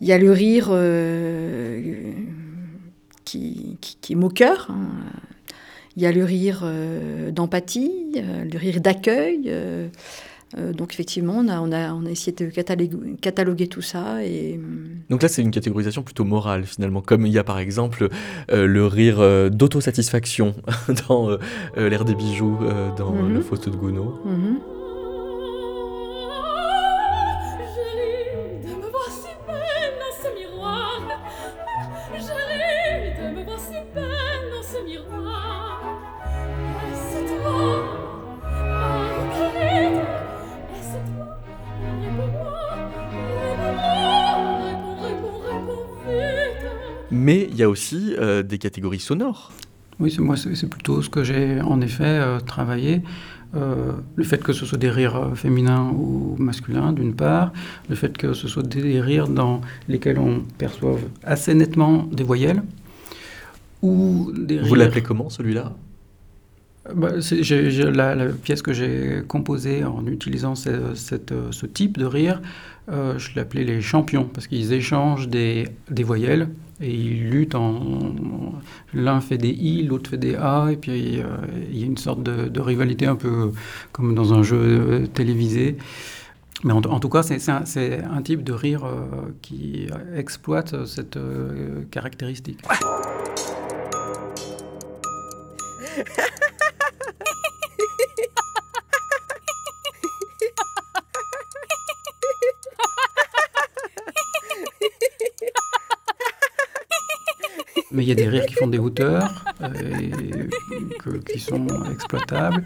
il 0.00 0.06
y 0.06 0.12
a 0.12 0.18
le 0.18 0.30
rire 0.30 0.66
qui, 3.24 3.78
qui, 3.80 4.12
est 4.12 4.16
moqueur. 4.16 4.68
Hein. 4.70 4.88
Il 5.96 6.02
y 6.02 6.06
a 6.06 6.12
le 6.12 6.24
rire 6.24 6.70
d'empathie, 7.32 8.12
le 8.14 8.58
rire 8.58 8.82
d'accueil. 8.82 9.50
Euh, 10.58 10.72
donc 10.72 10.92
effectivement, 10.92 11.34
on 11.36 11.48
a, 11.48 11.60
on, 11.60 11.72
a, 11.72 11.92
on 11.92 12.06
a 12.06 12.10
essayé 12.10 12.32
de 12.32 12.46
cataloguer, 13.20 13.68
tout 13.68 13.82
ça. 13.82 14.24
Et... 14.24 14.54
Euh, 14.56 14.60
donc 15.10 15.22
là, 15.22 15.28
c'est 15.28 15.42
une 15.42 15.50
catégorisation 15.50 16.02
plutôt 16.02 16.24
morale 16.24 16.64
finalement, 16.64 17.02
comme 17.02 17.26
il 17.26 17.32
y 17.32 17.38
a 17.38 17.44
par 17.44 17.58
exemple 17.58 18.08
euh, 18.50 18.66
le 18.66 18.86
rire 18.86 19.50
d'autosatisfaction 19.50 20.54
dans 21.08 21.36
l'air 21.76 22.04
des 22.04 22.14
bijoux, 22.14 22.58
dans 22.96 23.12
mhm. 23.12 23.34
le 23.34 23.40
Faust 23.40 23.68
de 23.68 23.76
Gounod. 23.76 24.14
Mhm. 24.24 24.75
Mais 47.26 47.48
il 47.50 47.56
y 47.56 47.64
a 47.64 47.68
aussi 47.68 48.14
euh, 48.20 48.44
des 48.44 48.58
catégories 48.58 49.00
sonores. 49.00 49.50
Oui, 49.98 50.12
c'est 50.12 50.20
moi, 50.20 50.36
c'est 50.36 50.70
plutôt 50.70 51.02
ce 51.02 51.10
que 51.10 51.24
j'ai 51.24 51.60
en 51.60 51.80
effet 51.80 52.04
euh, 52.04 52.38
travaillé. 52.38 53.02
Euh, 53.56 53.90
le 54.14 54.22
fait 54.22 54.40
que 54.40 54.52
ce 54.52 54.64
soit 54.64 54.78
des 54.78 54.90
rires 54.90 55.32
féminins 55.34 55.90
ou 55.90 56.36
masculins, 56.38 56.92
d'une 56.92 57.16
part, 57.16 57.52
le 57.88 57.96
fait 57.96 58.16
que 58.16 58.32
ce 58.32 58.46
soit 58.46 58.62
des 58.62 59.00
rires 59.00 59.26
dans 59.26 59.60
lesquels 59.88 60.20
on 60.20 60.44
perçoive 60.56 61.00
assez 61.24 61.52
nettement 61.52 62.04
des 62.12 62.22
voyelles, 62.22 62.62
ou 63.82 64.30
des 64.32 64.60
Vous 64.60 64.76
l'appelez 64.76 65.02
comment 65.02 65.28
celui-là? 65.28 65.72
Bah, 66.94 67.10
la, 67.92 68.26
pièce 68.44 68.62
que 68.62 68.72
j'ai 68.72 69.24
composée 69.26 69.82
en 69.82 70.06
utilisant 70.06 70.54
ce 70.54 71.66
type 71.66 71.98
de 71.98 72.04
rire, 72.04 72.40
je 72.88 73.28
l'appelais 73.34 73.64
les 73.64 73.80
champions, 73.80 74.26
parce 74.32 74.46
qu'ils 74.46 74.72
échangent 74.72 75.26
des, 75.26 75.66
des 75.90 76.04
voyelles 76.04 76.50
et 76.80 76.92
ils 76.92 77.30
luttent 77.30 77.54
en. 77.54 78.12
L'un 78.92 79.20
fait 79.20 79.38
des 79.38 79.48
I, 79.48 79.82
l'autre 79.82 80.10
fait 80.10 80.18
des 80.18 80.34
A, 80.34 80.68
et 80.70 80.76
puis 80.76 81.20
euh, 81.20 81.24
il 81.70 81.78
y 81.78 81.82
a 81.82 81.86
une 81.86 81.96
sorte 81.96 82.22
de, 82.22 82.60
rivalité 82.60 83.06
un 83.06 83.16
peu 83.16 83.52
comme 83.92 84.14
dans 84.14 84.34
un 84.34 84.42
jeu 84.42 84.60
euh, 84.60 85.06
télévisé. 85.06 85.76
Mais 86.64 86.72
en, 86.72 86.80
tout 86.80 87.10
cas, 87.10 87.22
c'est 87.22 87.50
un, 87.50 88.22
type 88.22 88.42
de 88.42 88.52
rire 88.52 88.86
euh, 88.86 89.04
qui 89.42 89.88
exploite 90.16 90.86
cette 90.86 91.18
caractéristique. 91.90 92.60
Mais 107.96 108.02
il 108.02 108.08
y 108.08 108.12
a 108.12 108.14
des 108.14 108.28
rires 108.28 108.44
qui 108.44 108.52
font 108.52 108.66
des 108.66 108.78
hauteurs, 108.78 109.42
euh, 109.62 109.70
qui 111.32 111.40
sont 111.40 111.66
exploitables. 111.90 112.62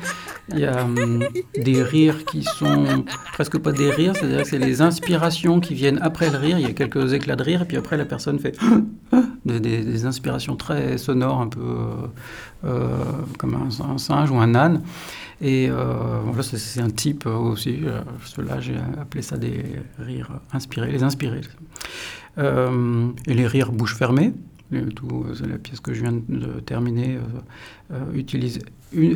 Il 0.48 0.58
y 0.58 0.66
a 0.66 0.82
hum, 0.84 1.22
des 1.56 1.84
rires 1.84 2.24
qui 2.24 2.42
sont 2.42 3.04
presque 3.32 3.56
pas 3.58 3.70
des 3.70 3.92
rires, 3.92 4.16
c'est-à-dire 4.16 4.42
que 4.42 4.48
c'est 4.48 4.58
les 4.58 4.82
inspirations 4.82 5.60
qui 5.60 5.74
viennent 5.74 6.00
après 6.02 6.30
le 6.30 6.36
rire. 6.36 6.58
Il 6.58 6.66
y 6.66 6.70
a 6.70 6.72
quelques 6.72 7.12
éclats 7.12 7.36
de 7.36 7.44
rire, 7.44 7.62
et 7.62 7.64
puis 7.64 7.76
après 7.76 7.96
la 7.96 8.06
personne 8.06 8.40
fait 8.40 8.56
des, 9.44 10.04
inspirations 10.04 10.56
très 10.56 10.98
sonores, 10.98 11.40
un 11.40 11.48
peu 11.48 11.60
euh, 11.60 12.64
euh, 12.64 12.88
comme 13.38 13.54
un, 13.54 13.98
singe 13.98 14.32
ou 14.32 14.38
un 14.38 14.56
âne. 14.56 14.82
Et 15.40 15.70
voilà, 15.70 16.42
c'est 16.42 16.80
un 16.80 16.90
type 16.90 17.24
aussi. 17.26 17.82
Cela, 18.24 18.60
j'ai 18.60 18.74
appelé 19.00 19.22
ça 19.22 19.38
des 19.38 19.64
rires 19.98 20.32
inspirés, 20.52 20.90
les 20.90 21.04
inspirés. 21.04 21.42
et 22.36 23.34
les 23.34 23.46
rires 23.46 23.70
bouche 23.70 23.94
fermée. 23.94 24.34
Tout, 24.94 25.26
euh, 25.28 25.46
la 25.48 25.58
pièce 25.58 25.80
que 25.80 25.92
je 25.92 26.02
viens 26.02 26.12
de 26.12 26.60
terminer 26.60 27.16
euh, 27.16 27.94
euh, 27.94 28.12
utilise 28.14 28.60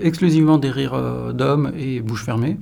exclusivement 0.02 0.58
des 0.58 0.70
rires 0.70 1.32
d'hommes 1.32 1.72
et 1.78 2.00
bouche 2.00 2.24
fermée. 2.24 2.58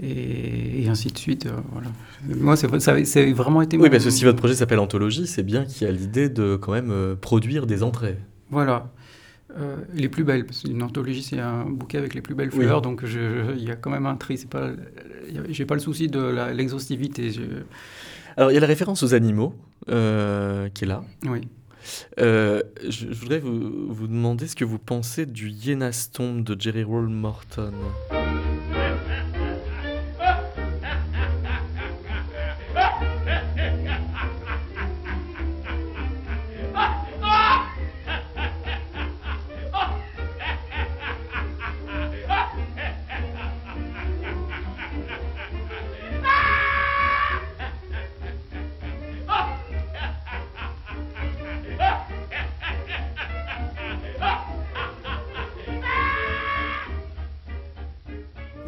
Et, 0.00 0.86
ainsi 0.88 1.08
de 1.08 1.18
suite. 1.18 1.48
voilà. 1.72 1.88
Moi, 2.28 2.56
ça, 2.56 3.04
c'est 3.04 3.32
vraiment 3.32 3.62
été. 3.62 3.76
Oui, 3.76 3.90
parce 3.90 4.04
que 4.04 4.10
si 4.10 4.24
votre 4.24 4.38
projet 4.38 4.54
s'appelle 4.54 4.78
Anthologie, 4.78 5.26
c'est 5.26 5.42
bien 5.42 5.64
qu'il 5.64 5.86
y 5.86 5.90
a 5.90 5.92
l'idée 5.92 6.28
de 6.28 6.56
quand 6.56 6.72
même 6.72 7.16
produire 7.20 7.66
des 7.66 7.82
entrées. 7.82 8.16
Voilà. 8.50 8.90
les 9.94 10.08
plus 10.08 10.22
belles, 10.22 10.46
parce 10.46 10.62
qu'une 10.62 10.82
anthologie, 10.82 11.24
c'est 11.24 11.40
un 11.40 11.64
bouquet 11.64 11.98
avec 11.98 12.14
les 12.14 12.20
plus 12.20 12.36
belles 12.36 12.52
fleurs, 12.52 12.80
donc 12.80 13.02
il 13.04 13.64
y 13.64 13.72
a 13.72 13.76
quand 13.76 13.90
même 13.90 14.06
un 14.06 14.14
tri. 14.14 14.38
C'est 14.38 14.48
pas, 14.48 14.70
j'ai 15.50 15.66
pas 15.66 15.74
le 15.74 15.80
souci 15.80 16.06
de 16.06 16.52
l'exhaustivité. 16.52 17.32
Alors, 18.36 18.52
il 18.52 18.54
y 18.54 18.56
a 18.58 18.60
la 18.60 18.68
référence 18.68 19.02
aux 19.02 19.14
animaux 19.14 19.54
qui 19.88 19.92
est 19.92 20.86
là. 20.86 21.02
Oui. 21.26 21.40
Euh, 22.18 22.62
je, 22.88 23.06
voudrais 23.06 23.38
vous, 23.38 23.92
vous, 23.92 24.06
demander 24.06 24.46
ce 24.46 24.56
que 24.56 24.64
vous 24.64 24.78
pensez 24.78 25.26
du 25.26 25.48
Yenastomb 25.50 26.42
de 26.42 26.60
Jerry 26.60 26.82
Roll 26.82 27.08
Morton. 27.08 27.72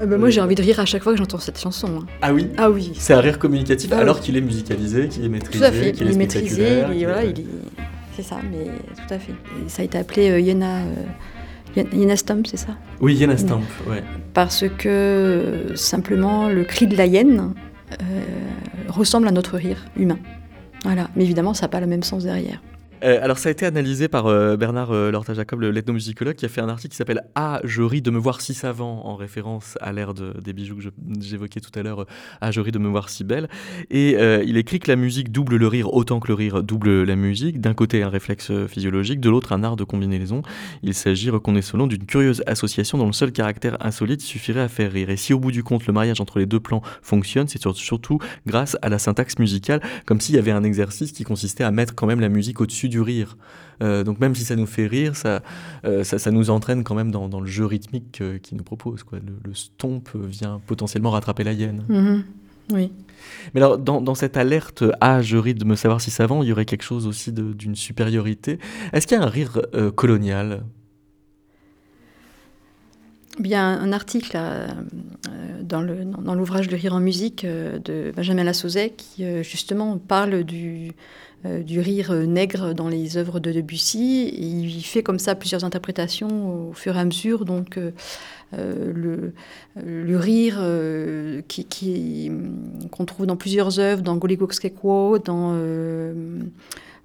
Euh, 0.00 0.06
bah, 0.06 0.18
moi, 0.18 0.30
j'ai 0.30 0.40
envie 0.40 0.54
de 0.54 0.62
rire 0.62 0.80
à 0.80 0.86
chaque 0.86 1.02
fois 1.02 1.12
que 1.12 1.18
j'entends 1.18 1.38
cette 1.38 1.58
chanson. 1.58 2.00
Hein. 2.00 2.06
Ah 2.22 2.32
oui 2.32 2.48
Ah 2.56 2.70
oui. 2.70 2.92
C'est 2.94 3.14
un 3.14 3.20
rire 3.20 3.38
communicatif 3.38 3.92
alors 3.92 4.20
qu'il 4.20 4.36
est 4.36 4.40
musicalisé, 4.40 5.08
qu'il 5.08 5.24
est 5.24 5.28
maîtrisé, 5.28 5.58
Tout 5.58 5.64
à 5.64 5.72
fait, 5.72 5.92
qu'il 5.92 6.10
est, 6.10 6.16
maîtrisé, 6.16 6.82
c'est 8.16 8.22
ça, 8.22 8.38
mais 8.50 8.64
tout 8.96 9.14
à 9.14 9.18
fait. 9.18 9.32
ça 9.68 9.82
a 9.82 9.84
été 9.84 9.96
appelé 9.96 10.30
euh, 10.30 10.40
Yena, 10.40 10.80
euh, 11.76 11.82
Yena 11.92 12.16
Stomp, 12.16 12.46
c'est 12.46 12.56
ça? 12.56 12.76
Oui, 13.00 13.14
Yena 13.14 13.36
Stomp, 13.36 13.62
ouais. 13.88 14.02
Parce 14.34 14.64
que 14.78 15.72
simplement 15.74 16.48
le 16.48 16.64
cri 16.64 16.86
de 16.86 16.96
la 16.96 17.06
hyène 17.06 17.54
ressemble 18.88 19.28
à 19.28 19.30
notre 19.30 19.56
rire 19.56 19.86
humain. 19.96 20.18
Voilà, 20.84 21.08
mais 21.14 21.24
évidemment, 21.24 21.54
ça 21.54 21.66
n'a 21.66 21.68
pas 21.68 21.80
le 21.80 21.86
même 21.86 22.02
sens 22.02 22.24
derrière. 22.24 22.60
Euh, 23.04 23.18
alors, 23.22 23.38
ça 23.38 23.48
a 23.48 23.52
été 23.52 23.64
analysé 23.66 24.08
par 24.08 24.26
euh, 24.26 24.56
Bernard 24.56 24.90
euh, 24.92 25.10
Lorta-Jacob, 25.10 25.60
l'ethnomusicologue, 25.62 26.34
qui 26.34 26.44
a 26.44 26.48
fait 26.48 26.60
un 26.60 26.68
article 26.68 26.90
qui 26.90 26.96
s'appelle 26.96 27.22
Ah, 27.34 27.60
je 27.64 27.82
ris 27.82 28.02
de 28.02 28.10
me 28.10 28.18
voir 28.18 28.40
si 28.40 28.54
savant, 28.54 29.06
en 29.06 29.16
référence 29.16 29.78
à 29.80 29.92
l'ère 29.92 30.12
des 30.14 30.52
bijoux 30.52 30.76
que 30.76 30.82
j'évoquais 31.20 31.60
tout 31.60 31.76
à 31.78 31.82
l'heure, 31.82 32.06
Ah, 32.40 32.50
je 32.50 32.60
ris 32.60 32.72
de 32.72 32.78
me 32.78 32.88
voir 32.88 33.08
si 33.08 33.24
belle. 33.24 33.48
Et 33.90 34.16
il 34.44 34.56
écrit 34.56 34.80
que 34.80 34.90
la 34.90 34.96
musique 34.96 35.32
double 35.32 35.56
le 35.56 35.66
rire 35.66 35.92
autant 35.92 36.20
que 36.20 36.28
le 36.28 36.34
rire 36.34 36.62
double 36.62 37.04
la 37.04 37.16
musique. 37.16 37.60
D'un 37.60 37.74
côté, 37.74 38.02
un 38.02 38.08
réflexe 38.08 38.50
physiologique, 38.66 39.20
de 39.20 39.30
l'autre, 39.30 39.52
un 39.52 39.62
art 39.62 39.76
de 39.76 39.84
combinaison. 39.84 40.42
Il 40.82 40.94
s'agit, 40.94 41.30
reconnaissons 41.30 41.70
selon 41.70 41.86
d'une 41.86 42.04
curieuse 42.04 42.42
association 42.46 42.98
dont 42.98 43.06
le 43.06 43.12
seul 43.12 43.30
caractère 43.30 43.76
insolite 43.80 44.20
suffirait 44.22 44.60
à 44.60 44.68
faire 44.68 44.90
rire. 44.90 45.08
Et 45.10 45.16
si 45.16 45.32
au 45.32 45.38
bout 45.38 45.52
du 45.52 45.62
compte, 45.62 45.86
le 45.86 45.92
mariage 45.92 46.20
entre 46.20 46.40
les 46.40 46.46
deux 46.46 46.58
plans 46.58 46.82
fonctionne, 47.00 47.46
c'est 47.46 47.62
surtout 47.74 48.18
grâce 48.46 48.76
à 48.82 48.88
la 48.88 48.98
syntaxe 48.98 49.38
musicale, 49.38 49.80
comme 50.04 50.20
s'il 50.20 50.34
y 50.34 50.38
avait 50.38 50.50
un 50.50 50.64
exercice 50.64 51.12
qui 51.12 51.22
consistait 51.22 51.62
à 51.62 51.70
mettre 51.70 51.94
quand 51.94 52.06
même 52.06 52.20
la 52.20 52.28
musique 52.28 52.60
au-dessus 52.60 52.88
du 52.90 53.00
rire. 53.00 53.37
Euh, 53.83 54.05
donc 54.05 54.20
même 54.20 54.35
si 54.35 54.44
ça 54.44 54.57
nous 54.57 54.66
fait 54.66 54.87
rire, 54.87 55.16
ça, 55.16 55.42
euh, 55.85 56.05
ça, 56.05 56.31
nous 56.31 56.50
entraîne 56.50 56.85
quand 56.85 56.94
même 56.94 57.11
dans, 57.11 57.40
le 57.40 57.46
jeu 57.46 57.64
rythmique 57.64 58.20
euh, 58.20 58.38
qu'il 58.38 58.57
nous 58.59 58.64
propose. 58.64 59.03
Quoi. 59.03 59.18
Le, 59.18 59.55
stomp 59.55 60.11
vient 60.14 60.61
potentiellement 60.66 61.11
rattraper 61.11 61.44
la 61.44 61.53
hyène. 61.53 61.85
Mm-hmm. 61.88 62.22
Oui. 62.72 62.92
Mais 63.55 63.61
alors, 63.61 63.79
dans, 63.79 64.14
cette 64.14 64.37
alerte 64.37 64.85
à 65.00 65.22
je 65.22 65.37
ris 65.37 65.55
de 65.55 65.64
me 65.64 65.74
savoir 65.74 66.00
si 66.00 66.11
savant, 66.11 66.42
il 66.42 66.48
y 66.48 66.53
aurait 66.53 66.66
quelque 66.66 66.85
chose 66.85 67.07
aussi 67.07 67.33
d'une 67.33 67.74
supériorité. 67.74 68.59
Est-ce 68.92 69.07
qu'il 69.07 69.18
y 69.18 69.20
a 69.20 69.24
un 69.24 69.29
rire 69.29 69.61
colonial? 69.96 70.62
Bien, 73.40 73.66
un 73.66 73.92
article 73.92 74.38
dans 75.62 75.83
l'ouvrage 76.35 76.70
Le 76.70 76.76
rire 76.76 76.94
en 76.94 77.00
musique 77.00 77.44
de 77.44 78.12
Benjamin 78.14 78.44
Lassauzet 78.44 78.90
qui 78.96 79.24
justement 79.42 79.98
parle 79.98 80.44
du, 80.44 80.92
du 81.44 81.81
rire 81.81 82.12
nègre 82.12 82.74
dans 82.74 82.88
les 82.88 83.16
œuvres 83.16 83.40
de 83.40 83.50
Debussy. 83.50 84.29
Il 84.29 84.83
fait 84.83 85.03
comme 85.03 85.18
ça 85.18 85.35
plusieurs 85.35 85.64
interprétations 85.64 86.68
au 86.68 86.72
fur 86.72 86.96
et 86.96 87.00
à 87.00 87.05
mesure. 87.05 87.44
Donc, 87.44 87.79
euh, 88.53 88.92
le, 88.92 89.33
le, 89.81 90.16
rire 90.16 90.57
euh, 90.59 91.40
qu'on 92.90 93.05
trouve 93.05 93.26
dans 93.26 93.37
plusieurs 93.37 93.79
œuvres, 93.79 94.03
dans 94.03 94.16
Goligokskekwo, 94.16 95.18
dans 95.18 95.53
euh, 95.55 96.40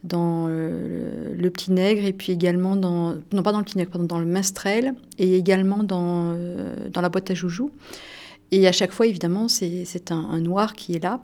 dans 0.04 0.48
le, 0.48 1.50
Petit 1.50 1.72
Nègre 1.72 2.06
et 2.06 2.14
puis 2.14 2.32
également 2.32 2.76
dans 2.76 3.16
non 3.32 3.44
pas 3.44 3.52
dans 3.52 3.60
le 3.60 3.64
Petit 3.64 3.78
Nègre, 3.78 4.00
dans 4.00 4.20
le 4.20 4.26
Minstrel 4.26 4.96
et 5.20 5.38
également 5.38 5.84
dans 5.84 6.36
la 6.96 7.10
boîte 7.10 7.30
à 7.30 7.36
joujoux. 7.36 7.72
Et 8.52 8.68
à 8.68 8.72
chaque 8.72 8.92
fois, 8.92 9.08
évidemment, 9.08 9.48
c'est 9.48 10.12
un, 10.12 10.28
un, 10.32 10.40
noir 10.40 10.74
qui 10.74 10.96
est 10.96 11.04
là. 11.04 11.22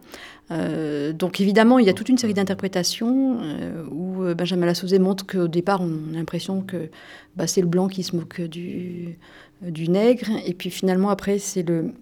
Euh, 0.49 1.13
donc 1.13 1.39
évidemment, 1.39 1.79
il 1.79 1.85
y 1.85 1.89
a 1.89 1.93
toute 1.93 2.09
une 2.09 2.17
série 2.17 2.33
d'interprétations 2.33 3.37
euh, 3.41 3.85
où 3.89 4.23
Benjamin 4.35 4.65
Lassauzet 4.65 4.99
montre 4.99 5.25
qu'au 5.25 5.47
départ, 5.47 5.81
on 5.81 6.13
a 6.13 6.17
l'impression 6.17 6.61
que 6.61 6.89
bah, 7.35 7.47
c'est 7.47 7.61
le 7.61 7.67
blanc 7.67 7.87
qui 7.87 8.03
se 8.03 8.15
moque 8.15 8.41
du, 8.41 9.17
du 9.61 9.87
nègre. 9.87 10.27
Et 10.45 10.53
puis 10.53 10.69
finalement, 10.69 11.09
après, 11.09 11.37
c'est 11.37 11.63
le, 11.63 11.93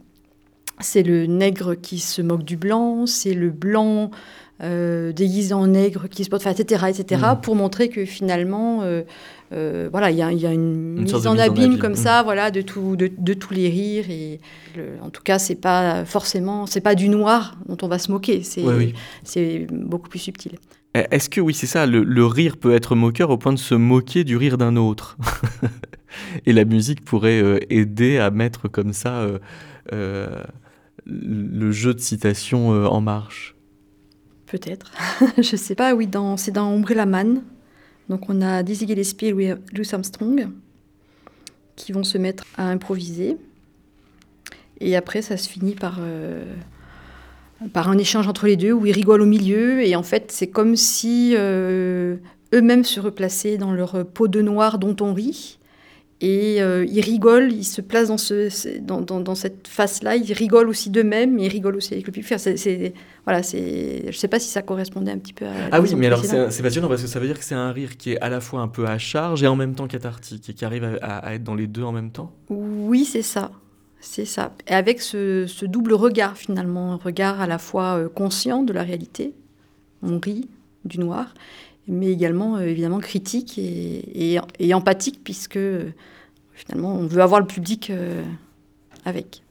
c'est 0.79 1.03
le 1.03 1.25
nègre 1.25 1.75
qui 1.75 1.99
se 1.99 2.21
moque 2.21 2.43
du 2.43 2.57
blanc, 2.57 3.05
c'est 3.05 3.33
le 3.33 3.49
blanc 3.49 4.11
euh, 4.61 5.11
déguisé 5.11 5.53
en 5.53 5.67
nègre 5.67 6.07
qui 6.09 6.23
se 6.23 6.29
porte, 6.29 6.45
etc., 6.45 6.85
etc., 6.89 7.21
mm. 7.33 7.41
pour 7.41 7.55
montrer 7.55 7.89
que 7.89 8.05
finalement, 8.05 8.81
euh, 8.83 9.03
euh, 9.53 9.89
voilà, 9.91 10.11
il 10.11 10.17
y 10.17 10.21
a, 10.21 10.31
y 10.31 10.45
a, 10.45 10.51
une, 10.51 11.01
mise 11.01 11.27
en 11.27 11.37
abîme 11.37 11.77
comme 11.77 11.93
mm. 11.93 11.97
ça, 11.97 12.23
voilà, 12.23 12.51
de, 12.51 12.61
tout, 12.61 12.95
de, 12.95 13.09
de, 13.17 13.33
tous 13.33 13.53
les 13.53 13.69
rires. 13.69 14.09
Et 14.09 14.39
en 15.01 15.09
tout 15.09 15.23
cas, 15.23 15.39
c'est 15.39 15.55
pas 15.55 16.05
forcément, 16.05 16.65
c'est 16.65 16.81
pas 16.81 16.95
du 16.95 17.09
noir 17.09 17.57
dont 17.67 17.77
on 17.81 17.87
va 17.87 17.99
se 17.99 18.11
moquer, 18.11 18.43
c'est 18.43 19.67
beaucoup 19.71 20.09
plus 20.09 20.19
subtil. 20.19 20.53
Eh, 20.95 21.03
est-ce 21.11 21.29
que 21.29 21.39
oui, 21.39 21.53
c'est 21.53 21.67
ça, 21.67 21.85
le, 21.85 22.03
le, 22.03 22.25
rire 22.25 22.57
peut 22.57 22.73
être 22.73 22.95
moqueur 22.95 23.29
au 23.29 23.37
point 23.37 23.53
de 23.53 23.59
se 23.59 23.75
moquer 23.75 24.23
du 24.23 24.37
rire 24.37 24.57
d'un 24.57 24.75
autre 24.75 25.17
Et 26.45 26.53
la 26.53 26.65
musique 26.65 27.05
pourrait 27.05 27.41
euh, 27.41 27.59
aider 27.69 28.17
à 28.17 28.31
mettre 28.31 28.67
comme 28.67 28.93
ça 28.93 29.19
euh, 29.19 29.39
euh, 29.93 30.43
le 31.05 31.71
jeu 31.71 31.93
de 31.93 31.99
citation 31.99 32.69
en 32.69 33.01
marche. 33.01 33.55
Peut-être. 34.49 34.91
je 35.37 35.55
sais 35.55 35.75
pas, 35.75 35.93
oui, 35.93 36.07
dans, 36.07 36.35
c'est 36.35 36.51
dans 36.51 36.73
Umbrella 36.73 37.05
Man. 37.05 37.43
Donc 38.09 38.29
on 38.29 38.41
a 38.41 38.63
Dizzy 38.63 38.87
Gillespie 38.87 39.27
et 39.27 39.31
Louis 39.31 39.87
Armstrong 39.91 40.49
qui 41.75 41.91
vont 41.91 42.03
se 42.03 42.17
mettre 42.17 42.43
à 42.57 42.67
improviser. 42.67 43.37
Et 44.81 44.95
après, 44.95 45.21
ça 45.21 45.37
se 45.37 45.47
finit 45.47 45.75
par, 45.75 45.99
par 47.71 47.89
un 47.89 47.97
échange 47.97 48.27
entre 48.27 48.47
les 48.47 48.57
deux 48.57 48.73
où 48.73 48.85
ils 48.85 48.91
rigolent 48.91 49.21
au 49.21 49.27
milieu. 49.27 49.81
Et 49.81 49.95
en 49.95 50.03
fait, 50.03 50.31
c'est 50.31 50.47
comme 50.47 50.75
si 50.75 51.35
eux-mêmes 51.37 52.83
se 52.83 52.99
replaçaient 52.99 53.57
dans 53.57 53.71
leur 53.71 54.05
peau 54.05 54.27
de 54.27 54.41
noir 54.41 54.79
dont 54.79 54.95
on 54.99 55.13
rit. 55.13 55.58
Et 56.21 56.61
euh, 56.61 56.85
ils 56.85 56.99
rigolent, 56.99 57.53
ils 57.53 57.63
se 57.63 57.79
placent 57.79 58.09
dans, 58.09 58.17
ce, 58.17 58.79
dans, 58.79 58.99
dans, 59.01 59.35
cette 59.35 59.69
face-là, 59.69 60.17
ils 60.17 60.33
rigolent 60.33 60.67
aussi 60.67 60.89
d'eux-mêmes, 60.89 61.39
ils 61.39 61.47
rigolent 61.47 61.77
aussi 61.77 61.93
avec 61.93 62.05
le 62.07 62.11
public. 62.11 62.33
c'est, 62.37 62.93
voilà, 63.23 63.41
c'est, 63.41 64.01
je 64.01 64.07
ne 64.07 64.11
sais 64.11 64.27
pas 64.27 64.39
si 64.39 64.49
ça 64.49 64.61
correspondait 64.61 65.13
un 65.13 65.17
petit 65.17 65.31
peu 65.31 65.45
à... 65.45 65.53
Ah 65.71 65.79
oui, 65.79 65.95
mais 65.95 66.07
alors 66.07 66.25
c'est, 66.25 66.61
passionnant 66.61 66.89
parce 66.89 67.01
que 67.01 67.07
ça 67.07 67.21
veut 67.21 67.27
dire 67.27 67.39
que 67.39 67.45
c'est 67.45 67.55
un 67.55 67.71
rire 67.71 67.95
qui 67.95 68.11
est 68.11 68.19
à 68.19 68.27
la 68.27 68.41
fois 68.41 68.59
un 68.59 68.67
peu 68.67 68.85
à 68.85 68.97
charge 68.97 69.43
et 69.43 69.47
en 69.47 69.55
même 69.55 69.75
temps 69.75 69.87
cathartique, 69.87 70.49
et 70.49 70.53
qui 70.53 70.65
arrive 70.65 70.99
à, 71.01 71.35
être 71.35 71.43
dans 71.43 71.55
les 71.55 71.67
deux 71.67 71.83
en 71.83 71.93
même 71.93 72.11
temps? 72.11 72.33
Oui, 72.49 73.05
c'est 73.05 73.21
ça. 73.21 73.51
C'est 74.01 74.25
ça. 74.25 74.53
Et 74.67 74.73
avec 74.73 75.01
ce, 75.01 75.45
ce, 75.47 75.65
double 75.65 75.93
regard 75.93 76.37
finalement, 76.37 76.93
un 76.93 76.97
regard 76.97 77.39
à 77.39 77.47
la 77.47 77.57
fois 77.57 77.97
euh, 77.97 78.09
conscient 78.09 78.63
de 78.63 78.73
la 78.73 78.83
réalité, 78.83 79.33
on 80.01 80.19
rit 80.19 80.49
du 80.85 80.99
noir, 80.99 81.33
mais 81.89 82.11
également 82.11 82.55
euh, 82.55 82.67
évidemment 82.67 82.99
critique 82.99 83.57
et, 83.57 84.39
empathique, 84.73 85.21
puisque 85.23 85.57
euh, 85.57 85.89
finalement 86.53 86.95
on 86.95 87.07
veut 87.07 87.21
avoir 87.21 87.41
le 87.41 87.47
public 87.47 87.89
euh, 87.89 88.23
avec. 89.03 89.43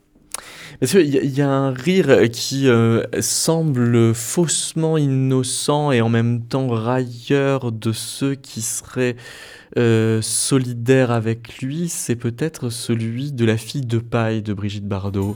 Il 0.81 1.01
y, 1.01 1.38
y, 1.38 1.42
a 1.42 1.51
un 1.51 1.72
rire 1.72 2.31
qui 2.31 2.68
semble 3.20 4.14
faussement 4.14 4.96
innocent 4.96 5.90
et 5.90 6.01
en 6.01 6.09
même 6.09 6.42
temps 6.44 6.68
railleur 6.68 7.72
de 7.72 7.90
ceux 7.90 8.37
qui 8.37 8.62
seraient 8.62 9.16
solidaires 9.74 11.11
avec 11.11 11.59
lui, 11.59 11.88
c'est 11.88 12.14
peut-être 12.14 12.70
celui 12.70 13.33
de 13.33 13.44
la 13.44 13.57
fille 13.57 13.81
de 13.81 13.98
paille 13.98 14.42
de 14.42 14.55
Brigitte 14.55 14.87
Bardot. 14.87 15.35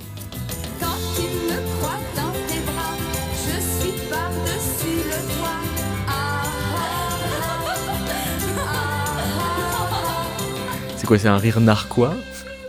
C'est 11.19 11.29
un 11.29 11.37
rire 11.37 11.61
narquois 11.61 12.15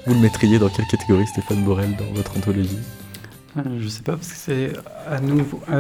Vous 0.06 0.14
le 0.14 0.20
mettriez 0.20 0.60
dans 0.60 0.68
quelle 0.70 0.86
catégorie, 0.88 1.26
Stéphane 1.28 1.64
Borel, 1.64 1.96
dans 1.96 2.12
votre 2.14 2.38
anthologie 2.38 2.80
euh, 3.56 3.62
je 3.78 3.84
ne 3.84 3.90
sais 3.90 4.02
pas, 4.02 4.14
parce 4.14 4.30
que 4.30 4.36
c'est 4.36 4.74
à 5.08 5.22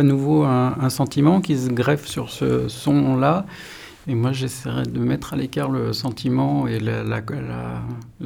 nouveau, 0.04 0.43
un, 0.43 0.89
sentiment 0.89 1.41
qui 1.41 1.58
se 1.58 1.69
greffe 1.69 2.06
sur 2.06 2.30
ce 2.30 2.67
son-là. 2.67 3.47
Et 4.08 4.13
moi, 4.13 4.32
j'essaierais 4.32 4.84
de 4.84 4.99
mettre 4.99 5.34
à 5.34 5.38
l'écart 5.38 5.71
le 5.71 5.91
sentiment 5.91 6.67
et 6.67 6.80
la, 6.80 7.04
la, 7.04 7.23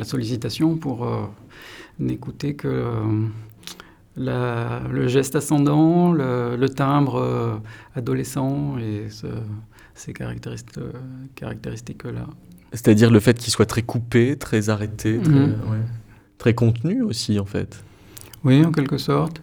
sollicitation 0.04 0.76
pour 0.76 1.06
euh, 1.06 1.22
n'écouter 1.98 2.56
que 2.56 2.92
euh, 4.18 4.18
le 4.18 5.08
geste 5.08 5.38
ascendant, 5.38 6.12
le, 6.12 6.68
timbre 6.68 7.62
adolescent 7.96 8.78
et 8.80 9.08
ces 9.96 10.14
caractéristiques-là. 10.14 12.28
C'est-à-dire 12.74 13.12
le 13.12 13.20
fait 13.20 13.38
qu'il 13.38 13.52
soit 13.52 13.66
très 13.66 13.82
coupé, 13.82 14.38
très 14.38 14.70
arrêté, 14.70 15.20
très, 15.20 15.34
mhm. 15.34 15.56
très, 16.38 16.54
contenu 16.54 17.02
aussi, 17.02 17.40
en 17.40 17.46
fait. 17.46 17.84
Oui, 18.44 18.64
en 18.66 18.72
quelque 18.72 18.98
sorte. 18.98 19.42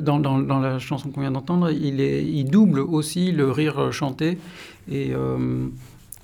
Dans, 0.00 0.18
dans, 0.18 0.38
dans 0.38 0.60
la 0.60 0.78
chanson 0.78 1.10
qu'on 1.10 1.20
vient 1.20 1.30
d'entendre, 1.30 1.70
il, 1.70 2.00
il 2.00 2.44
double 2.50 2.80
aussi 2.80 3.32
le 3.32 3.50
rire 3.50 3.92
chanté. 3.92 4.38
Et 4.90 5.12
euh, 5.12 5.66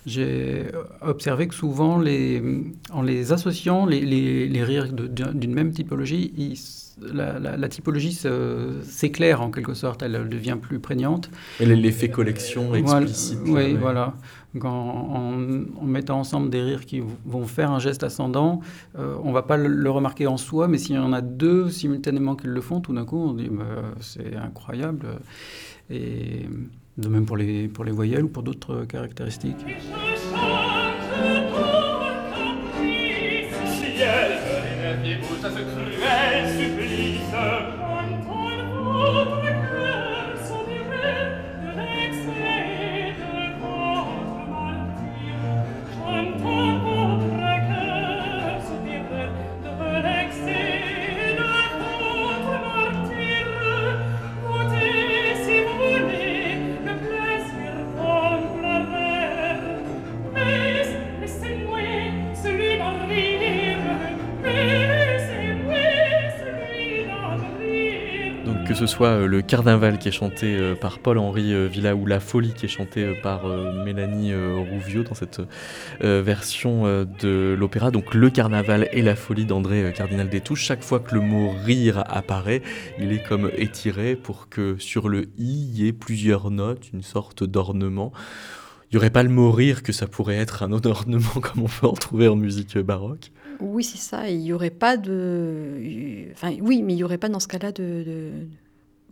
j'ai 0.06 0.64
observé 1.02 1.46
que 1.46 1.54
souvent, 1.54 1.98
les, 1.98 2.42
en 2.90 3.02
les 3.02 3.32
associant, 3.32 3.86
les, 3.86 4.00
les, 4.00 4.48
les 4.48 4.64
rires 4.64 4.88
d'une 4.92 5.54
même 5.54 5.72
typologie, 5.72 6.32
ils 6.36 6.56
la, 7.12 7.68
typologie 7.68 8.18
s'éclaire 8.82 9.42
en 9.42 9.50
quelque 9.50 9.74
sorte, 9.74 10.02
elle 10.02 10.28
devient 10.28 10.56
plus 10.60 10.78
prégnante. 10.78 11.30
Et 11.58 11.66
l'effet 11.66 12.10
collection 12.10 12.74
explicite. 12.74 13.38
oui, 13.46 13.74
voilà. 13.74 14.14
En, 14.62 15.36
mettant 15.82 16.20
ensemble 16.20 16.50
des 16.50 16.62
rires 16.62 16.86
qui 16.86 17.02
vont 17.24 17.46
faire 17.46 17.70
un 17.70 17.78
geste 17.78 18.02
ascendant, 18.02 18.60
euh, 18.98 19.16
on 19.22 19.32
va 19.32 19.42
pas 19.42 19.56
le, 19.56 19.90
remarquer 19.90 20.26
en 20.26 20.36
soi, 20.36 20.68
mais 20.68 20.78
s'il 20.78 20.96
y 20.96 20.98
en 20.98 21.12
a 21.12 21.20
deux 21.20 21.70
simultanément 21.70 22.36
qui 22.36 22.46
le 22.46 22.60
font, 22.60 22.80
tout 22.80 22.94
d'un 22.94 23.04
coup, 23.04 23.18
on 23.18 23.34
dit 23.34 23.48
bah, 23.50 23.64
c'est 24.00 24.36
incroyable. 24.36 25.06
De 25.90 27.08
même 27.08 27.24
pour 27.24 27.36
les, 27.36 27.68
pour 27.68 27.84
les 27.84 27.92
voyelles 27.92 28.24
ou 28.24 28.28
pour 28.28 28.42
d'autres 28.42 28.84
caractéristiques. 28.84 29.64
Ce 68.80 68.86
soit 68.86 69.08
euh, 69.08 69.26
le 69.26 69.42
carnaval 69.42 69.98
qui 69.98 70.08
est 70.08 70.12
chanté 70.12 70.56
euh, 70.56 70.74
par 70.74 71.00
Paul-Henri 71.00 71.52
euh, 71.52 71.66
Villa 71.66 71.94
ou 71.94 72.06
la 72.06 72.18
folie 72.18 72.54
qui 72.54 72.64
est 72.64 72.68
chantée 72.70 73.14
par 73.22 73.46
Mélanie 73.84 74.32
Rouvio 74.34 75.02
dans 75.02 75.14
cette 75.14 75.42
version 76.00 76.84
de 77.20 77.54
l'opéra. 77.58 77.90
Donc 77.90 78.14
le 78.14 78.30
carnaval 78.30 78.88
et 78.92 79.02
la 79.02 79.16
folie 79.16 79.44
d'André 79.44 79.92
Cardinal 79.94 80.28
Détouche. 80.28 80.62
Chaque 80.62 80.82
fois 80.82 81.00
que 81.00 81.14
le 81.14 81.20
mot 81.20 81.50
rire 81.64 82.04
apparaît, 82.08 82.62
il 82.98 83.12
est 83.12 83.22
comme 83.22 83.50
étiré 83.56 84.16
pour 84.16 84.48
que 84.48 84.76
sur 84.78 85.08
le 85.08 85.28
i 85.36 85.70
y 85.74 85.86
ait 85.86 85.92
plusieurs 85.92 86.50
notes, 86.50 86.90
une 86.92 87.02
sorte 87.02 87.44
d'ornement. 87.44 88.12
Il 88.90 88.96
n'y 88.96 88.98
aurait 88.98 89.10
pas 89.10 89.22
le 89.22 89.28
mot 89.28 89.52
rire 89.52 89.82
que 89.82 89.92
ça 89.92 90.06
pourrait 90.06 90.36
être 90.36 90.62
un 90.62 90.72
autre 90.72 90.90
ornement 91.00 91.40
comme 91.42 91.64
on 91.64 91.68
peut 91.68 91.86
en 91.86 91.92
trouver 91.92 92.28
en 92.28 92.36
musique 92.36 92.78
baroque 92.78 93.30
Oui, 93.60 93.84
c'est 93.84 93.98
ça. 93.98 94.30
Il 94.30 94.38
n'y 94.38 94.52
aurait 94.52 94.70
pas 94.70 94.96
de. 94.96 96.30
Enfin, 96.32 96.56
oui, 96.60 96.82
mais 96.82 96.94
il 96.94 96.96
n'y 96.96 97.04
aurait 97.04 97.18
pas 97.18 97.28
dans 97.28 97.40
ce 97.40 97.48
cas-là 97.48 97.72
de 97.72 98.32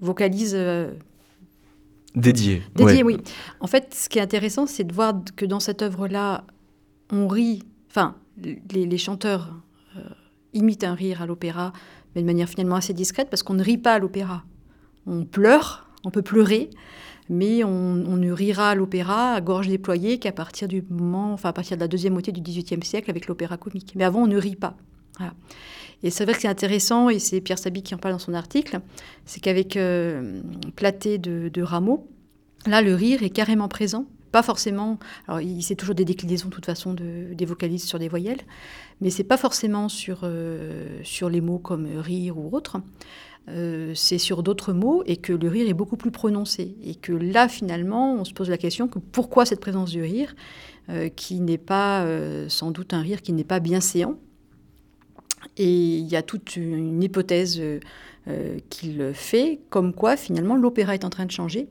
vocalise. 0.00 0.54
Euh, 0.54 0.92
dédiée. 2.14 2.62
Dédiée, 2.74 3.02
oui. 3.02 3.18
En 3.60 3.66
fait, 3.66 3.94
ce 3.94 4.08
qui 4.08 4.18
est 4.18 4.22
intéressant, 4.22 4.66
c'est 4.66 4.84
de 4.84 4.92
voir 4.92 5.14
que 5.36 5.44
dans 5.44 5.60
cette 5.60 5.82
œuvre-là, 5.82 6.44
on 7.10 7.28
rit. 7.28 7.62
Enfin, 7.90 8.16
les, 8.36 8.98
chanteurs 8.98 9.54
euh, 9.96 10.00
imitent 10.52 10.84
un 10.84 10.94
rire 10.94 11.22
à 11.22 11.26
l'opéra, 11.26 11.72
mais 12.14 12.22
de 12.22 12.26
manière 12.26 12.48
finalement 12.48 12.76
assez 12.76 12.92
discrète, 12.92 13.30
parce 13.30 13.42
qu'on 13.42 13.54
ne 13.54 13.62
rit 13.62 13.78
pas 13.78 13.94
à 13.94 13.98
l'opéra. 13.98 14.44
On 15.06 15.24
pleure, 15.24 15.88
on 16.04 16.10
peut 16.10 16.22
pleurer, 16.22 16.70
mais 17.28 17.64
on, 17.64 17.94
ne 17.94 18.30
rira 18.30 18.70
à 18.70 18.74
l'opéra 18.74 19.32
à 19.32 19.40
gorge 19.40 19.68
déployée 19.68 20.18
qu'à 20.18 20.32
partir 20.32 20.68
du 20.68 20.82
moment, 20.88 21.32
enfin 21.32 21.50
à 21.50 21.52
partir 21.52 21.76
de 21.76 21.82
la 21.82 21.88
deuxième 21.88 22.12
moitié 22.12 22.32
du 22.32 22.40
XVIIIe 22.40 22.84
siècle 22.84 23.10
avec 23.10 23.26
l'opéra 23.26 23.56
comique. 23.56 23.92
Mais 23.96 24.04
avant, 24.04 24.22
on 24.22 24.26
ne 24.26 24.38
rit 24.38 24.56
pas. 24.56 24.76
Et 26.02 26.10
c'est 26.10 26.24
vrai 26.24 26.34
que 26.34 26.40
c'est 26.40 26.48
intéressant, 26.48 27.08
et 27.08 27.18
c'est 27.18 27.40
Pierre 27.40 27.58
Sabi 27.58 27.82
qui 27.82 27.94
en 27.94 27.98
parle 27.98 28.14
dans 28.14 28.20
son 28.20 28.34
article, 28.34 28.80
c'est 29.24 29.40
qu'avec 29.40 29.76
euh, 29.76 30.40
Platé 30.76 31.18
de, 31.18 31.62
Rameau, 31.62 32.08
là, 32.66 32.82
le 32.82 32.94
rire 32.94 33.22
est 33.22 33.30
carrément 33.30 33.68
présent. 33.68 34.06
Pas 34.30 34.42
forcément, 34.42 34.98
alors 35.26 35.40
il 35.40 35.62
c'est 35.62 35.74
toujours 35.74 35.94
des 35.94 36.04
déclinaisons 36.04 36.48
de 36.48 36.54
toute 36.54 36.66
façon 36.66 36.92
de, 36.92 37.32
des 37.32 37.46
vocalises 37.46 37.84
sur 37.84 37.98
des 37.98 38.08
voyelles, 38.08 38.42
mais 39.00 39.08
c'est 39.08 39.24
pas 39.24 39.38
forcément 39.38 39.88
sur, 39.88 40.20
euh, 40.22 41.00
sur 41.02 41.30
les 41.30 41.40
mots 41.40 41.58
comme 41.58 41.86
rire 41.96 42.36
ou 42.38 42.54
autre. 42.54 42.76
Euh, 43.48 43.92
c'est 43.94 44.18
sur 44.18 44.42
d'autres 44.42 44.74
mots 44.74 45.02
et 45.06 45.16
que 45.16 45.32
le 45.32 45.48
rire 45.48 45.66
est 45.66 45.74
beaucoup 45.74 45.96
plus 45.96 46.10
prononcé. 46.10 46.76
Et 46.84 46.94
que 46.94 47.12
là, 47.12 47.48
finalement, 47.48 48.16
on 48.16 48.24
se 48.24 48.34
pose 48.34 48.50
la 48.50 48.58
question 48.58 48.86
que 48.86 48.98
pourquoi 48.98 49.46
cette 49.46 49.60
présence 49.60 49.90
du 49.92 50.02
rire, 50.02 50.36
euh, 50.90 51.08
qui 51.08 51.40
n'est 51.40 51.56
pas 51.56 52.06
sans 52.48 52.70
doute 52.70 52.92
un 52.92 53.00
rire 53.00 53.22
qui 53.22 53.32
n'est 53.32 53.44
pas 53.44 53.60
bien 53.60 53.80
séant. 53.80 54.18
Et 55.56 55.98
il 55.98 56.06
y 56.06 56.16
a 56.16 56.22
toute 56.22 56.56
une 56.56 57.02
hypothèse 57.02 57.62
qu'il 58.68 59.10
fait, 59.14 59.60
comme 59.70 59.92
quoi 59.94 60.16
finalement 60.16 60.56
l'opéra 60.56 60.94
est 60.94 61.04
en 61.04 61.10
train 61.10 61.26
de 61.26 61.30
changer. 61.30 61.68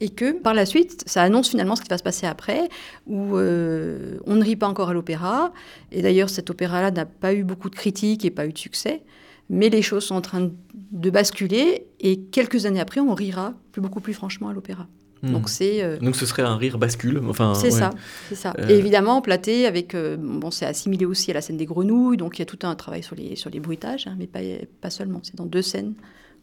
Et 0.00 0.10
que 0.10 0.32
par 0.32 0.54
la 0.54 0.64
suite, 0.64 1.02
ça 1.06 1.22
annonce 1.22 1.50
finalement 1.50 1.74
ce 1.76 1.82
qui 1.82 1.88
va 1.88 1.98
se 1.98 2.02
passer 2.02 2.26
après, 2.26 2.68
où 3.06 3.36
on 3.36 4.34
ne 4.36 4.42
rit 4.42 4.56
pas 4.56 4.68
encore 4.68 4.90
à 4.90 4.94
l'opéra. 4.94 5.52
Et 5.92 6.02
d'ailleurs, 6.02 6.30
cet 6.30 6.50
opéra-là 6.50 6.90
n'a 6.90 7.04
pas 7.04 7.34
eu 7.34 7.44
beaucoup 7.44 7.68
de 7.68 7.74
critiques 7.74 8.24
et 8.24 8.30
pas 8.30 8.46
eu 8.46 8.52
de 8.52 8.58
succès 8.58 9.02
mais 9.50 9.70
les 9.70 9.82
choses 9.82 10.04
sont 10.04 10.14
en 10.14 10.20
train 10.20 10.50
de 10.74 11.10
basculer 11.10 11.86
et 12.00 12.20
quelques 12.20 12.66
années 12.66 12.80
après, 12.80 13.00
on 13.00 13.14
rira 13.14 13.54
beaucoup 13.76 14.00
plus 14.00 14.12
franchement 14.12 14.48
à 14.48 14.52
l'opéra. 14.52 14.86
Hmm. 15.22 15.32
Donc 15.32 15.48
c'est 15.48 15.82
euh, 15.82 15.98
donc 15.98 16.14
ce 16.14 16.26
serait 16.26 16.42
un 16.42 16.56
rire 16.56 16.78
bascule. 16.78 17.20
Enfin, 17.28 17.54
c'est 17.54 17.70
ça, 17.70 17.90
c'est 18.28 18.36
ça. 18.36 18.54
Euh. 18.58 18.68
Et 18.68 18.74
évidemment, 18.74 19.20
Platé 19.20 19.66
avec 19.66 19.94
euh, 19.94 20.16
bon, 20.16 20.50
c'est 20.50 20.66
assimilé 20.66 21.06
aussi 21.06 21.30
à 21.30 21.34
la 21.34 21.40
scène 21.40 21.56
des 21.56 21.66
grenouilles, 21.66 22.16
donc 22.16 22.38
il 22.38 22.40
y 22.40 22.42
a 22.42 22.46
tout 22.46 22.58
un 22.62 22.74
travail 22.76 23.02
sur 23.02 23.16
les 23.16 23.34
sur 23.34 23.50
les 23.50 23.58
bruitages, 23.58 24.06
hein, 24.06 24.14
mais 24.18 24.26
pas 24.26 24.40
pas 24.80 24.90
seulement. 24.90 25.20
C'est 25.22 25.36
dans 25.36 25.46
deux 25.46 25.62
scènes 25.62 25.94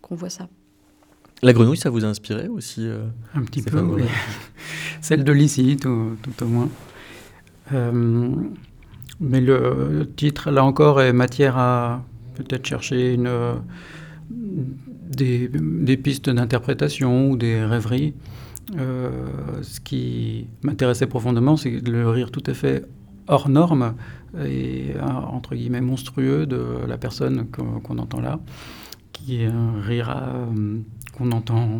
qu'on 0.02 0.16
voit 0.16 0.30
ça. 0.30 0.50
La 1.42 1.54
grenouille, 1.54 1.78
ça 1.78 1.90
vous 1.90 2.04
a 2.04 2.08
inspiré 2.08 2.48
aussi 2.48 2.88
Un 3.34 3.44
petit 3.44 3.62
peu, 3.62 3.80
oui. 3.82 4.04
Celle 5.02 5.24
de 5.24 5.32
Lycie, 5.34 5.78
tout, 5.78 6.16
tout, 6.24 6.44
au 6.44 6.48
moins. 6.48 6.70
mais 9.20 9.42
le 9.42 10.10
titre, 10.16 10.50
là 10.50 10.64
encore, 10.64 11.02
est 11.02 11.12
matière 11.12 11.58
à 11.58 12.04
peut-être 12.36 12.66
chercher 12.66 13.14
une, 13.14 13.30
des, 14.30 15.50
des, 15.50 15.98
pistes 15.98 16.30
d'interprétation 16.30 17.30
ou 17.32 17.38
des 17.38 17.64
rêveries. 17.64 18.14
Euh, 18.78 19.12
ce 19.62 19.80
qui 19.80 20.48
m'intéressait 20.64 21.08
profondément, 21.08 21.58
c'est 21.58 21.88
le 21.88 22.10
rire 22.10 22.32
tout 22.32 22.44
à 22.46 22.54
fait 22.54 22.86
hors 23.28 23.50
norme 23.50 23.96
et 24.44 24.94
entre 25.02 25.56
guillemets 25.56 25.82
monstrueux 25.82 26.46
de 26.46 26.86
la 26.88 26.98
personne 26.98 27.48
qu'on 27.50 27.98
entend 27.98 28.22
là, 28.22 28.40
qui 29.14 29.44
est 29.44 29.50
euh, 29.50 30.80
qu'on 31.16 31.26
n'entend 31.26 31.80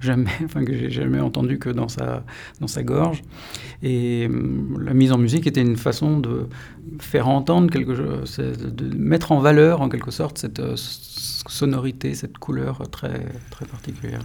jamais, 0.00 0.30
enfin 0.44 0.64
que 0.64 0.74
j'ai 0.74 0.90
jamais 0.90 1.20
entendu 1.20 1.58
que 1.58 1.70
dans 1.70 1.88
sa, 1.88 2.24
dans 2.60 2.68
sa 2.68 2.82
gorge. 2.82 3.22
Et 3.82 4.28
la 4.78 4.94
mise 4.94 5.12
en 5.12 5.18
musique 5.18 5.46
était 5.46 5.62
une 5.62 5.76
façon 5.76 6.18
de 6.18 6.46
faire 7.00 7.28
entendre 7.28 7.70
quelque 7.70 7.94
chose, 7.94 8.36
de 8.36 8.96
mettre 8.96 9.32
en 9.32 9.40
valeur 9.40 9.80
en 9.80 9.88
quelque 9.88 10.10
sorte 10.10 10.38
cette 10.38 10.60
euh, 10.60 10.74
sonorité, 10.76 12.14
cette 12.14 12.38
couleur 12.38 12.88
très, 12.90 13.26
très 13.50 13.66
particulière. 13.66 14.22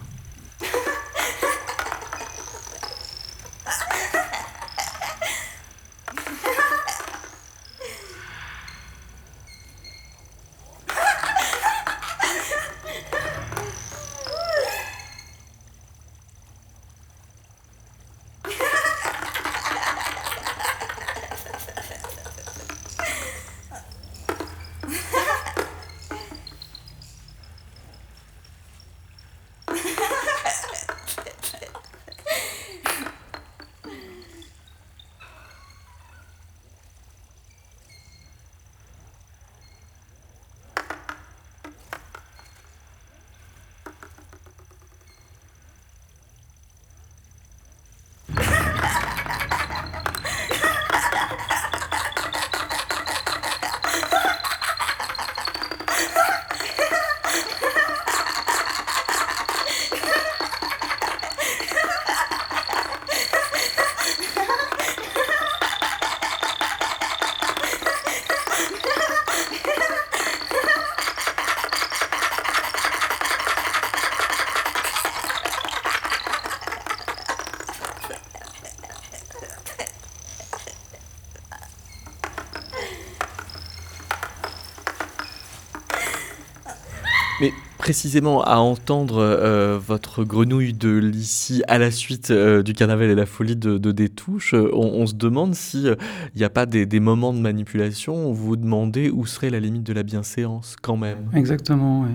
Précisément 87.82 88.44
à 88.44 88.58
entendre 88.58 89.18
euh, 89.18 89.80
votre 89.84 90.24
grenouille 90.24 90.74
de 90.74 90.96
l'ici 90.98 91.64
à 91.68 91.80
la 91.80 91.90
suite 91.90 92.30
euh, 92.30 92.62
du 92.62 92.74
carnaval 92.74 93.10
et 93.10 93.16
la 93.16 93.26
folie 93.26 93.56
de, 93.56 93.80
de 93.80 93.92
Détouche, 93.92 94.54
euh, 94.54 94.70
on, 94.72 95.08
se 95.08 95.16
demande 95.16 95.56
s'il 95.56 95.98
n'y 96.36 96.44
a 96.44 96.52
pas 96.52 96.68
des, 96.68 97.00
moments 97.00 97.34
de 97.34 97.40
manipulation 97.40 98.30
où 98.30 98.36
vous 98.36 98.46
vous 98.50 98.56
demandez 98.56 99.10
où 99.10 99.26
serait 99.26 99.50
la 99.50 99.60
limite 99.60 99.82
de 99.82 99.94
la 99.94 100.04
bienséance 100.04 100.76
quand 100.80 100.96
même. 100.96 101.32
Exactement, 101.34 102.04
oui. 102.04 102.12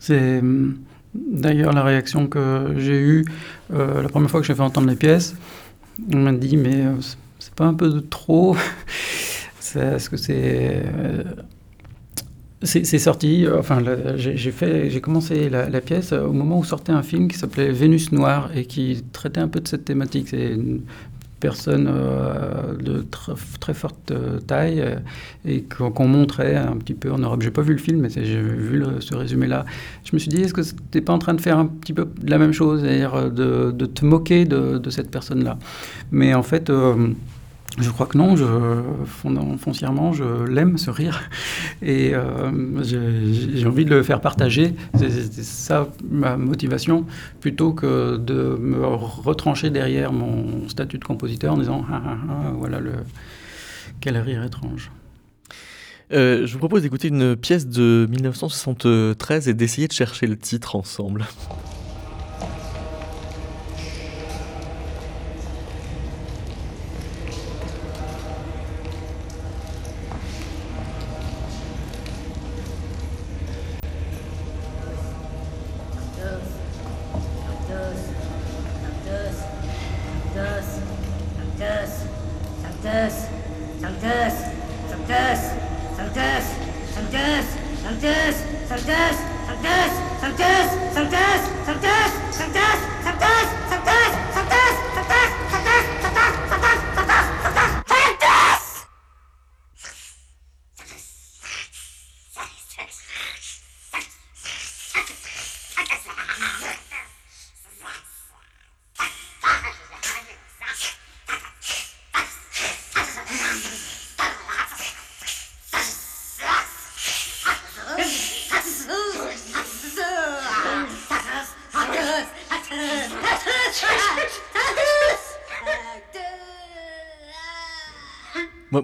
C'est 0.00 0.40
hum, 0.40 0.76
d'ailleurs 1.14 1.72
la 1.72 1.82
réaction 1.82 2.26
que 2.26 2.74
j'ai 2.76 3.00
eue 3.00 3.24
la 3.70 4.08
première 4.10 4.30
fois 4.30 4.42
que 4.42 4.46
j'ai 4.46 4.54
fait 4.54 4.60
entendre 4.60 4.90
les 4.90 4.96
pièces. 4.96 5.34
On 6.12 6.18
m'a 6.18 6.32
dit, 6.32 6.58
mais 6.58 6.84
c'est 7.38 7.54
pas 7.54 7.64
un 7.64 7.74
peu 7.74 7.88
de 7.88 8.00
trop? 8.00 8.54
Est-ce 9.74 10.10
que 10.10 10.18
c'est 10.18 10.82
c'est 12.62 12.98
sorti, 12.98 13.46
euh, 13.46 13.58
enfin, 13.58 13.80
j'ai 14.16 15.00
commencé 15.00 15.48
la, 15.48 15.80
pièce 15.80 16.12
au 16.12 16.32
moment 16.32 16.58
où 16.58 16.64
sortait 16.64 16.92
un 16.92 17.04
film 17.04 17.28
qui 17.28 17.38
s'appelait 17.38 17.70
Vénus 17.70 18.10
Noire 18.10 18.50
et 18.54 18.64
qui 18.64 19.04
traitait 19.12 19.40
un 19.40 19.46
peu 19.46 19.60
de 19.60 19.68
cette 19.68 19.84
thématique. 19.84 20.28
C'est 20.30 20.54
une 20.54 20.80
personne 21.38 21.88
euh, 21.88 22.74
de 22.74 23.06
très 23.60 23.74
forte 23.74 24.10
euh, 24.10 24.40
taille 24.40 24.84
et 25.44 25.62
qu'on 25.62 26.08
montrait 26.08 26.56
un 26.56 26.76
petit 26.78 26.94
peu 26.94 27.12
en 27.12 27.18
Europe. 27.18 27.42
J'ai 27.42 27.52
pas 27.52 27.62
vu 27.62 27.74
le 27.74 27.78
film, 27.78 28.00
mais 28.00 28.08
j'ai 28.10 28.42
vu 28.42 28.84
ce 28.98 29.14
résumé-là. 29.14 29.64
Je 30.02 30.10
me 30.14 30.18
suis 30.18 30.28
dit, 30.28 30.42
est-ce 30.42 30.52
que 30.52 30.62
tu 30.90 31.00
pas 31.00 31.12
en 31.12 31.20
train 31.20 31.34
de 31.34 31.40
faire 31.40 31.58
un 31.58 31.66
petit 31.66 31.92
peu 31.92 32.08
la 32.26 32.38
même 32.38 32.52
chose, 32.52 32.80
c'est-à-dire 32.80 33.30
de, 33.30 33.70
te 33.70 34.04
moquer 34.04 34.46
de 34.46 34.90
cette 34.90 35.12
personne-là? 35.12 35.58
Mais 36.10 36.34
en 36.34 36.42
fait 36.42 36.72
je 37.80 37.90
crois 37.90 38.06
que 38.06 38.18
non, 38.18 38.36
je, 38.36 38.44
foncièrement, 39.58 40.12
je 40.12 40.44
l'aime, 40.44 40.78
ce 40.78 40.90
rire. 40.90 41.28
Et 41.82 42.14
euh, 42.14 42.50
j'ai 42.82 43.66
envie 43.66 43.84
de 43.84 43.90
le 43.90 44.02
faire 44.02 44.20
partager. 44.20 44.74
C'est 44.96 45.10
ça 45.42 45.88
ma 46.08 46.36
motivation, 46.36 47.06
plutôt 47.40 47.72
que 47.72 48.16
de 48.16 48.56
me 48.60 48.84
retrancher 48.84 49.70
derrière 49.70 50.12
mon 50.12 50.68
statut 50.68 50.98
de 50.98 51.04
compositeur 51.04 51.54
en 51.54 51.58
disant 51.58 51.84
ah, 51.90 52.02
ah, 52.04 52.16
ah, 52.28 52.52
voilà 52.56 52.80
le, 52.80 52.92
quel 54.00 54.16
rire 54.18 54.42
étrange. 54.42 54.90
Euh, 56.12 56.46
je 56.46 56.52
vous 56.52 56.58
propose 56.58 56.82
d'écouter 56.82 57.08
une 57.08 57.36
pièce 57.36 57.66
de 57.66 58.06
1973 58.10 59.48
et 59.48 59.54
d'essayer 59.54 59.88
de 59.88 59.92
chercher 59.92 60.26
le 60.26 60.36
titre 60.36 60.74
ensemble. 60.74 61.26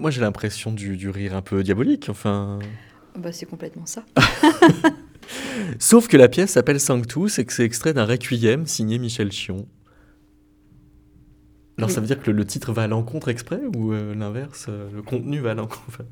Moi, 0.05 0.11
j'ai 0.11 0.21
l'impression 0.21 0.71
du, 0.71 0.97
du 0.97 1.09
rire 1.09 1.35
un 1.35 1.41
peu 1.41 1.63
diabolique, 1.63 2.09
enfin... 2.09 2.59
Bah, 3.17 3.31
c'est 3.31 3.47
complètement 3.47 3.87
ça. 3.87 4.05
Sauf 5.79 6.07
que 6.07 6.15
la 6.15 6.27
pièce 6.27 6.51
s'appelle 6.51 6.79
Sanctus 6.79 7.39
et 7.39 7.45
que 7.45 7.51
c'est 7.51 7.65
extrait 7.65 7.91
d'un 7.91 8.05
requiem 8.05 8.67
signé 8.67 8.99
Michel 8.99 9.31
Chion. 9.31 9.67
Alors 11.79 11.89
ça 11.89 12.01
veut 12.01 12.05
dire 12.05 12.21
que 12.21 12.29
le, 12.29 12.37
le 12.37 12.45
titre 12.45 12.71
va 12.71 12.83
à 12.83 12.87
l'encontre 12.87 13.29
exprès 13.29 13.59
ou 13.75 13.93
euh, 13.93 14.13
l'inverse 14.13 14.67
euh, 14.69 14.91
Le 14.93 15.01
contenu 15.01 15.39
va 15.39 15.49
à 15.49 15.55
l'encontre 15.55 16.03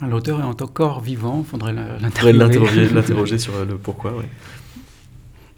L'auteur 0.00 0.40
est 0.40 0.62
encore 0.62 1.02
vivant, 1.02 1.40
il 1.40 1.46
faudrait 1.46 1.74
l'interroger 1.74 3.38
sur 3.38 3.54
euh, 3.54 3.66
le 3.66 3.76
pourquoi, 3.76 4.16
ouais. 4.16 4.30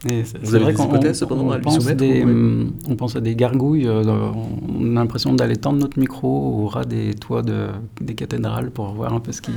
Vous 0.02 0.54
avez 0.54 0.64
vrai 0.64 0.72
des 0.72 0.76
qu'on- 0.78 0.86
hypothèses, 0.88 1.18
cependant, 1.18 1.44
on 1.44 1.50
à 1.50 1.56
lui 1.58 1.64
pense 1.64 1.78
soumettre, 1.80 1.98
des, 1.98 2.24
ou- 2.24 2.62
ouais. 2.64 2.66
On 2.88 2.96
pense 2.96 3.16
à 3.16 3.20
des 3.20 3.34
gargouilles, 3.36 3.86
euh, 3.86 4.02
on 4.68 4.96
a 4.96 5.00
l'impression 5.00 5.34
d'aller 5.34 5.56
tendre 5.56 5.78
notre 5.78 5.98
micro 5.98 6.28
au 6.62 6.66
ras 6.68 6.84
des 6.86 7.12
toits 7.14 7.42
de, 7.42 7.68
des 8.00 8.14
cathédrales 8.14 8.70
pour 8.70 8.86
voir 8.94 9.12
un 9.12 9.20
peu 9.20 9.30
ce 9.32 9.42
qui... 9.42 9.50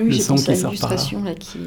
Oui, 0.00 0.04
Le 0.06 0.12
son 0.12 0.36
qui 0.36 0.42
sort 0.42 0.54
par 0.54 0.62
là. 0.62 0.68
l'illustration 0.68 1.24
là, 1.24 1.34
qui, 1.34 1.58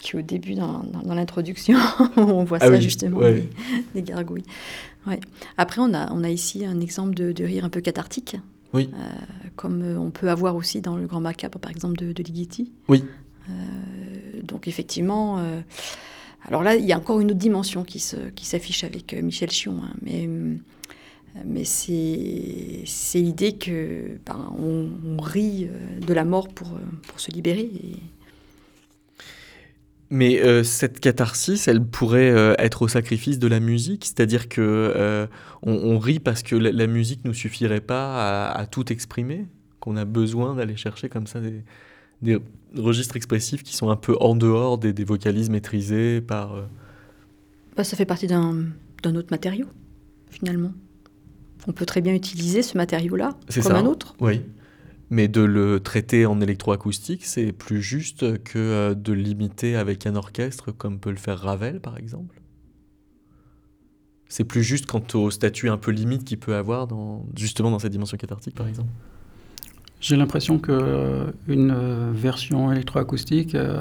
qui 0.00 0.16
au 0.16 0.22
début 0.22 0.54
dans, 0.54 0.82
dans- 0.82 1.00
dans 1.02 1.14
l'introduction, 1.14 1.78
on 2.18 2.44
voit 2.44 2.58
Ah 2.60 2.66
ça 2.66 2.72
oui, 2.72 2.82
justement, 2.82 3.18
ouais. 3.18 3.48
des, 3.94 4.02
des 4.02 4.02
gargouilles. 4.02 4.44
Ouais. 5.06 5.20
Après, 5.56 5.80
on 5.80 5.94
a, 5.94 6.12
on 6.12 6.24
a 6.24 6.28
ici 6.30 6.66
un 6.66 6.80
exemple 6.80 7.14
de, 7.14 7.32
de 7.32 7.44
rire 7.44 7.64
un 7.64 7.70
peu 7.70 7.80
cathartique, 7.80 8.36
Oui. 8.74 8.90
euh, 8.92 8.98
comme 9.56 9.82
euh, 9.82 9.98
on 9.98 10.10
peut 10.10 10.28
avoir 10.28 10.56
aussi 10.56 10.82
dans 10.82 10.96
le 10.96 11.06
Grand 11.06 11.20
Macabre, 11.20 11.58
par 11.58 11.70
exemple, 11.70 11.96
de, 11.96 12.12
de 12.12 12.22
Ligeti. 12.22 12.70
Oui. 12.88 13.02
Euh, 13.48 13.52
donc 14.46 14.68
effectivement, 14.68 15.38
euh, 15.38 15.60
alors 16.46 16.62
là, 16.62 16.76
il 16.76 16.84
y 16.84 16.92
a 16.92 16.98
encore 16.98 17.20
une 17.20 17.30
autre 17.30 17.38
dimension 17.38 17.84
qui 17.84 17.98
s'affiche 17.98 18.84
avec 18.84 19.14
euh, 19.14 19.22
Michel 19.22 19.50
Chion, 19.50 19.80
hein, 19.82 19.94
mais, 20.02 20.26
hum, 20.26 20.58
mais 21.44 21.64
c'est 21.64 22.82
c'est 22.86 23.20
l'idée 23.20 23.54
que 23.54 24.18
ben, 24.26 24.52
on, 24.58 25.20
rit 25.20 25.66
euh, 25.66 26.00
de 26.00 26.12
la 26.14 26.24
mort 26.24 26.48
pour, 26.48 26.68
euh, 26.68 26.80
se 27.16 27.30
libérer. 27.30 27.70
Mais 30.10 30.40
euh, 30.42 30.62
cette 30.62 31.00
catharsis, 31.00 31.66
elle 31.66 31.84
pourrait 31.84 32.30
euh, 32.30 32.54
être 32.58 32.82
au 32.82 32.88
sacrifice 32.88 33.38
de 33.38 33.48
la 33.48 33.58
musique, 33.58 34.04
c'est-à-dire 34.04 34.48
que 34.48 34.60
euh, 34.60 35.26
on, 35.62 35.98
rit 35.98 36.20
parce 36.20 36.44
que 36.44 36.54
la, 36.54 36.86
musique 36.86 37.24
nous 37.24 37.34
suffirait 37.34 37.80
pas 37.80 38.50
à, 38.50 38.66
tout 38.66 38.92
exprimer, 38.92 39.46
qu'on 39.80 39.96
a 39.96 40.04
besoin 40.04 40.54
d'aller 40.54 40.76
chercher 40.76 41.08
comme 41.08 41.26
ça 41.26 41.40
des 41.40 42.38
registres 42.76 43.16
expressifs 43.16 43.62
qui 43.62 43.74
sont 43.76 43.90
un 43.90 43.96
peu 43.96 44.16
en 44.20 44.34
dehors 44.36 44.78
des, 44.78 44.92
des 44.92 45.04
vocalises 45.04 45.50
maîtrisés 45.50 46.20
par. 46.20 46.54
euh, 46.54 46.62
Bah, 47.76 47.84
ça 47.84 47.96
fait 47.96 48.06
partie 48.06 48.26
d'un 48.26 48.64
autre 49.04 49.28
matériau, 49.30 49.66
finalement. 50.30 50.72
On 51.66 51.72
peut 51.72 51.86
très 51.86 52.00
bien 52.00 52.14
utiliser 52.14 52.62
ce 52.62 52.76
matériau-là 52.76 53.36
comme 53.52 53.62
ça. 53.62 53.76
un 53.78 53.86
autre. 53.86 54.14
Oui. 54.20 54.42
Mais 55.10 55.28
de 55.28 55.42
le 55.42 55.80
traiter 55.80 56.26
en 56.26 56.40
électroacoustique, 56.40 57.24
c'est 57.24 57.52
plus 57.52 57.80
juste 57.82 58.42
que 58.42 58.58
euh, 58.58 58.94
de 58.94 59.12
l'imiter 59.12 59.76
avec 59.76 60.06
un 60.06 60.16
orchestre 60.16 60.72
comme 60.72 60.98
peut 60.98 61.10
le 61.10 61.16
faire 61.16 61.38
Ravel, 61.38 61.80
par 61.80 61.96
exemple. 61.98 62.40
C'est 64.28 64.44
plus 64.44 64.62
juste 64.64 64.86
quant 64.86 65.02
au 65.14 65.30
statut 65.30 65.68
un 65.68 65.76
peu 65.76 65.90
limite 65.90 66.24
qu'il 66.24 66.38
peut 66.38 66.56
avoir 66.56 66.86
dans, 66.86 67.24
justement 67.36 67.70
dans 67.70 67.78
cette 67.78 67.92
dimension 67.92 68.16
cathartique, 68.16 68.54
par 68.56 68.66
exemple. 68.66 68.88
J'ai 70.04 70.16
l'impression 70.16 70.58
que 70.58 70.70
euh, 70.70 71.24
une 71.48 71.74
version 72.12 72.70
électroacoustique 72.70 73.54
euh, 73.54 73.80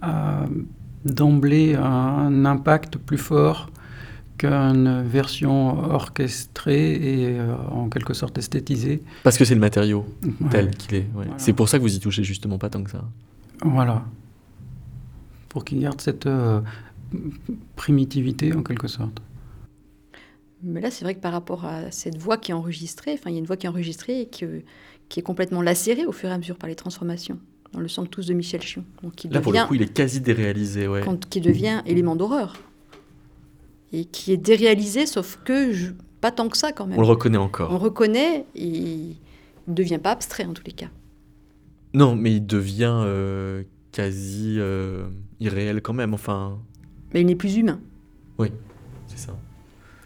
a 0.00 0.44
d'emblée 1.04 1.74
un 1.74 2.44
impact 2.44 2.98
plus 2.98 3.18
fort 3.18 3.68
qu'une 4.38 5.02
version 5.02 5.76
orchestrée 5.92 6.92
et 6.92 7.38
euh, 7.40 7.56
en 7.72 7.88
quelque 7.88 8.14
sorte 8.14 8.38
esthétisée. 8.38 9.02
Parce 9.24 9.36
que 9.36 9.44
c'est 9.44 9.56
le 9.56 9.60
matériau 9.60 10.06
Ouais. 10.24 10.48
tel 10.52 10.70
qu'il 10.70 10.94
est. 10.94 10.98
ouais. 11.00 11.06
Voilà. 11.14 11.32
C'est 11.36 11.52
pour 11.52 11.68
ça 11.68 11.78
que 11.78 11.82
vous 11.82 11.96
y 11.96 11.98
touchez 11.98 12.22
justement 12.22 12.56
pas 12.56 12.70
tant 12.70 12.84
que 12.84 12.90
ça. 12.92 13.02
Voilà. 13.64 14.04
Pour 15.48 15.64
qu'il 15.64 15.80
garde 15.80 16.00
cette 16.00 16.26
euh, 16.26 16.60
primitivité 17.74 18.54
en 18.54 18.62
quelque 18.62 18.86
sorte. 18.86 19.20
Mais 20.62 20.80
là, 20.80 20.90
c'est 20.90 21.04
vrai 21.04 21.14
que 21.14 21.20
par 21.20 21.32
rapport 21.32 21.64
à 21.64 21.90
cette 21.90 22.18
voix 22.18 22.36
qui 22.36 22.50
est 22.50 22.54
enregistrée, 22.54 23.12
enfin, 23.14 23.30
il 23.30 23.34
y 23.34 23.36
a 23.36 23.38
une 23.38 23.46
voix 23.46 23.56
qui 23.56 23.66
est 23.66 23.68
enregistrée 23.70 24.20
et 24.22 24.26
que- 24.26 24.62
qui 25.08 25.20
est 25.20 25.22
complètement 25.22 25.62
lacérée 25.62 26.06
au 26.06 26.12
fur 26.12 26.28
et 26.28 26.32
à 26.32 26.38
mesure 26.38 26.56
par 26.56 26.68
les 26.68 26.74
transformations, 26.76 27.38
dans 27.72 27.80
le 27.80 27.88
Sanctus 27.88 28.26
de 28.26 28.34
Michel 28.34 28.60
Chion. 28.62 28.84
Donc, 29.02 29.14
qui 29.16 29.28
Là, 29.28 29.40
pour 29.40 29.52
le 29.52 29.66
coup, 29.66 29.74
il 29.74 29.82
est 29.82 29.92
quasi 29.92 30.20
déréalisé. 30.20 30.86
Ouais. 30.86 31.00
quand- 31.04 31.28
qui 31.28 31.40
devient 31.40 31.82
élément 31.86 32.14
d'horreur. 32.16 32.54
Et 33.92 34.04
qui 34.04 34.32
est 34.32 34.36
déréalisé, 34.36 35.06
sauf 35.06 35.38
que 35.44 35.72
je- 35.72 35.92
pas 36.20 36.30
tant 36.30 36.48
que 36.48 36.56
ça 36.56 36.70
quand 36.72 36.86
même. 36.86 36.98
On 36.98 37.02
le 37.02 37.08
reconnaît 37.08 37.38
On 37.38 37.42
encore. 37.44 37.70
le 37.70 37.76
reconnaît 37.76 38.44
et 38.54 38.66
il 38.66 39.16
ne 39.66 39.74
devient 39.74 39.98
pas 39.98 40.12
abstrait 40.12 40.44
en 40.44 40.52
tous 40.52 40.62
les 40.66 40.72
cas. 40.72 40.90
Non, 41.94 42.14
mais 42.14 42.32
il 42.36 42.46
devient 42.46 42.92
euh, 43.04 43.64
quasi 43.90 44.56
euh, 44.58 45.08
irréel 45.40 45.80
quand 45.82 45.94
même. 45.94 46.14
Enfin, 46.14 46.58
Mais 47.14 47.22
il 47.22 47.26
n'est 47.26 47.34
plus 47.34 47.56
humain. 47.56 47.80
c'est 49.08 49.18
ça. 49.18 49.36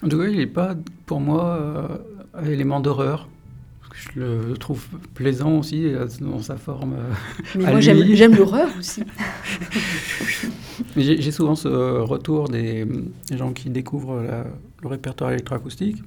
En 0.04 0.08
tout 0.08 0.18
cas, 0.18 0.26
il 0.26 0.36
n'est 0.36 0.46
pas, 0.46 0.74
pour 1.06 1.20
moi, 1.20 1.44
euh, 2.36 2.46
élément 2.46 2.80
d'horreur. 2.80 3.28
Je 4.14 4.20
le 4.20 4.56
trouve 4.58 4.84
plaisant 5.14 5.58
aussi 5.58 5.86
euh, 5.86 6.06
dans 6.20 6.42
sa 6.42 6.56
forme. 6.56 6.94
euh. 6.94 7.12
Mais 7.56 7.70
moi, 7.70 7.80
j'aime 8.14 8.34
l'horreur 8.34 8.68
aussi. 8.78 9.02
J'ai 10.96 11.30
souvent 11.30 11.54
ce 11.54 11.68
retour 12.00 12.48
des, 12.48 12.84
des 13.30 13.36
gens 13.38 13.52
qui 13.52 13.70
découvrent 13.70 14.20
la- 14.20 14.46
le 14.82 14.88
répertoire 14.88 15.30
électroacoustique. 15.30 16.02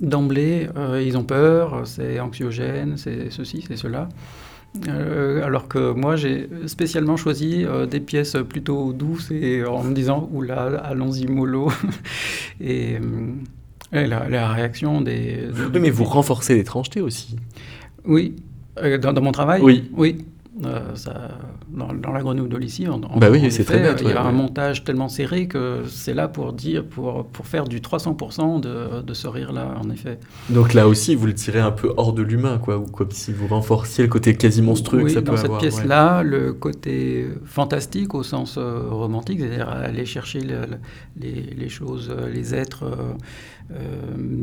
D'emblée, 0.00 0.68
euh, 0.76 1.02
ils 1.04 1.16
ont 1.16 1.24
peur, 1.24 1.86
c'est 1.86 2.20
anxiogène, 2.20 2.96
c'est 2.98 3.30
ceci, 3.30 3.64
c'est 3.66 3.76
cela. 3.76 4.08
Euh, 4.88 5.44
alors 5.44 5.68
que 5.68 5.92
moi, 5.92 6.16
j'ai 6.16 6.48
spécialement 6.66 7.16
choisi 7.16 7.64
euh, 7.64 7.86
des 7.86 8.00
pièces 8.00 8.36
plutôt 8.48 8.92
douces 8.92 9.30
et 9.30 9.64
en 9.64 9.82
me 9.84 9.94
disant, 9.94 10.28
oula, 10.32 10.64
allons-y 10.84 11.26
mollo. 11.26 11.70
et 12.60 12.96
euh, 12.96 13.00
et 13.92 14.06
la, 14.06 14.28
la 14.28 14.48
réaction 14.48 15.00
des... 15.00 15.44
Oui, 15.72 15.78
mais 15.80 15.90
vous 15.90 16.02
renforcez 16.04 16.54
l'étrangeté 16.56 17.00
aussi. 17.00 17.36
Oui, 18.04 18.34
Euh, 18.82 18.98
dans, 18.98 19.12
dans 19.12 19.22
mon 19.22 19.32
travail 19.32 19.62
Oui. 19.62 19.90
Oui, 19.96 20.18
Euh, 20.64 20.94
ça, 20.94 21.32
dans, 21.68 22.12
la 22.12 22.22
grenouille 22.22 22.48
de 22.48 22.56
Lissi, 22.56 22.86
bah 23.16 23.28
oui, 23.30 23.50
c'est 23.50 23.64
très 23.64 23.78
Il 24.00 24.08
y 24.08 24.12
a 24.12 24.22
un 24.22 24.32
montage 24.32 24.84
tellement 24.84 25.08
serré 25.08 25.48
que 25.48 25.82
c'est 25.86 26.14
là 26.14 26.28
pour 26.28 26.54
dire, 26.54 26.84
pour, 26.84 27.26
pour 27.26 27.46
faire 27.46 27.64
du 27.64 27.80
300% 27.80 28.60
de, 28.60 29.02
de, 29.02 29.14
ce 29.14 29.28
rire-là, 29.28 29.74
en 29.78 29.90
effet. 29.90 30.18
Donc 30.48 30.72
là 30.72 30.88
aussi, 30.88 31.14
vous 31.14 31.26
le 31.26 31.34
tirez 31.34 31.60
un 31.60 31.72
peu 31.72 31.92
hors 31.98 32.14
de 32.14 32.22
l'humain, 32.22 32.58
quoi, 32.58 32.78
ou 32.78 32.86
comme 32.86 33.10
si 33.10 33.32
vous 33.32 33.48
renforciez 33.48 34.04
le 34.04 34.08
côté 34.08 34.34
quasi 34.34 34.62
monstrueux 34.62 35.04
que 35.04 35.10
ça 35.10 35.20
peut 35.20 35.32
avoir. 35.32 35.46
Dans 35.46 35.60
cette 35.60 35.70
pièce-là, 35.70 36.22
le 36.22 36.54
côté 36.54 37.26
fantastique 37.44 38.14
au 38.14 38.22
sens 38.22 38.56
euh, 38.56 38.88
romantique, 38.88 39.40
c'est-à-dire 39.40 39.68
aller 39.68 40.06
chercher 40.06 40.40
les, 40.40 41.42
les, 41.54 41.68
choses, 41.68 42.10
les 42.32 42.54
êtres. 42.54 42.84
Euh, 42.84 43.12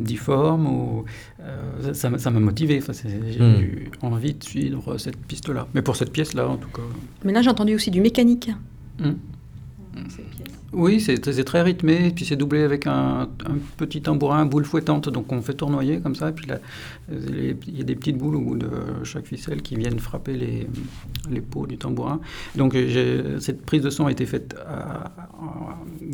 difforme. 0.03 0.67
Ou, 0.67 1.05
euh, 1.41 1.93
ça 1.93 2.09
m'a 2.09 2.39
motivé. 2.39 2.79
Enfin, 2.79 2.93
j'ai 2.93 3.39
hmm. 3.39 3.61
eu 3.61 3.91
envie 4.01 4.33
de 4.33 4.43
suivre 4.43 4.97
cette 4.97 5.17
piste-là. 5.17 5.67
Mais 5.73 5.81
pour 5.81 5.95
cette 5.95 6.11
pièce-là, 6.11 6.47
en 6.47 6.57
tout 6.57 6.69
cas. 6.69 6.81
Mais 7.23 7.33
là, 7.33 7.41
j'ai 7.41 7.49
entendu 7.49 7.75
aussi 7.75 7.91
du 7.91 8.01
mécanique. 8.01 8.51
Hmm. 8.99 9.13
Oui, 10.73 10.99
c'est 10.99 11.43
très 11.43 11.61
rythmé, 11.61 12.11
puis 12.15 12.25
c'est 12.25 12.35
doublé 12.35 12.63
avec 12.63 12.87
un, 12.87 13.29
petit 13.77 14.01
tambourin, 14.01 14.43
boule 14.45 14.65
fouettante, 14.65 15.07
donc 15.07 15.31
on 15.31 15.39
fait 15.43 15.53
tournoyer 15.53 15.99
comme 15.99 16.15
ça, 16.15 16.29
et 16.29 16.33
puis 16.33 16.47
il 17.11 17.77
y 17.77 17.81
a 17.81 17.83
des 17.83 17.95
petites 17.95 18.17
boules 18.17 18.37
au 18.37 18.41
bout 18.41 18.57
de 18.57 18.69
chaque 19.03 19.27
ficelle 19.27 19.61
qui 19.61 19.75
viennent 19.75 19.99
frapper 19.99 20.33
les, 20.33 20.67
les 21.29 21.41
peaux 21.41 21.67
du 21.67 21.77
tambourin. 21.77 22.19
Donc 22.55 22.75
cette 23.39 23.63
prise 23.63 23.83
de 23.83 23.91
son 23.91 24.07
a 24.07 24.11
été 24.11 24.25
faite 24.25 24.55
à, 24.67 25.11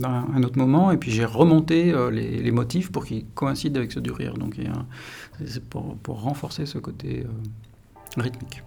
un 0.07 0.43
autre 0.43 0.57
moment, 0.57 0.91
et 0.91 0.97
puis 0.97 1.11
j'ai 1.11 1.25
remonté 1.25 1.91
euh, 1.91 2.09
les, 2.11 2.51
motifs 2.51 2.91
pour 2.91 3.05
qu'ils 3.05 3.25
coïncident 3.25 3.77
avec 3.77 3.91
ceux 3.91 4.01
du 4.01 4.11
rire, 4.11 4.33
donc 4.35 4.55
c'est 5.45 5.63
pour, 5.63 5.97
renforcer 6.07 6.65
ce 6.65 6.77
côté 6.77 7.25
euh, 7.25 8.21
rythmique. 8.21 8.63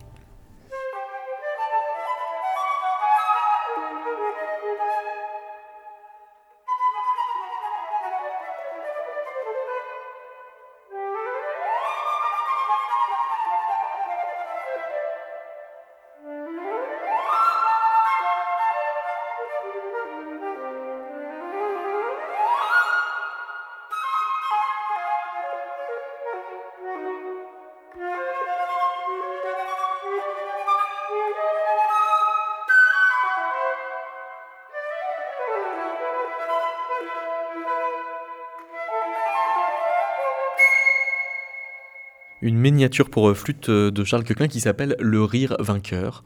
Une 42.43 42.59
miniature 42.59 43.09
pour 43.09 43.30
euh, 43.30 43.34
flûte 43.34 43.68
euh, 43.68 43.90
de 43.90 44.05
Charles 44.05 44.24
Quequin 44.24 44.49
qui 44.49 44.61
s'appelle 44.61 44.97
Le 44.99 45.22
rire 45.22 45.57
vainqueur. 45.61 46.24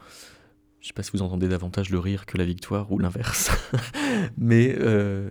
Je 0.80 0.86
ne 0.86 0.88
sais 0.88 0.92
pas 0.94 1.02
si 1.02 1.10
vous 1.12 1.22
entendez 1.22 1.48
davantage 1.48 1.90
le 1.90 1.98
rire 1.98 2.26
que 2.26 2.38
la 2.38 2.44
victoire 2.44 2.90
ou 2.90 2.98
l'inverse. 2.98 3.50
Mais 4.38 4.74
euh, 4.78 5.28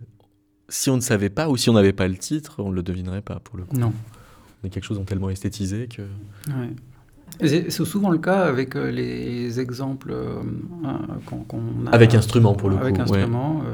si 0.69 0.89
on 0.89 0.95
ne 0.95 1.01
savait 1.01 1.29
pas 1.29 1.49
ou 1.49 1.57
si 1.57 1.69
on 1.69 1.73
n'avait 1.73 1.93
pas 1.93 2.07
le 2.07 2.17
titre, 2.17 2.55
on 2.59 2.69
ne 2.69 2.75
le 2.75 2.83
devinerait 2.83 3.21
pas 3.21 3.39
pour 3.39 3.57
le 3.57 3.63
coup. 3.63 3.75
Non. 3.75 3.93
On 4.63 4.67
est 4.67 4.69
quelque 4.69 4.83
chose 4.83 4.99
de 4.99 5.03
tellement 5.03 5.29
esthétisé 5.29 5.87
que. 5.87 6.03
C'est 7.41 7.69
souvent 7.69 8.11
le 8.11 8.17
cas 8.17 8.43
avec 8.43 8.75
les 8.75 9.59
exemples 9.59 10.15
qu'on 11.25 11.87
a. 11.87 11.89
Avec 11.91 12.13
instrument 12.13 12.53
pour 12.53 12.69
le 12.69 12.77
coup. 12.77 12.83
Avec 12.83 12.99
instrument. 12.99 13.59
Ouais, 13.59 13.65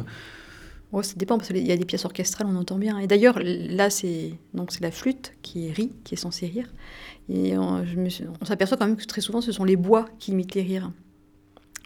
ça 1.01 1.13
dépend 1.15 1.37
parce 1.37 1.47
qu'il 1.49 1.65
y 1.65 1.71
a 1.71 1.77
des 1.77 1.85
pièces 1.85 2.05
orchestrales, 2.05 2.47
on 2.47 2.55
entend 2.55 2.77
bien. 2.77 2.99
Et 2.99 3.07
d'ailleurs, 3.07 3.39
là, 3.43 3.89
c'est 3.89 4.33
donc 4.53 4.71
c'est 4.71 4.81
la 4.81 4.91
flûte 4.91 5.33
qui 5.41 5.71
rit, 5.71 5.93
qui 6.03 6.15
est 6.15 6.17
censée 6.17 6.47
rire. 6.47 6.67
Et 7.29 7.57
on, 7.57 7.83
on 8.41 8.45
s'aperçoit 8.45 8.77
quand 8.77 8.87
même 8.87 8.97
que 8.97 9.05
très 9.05 9.21
souvent, 9.21 9.41
ce 9.41 9.51
sont 9.51 9.63
les 9.63 9.77
bois 9.77 10.05
qui 10.19 10.31
imitent 10.31 10.55
les 10.55 10.63
rires. 10.63 10.91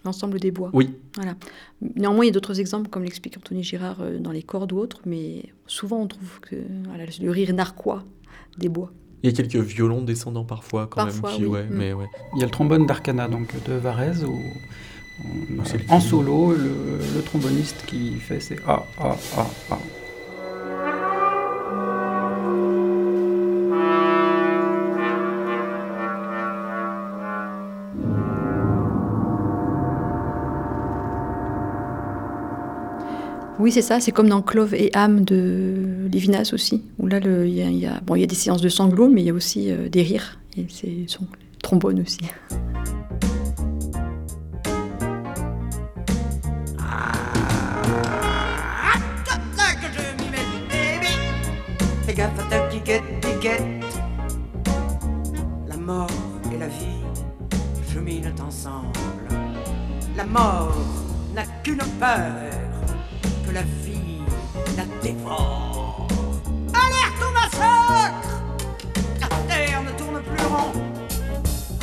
L'ensemble 0.04 0.40
des 0.40 0.52
bois. 0.52 0.70
Oui. 0.74 0.94
Voilà. 1.16 1.36
Néanmoins, 1.82 2.26
il 2.26 2.28
y 2.28 2.30
a 2.30 2.34
d'autres 2.34 2.60
exemples, 2.60 2.90
comme 2.90 3.04
l'explique 3.04 3.38
Anthony 3.38 3.64
Girard 3.64 4.02
euh, 4.02 4.20
dans 4.20 4.32
les 4.32 4.44
cordes 4.44 4.72
ou 4.72 4.78
autres, 4.78 5.02
mais 5.06 5.44
souvent 5.66 6.00
on 6.00 6.08
trouve 6.08 6.40
que 6.42 6.56
voilà, 6.88 7.06
le 7.20 7.32
rire 7.32 7.52
narquois 7.54 8.04
des 8.58 8.70
bois. 8.70 8.92
Il 9.24 9.32
y 9.32 9.34
a 9.34 9.36
quelques 9.36 9.56
violons 9.56 10.04
descendants 10.04 10.46
parfois 10.46 10.86
quand 10.86 11.06
même. 11.06 11.22
Qui, 11.36 11.46
ouais, 11.48 11.64
mm. 11.64 11.70
mais 11.72 11.94
ouais. 11.94 12.06
Il 12.36 12.40
y 12.40 12.44
a 12.44 12.46
le 12.46 12.52
trombone 12.52 12.86
d'Arcana 12.86 13.28
donc 13.28 13.52
de 13.68 13.74
Varese 13.74 14.24
où 14.24 14.40
en 15.90 16.00
solo, 16.00 16.54
le, 16.54 17.22
tromboniste 17.24 17.86
qui 17.88 18.16
fait 18.16 18.40
c'est 18.40 18.58
A, 18.68 18.86
A, 18.98 19.18
A, 19.38 19.48
A. 19.72 19.80
Oui, 33.66 33.72
c'est 33.72 33.82
ça. 33.82 34.00
C'est 34.00 34.12
comme 34.12 34.30
dans 34.30 34.44
Clove 34.44 34.76
et 34.76 34.92
âme 34.94 35.26
de 35.26 36.08
Lévinas 36.12 36.52
aussi, 36.54 36.84
où 37.00 37.08
là, 37.08 37.20
il 37.20 37.50
y, 37.50 37.86
a, 37.88 38.00
bon, 38.02 38.16
y 38.16 38.24
a 38.24 38.28
des 38.28 38.36
séances 38.36 38.62
de 38.62 38.70
sanglots, 38.70 39.10
mais 39.10 39.22
il 39.22 39.26
y 39.26 39.30
a 39.32 39.34
aussi 39.34 39.72
euh, 39.72 39.90
des 39.90 40.04
rires. 40.04 40.40
Et 40.56 40.68
c'est 40.70 41.06
son 41.08 41.26
trombone 41.64 42.02
aussi. 42.02 42.20
La 55.68 55.78
mort 55.78 56.10
et 56.52 56.58
la 56.58 56.68
vie 56.68 57.04
cheminent 57.94 58.34
ensemble. 58.42 58.90
La 60.18 60.26
mort 60.26 60.76
n'a 61.36 61.44
qu'une 61.62 61.84
peur, 62.00 62.50
que 63.46 63.52
la 63.54 63.62
vie 63.62 64.24
la 64.76 64.86
dévore. 65.04 66.08
Alerte 66.74 67.22
au 67.22 67.34
massacre 67.34 68.42
La 69.22 69.28
terre 69.48 69.84
ne 69.84 69.92
tourne 69.92 70.24
plus 70.24 70.46
rond. 70.48 70.72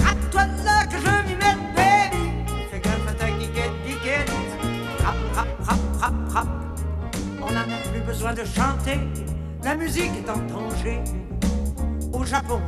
À 0.05 0.15
toi 0.33 0.47
là 0.65 0.85
que 0.87 0.97
je 0.97 1.29
m'y 1.29 1.37
mette, 1.37 1.63
baby. 1.77 2.25
Fais 2.73 2.81
gaffe 2.81 3.09
à 3.09 3.13
ta 3.13 3.31
guiquette, 3.31 3.71
guiquette. 3.87 4.33
Rap, 4.99 5.15
rap, 5.33 5.49
rap, 5.61 5.81
rap, 6.01 6.15
rap. 6.29 6.49
On 7.41 7.53
n'a 7.53 7.65
même 7.67 7.89
plus 7.93 8.01
besoin 8.01 8.33
de 8.33 8.45
chanter 8.45 8.99
la 9.65 9.77
musique 9.77 10.11
est 10.19 10.29
en 10.29 10.39
danger. 10.39 10.99
Au 12.33 12.35
Japon, 12.35 12.61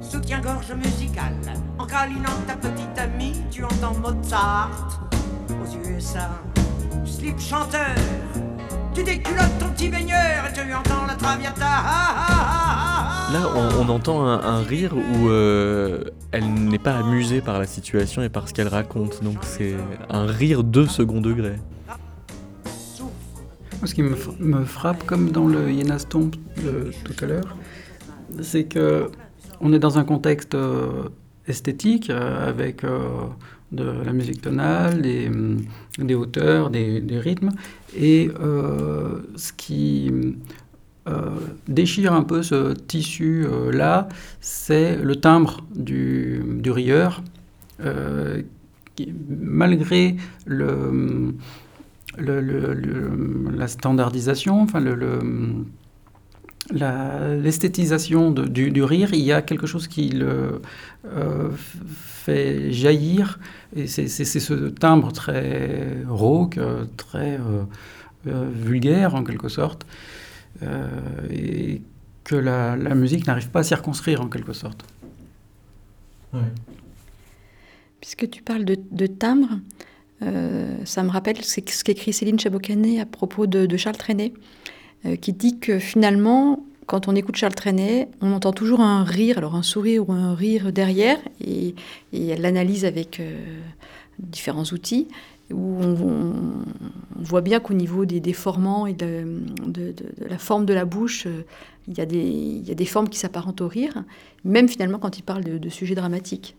soutien-gorge 0.00 0.72
musical. 0.72 1.34
En 1.78 1.84
câlinant 1.84 2.40
ta 2.46 2.56
petite 2.56 2.98
amie, 2.98 3.34
tu 3.50 3.62
entends 3.62 3.94
Mozart. 3.96 5.10
Aux 5.50 5.86
USA, 5.86 6.30
slip 7.04 7.38
chanteur. 7.38 7.94
Tu 8.94 9.02
déculottes 9.02 9.58
ton 9.60 9.68
petit 9.74 9.90
baigneur 9.90 10.46
et 10.48 10.52
tu 10.54 10.60
entends 10.72 11.04
la 11.06 11.16
traviata. 11.16 11.66
Là, 13.30 13.52
on, 13.78 13.90
entend 13.90 14.26
un, 14.26 14.62
rire 14.62 14.94
où 14.96 15.28
euh, 15.28 16.04
elle 16.32 16.50
n'est 16.50 16.78
pas 16.78 16.96
amusée 16.96 17.42
par 17.42 17.58
la 17.58 17.66
situation 17.66 18.22
et 18.22 18.30
par 18.30 18.48
ce 18.48 18.54
qu'elle 18.54 18.68
raconte. 18.68 19.22
Donc 19.22 19.36
c'est 19.42 19.76
un 20.08 20.24
rire 20.24 20.64
de 20.64 20.86
second 20.86 21.20
degré. 21.20 21.56
Ce 23.84 23.94
qui 23.94 24.02
me, 24.02 24.64
frappe, 24.64 25.04
comme 25.04 25.30
dans 25.30 25.46
le 25.46 25.70
Yena 25.70 25.98
Stomp 25.98 26.34
de 26.64 26.90
tout 27.04 27.22
à 27.22 27.26
l'heure, 27.26 27.54
c'est 28.42 28.64
que 28.64 29.10
on 29.60 29.72
est 29.72 29.78
dans 29.78 29.98
un 29.98 30.04
contexte 30.04 30.54
euh, 30.54 31.08
esthétique 31.46 32.10
euh, 32.10 32.48
avec 32.48 32.84
euh, 32.84 33.00
de 33.72 33.84
la 33.84 34.12
musique 34.12 34.40
tonale, 34.40 35.02
des, 35.02 35.30
des 35.98 36.14
hauteurs, 36.14 36.70
des, 36.70 37.02
rythmes, 37.10 37.50
et 37.94 38.30
ce 39.36 39.52
qui 39.52 40.10
déchire 41.66 42.14
un 42.14 42.22
peu 42.22 42.42
ce 42.42 42.72
tissu-là, 42.72 44.08
c'est 44.40 44.96
le 44.96 45.16
timbre 45.16 45.60
du, 45.74 46.42
rieur, 46.70 47.22
malgré 49.28 50.16
le 50.46 51.34
le, 52.16 53.52
la 53.54 53.68
standardisation, 53.68 54.62
enfin 54.62 54.80
l'esthétisation 56.70 58.30
du, 58.30 58.70
du, 58.70 58.82
rire, 58.82 59.10
il 59.12 59.20
y 59.20 59.32
a 59.32 59.42
quelque 59.42 59.66
chose 59.66 59.88
qui 59.88 60.10
le 60.10 60.60
euh, 61.06 61.50
fait 61.54 62.72
jaillir, 62.72 63.38
et 63.74 63.86
c'est 63.86 64.08
ce 64.08 64.68
timbre 64.68 65.12
très 65.12 65.96
rauque, 66.06 66.58
très 66.96 67.38
euh, 67.38 67.64
euh, 68.26 68.48
vulgaire 68.52 69.14
en 69.14 69.24
quelque 69.24 69.48
sorte, 69.48 69.86
et 71.30 71.80
que 72.24 72.34
la, 72.34 72.76
la 72.76 72.94
musique 72.94 73.26
n'arrive 73.26 73.48
pas 73.48 73.60
à 73.60 73.64
circonscrire 73.64 74.20
en 74.20 74.28
quelque 74.28 74.52
sorte. 74.52 74.84
Puisque 78.00 78.30
tu 78.30 78.42
parles 78.42 78.64
de, 78.64 79.06
timbre, 79.06 79.58
euh, 80.22 80.76
ça 80.84 81.02
me 81.02 81.10
rappelle 81.10 81.42
ce 81.42 81.60
qu'écrit 81.60 82.12
Céline 82.12 82.38
Chabocanet 82.38 83.00
à 83.00 83.06
propos 83.06 83.46
de, 83.46 83.76
Charles 83.76 83.96
Trenet, 83.96 84.32
euh, 84.32 84.38
qui 85.20 85.32
dit 85.32 85.58
que 85.58 85.78
finalement, 85.78 86.64
quand 86.88 87.06
on 87.06 87.14
écoute 87.14 87.36
Charles 87.36 87.54
Trenet, 87.54 88.08
on 88.22 88.32
entend 88.32 88.52
toujours 88.52 88.80
un 88.80 89.04
rire, 89.04 89.38
alors 89.38 89.54
un 89.54 89.62
sourire 89.62 90.08
ou 90.08 90.12
un 90.12 90.34
rire 90.34 90.72
derrière, 90.72 91.18
et, 91.40 91.74
elle 92.12 92.40
l'analyse 92.40 92.84
avec 92.86 93.20
euh, 93.20 93.38
différents 94.18 94.64
outils, 94.64 95.06
où 95.52 95.76
on, 95.82 96.32
voit 97.20 97.42
bien 97.42 97.60
qu'au 97.60 97.74
niveau 97.74 98.06
des 98.06 98.20
déformants 98.20 98.86
et 98.86 98.94
de, 98.94 99.42
la 100.18 100.38
forme 100.38 100.64
de 100.64 100.72
la 100.72 100.84
bouche, 100.84 101.26
il 101.88 101.96
y, 101.96 102.00
a 102.00 102.06
des, 102.06 102.18
il 102.18 102.66
y 102.66 102.70
a 102.70 102.74
des 102.74 102.86
formes 102.86 103.08
qui 103.08 103.18
s'apparentent 103.18 103.60
au 103.60 103.68
rire, 103.68 104.04
même 104.44 104.68
finalement 104.68 104.98
quand 104.98 105.18
il 105.18 105.22
parle 105.22 105.44
de 105.44 105.68
sujets 105.68 105.94
dramatiques. 105.94 106.56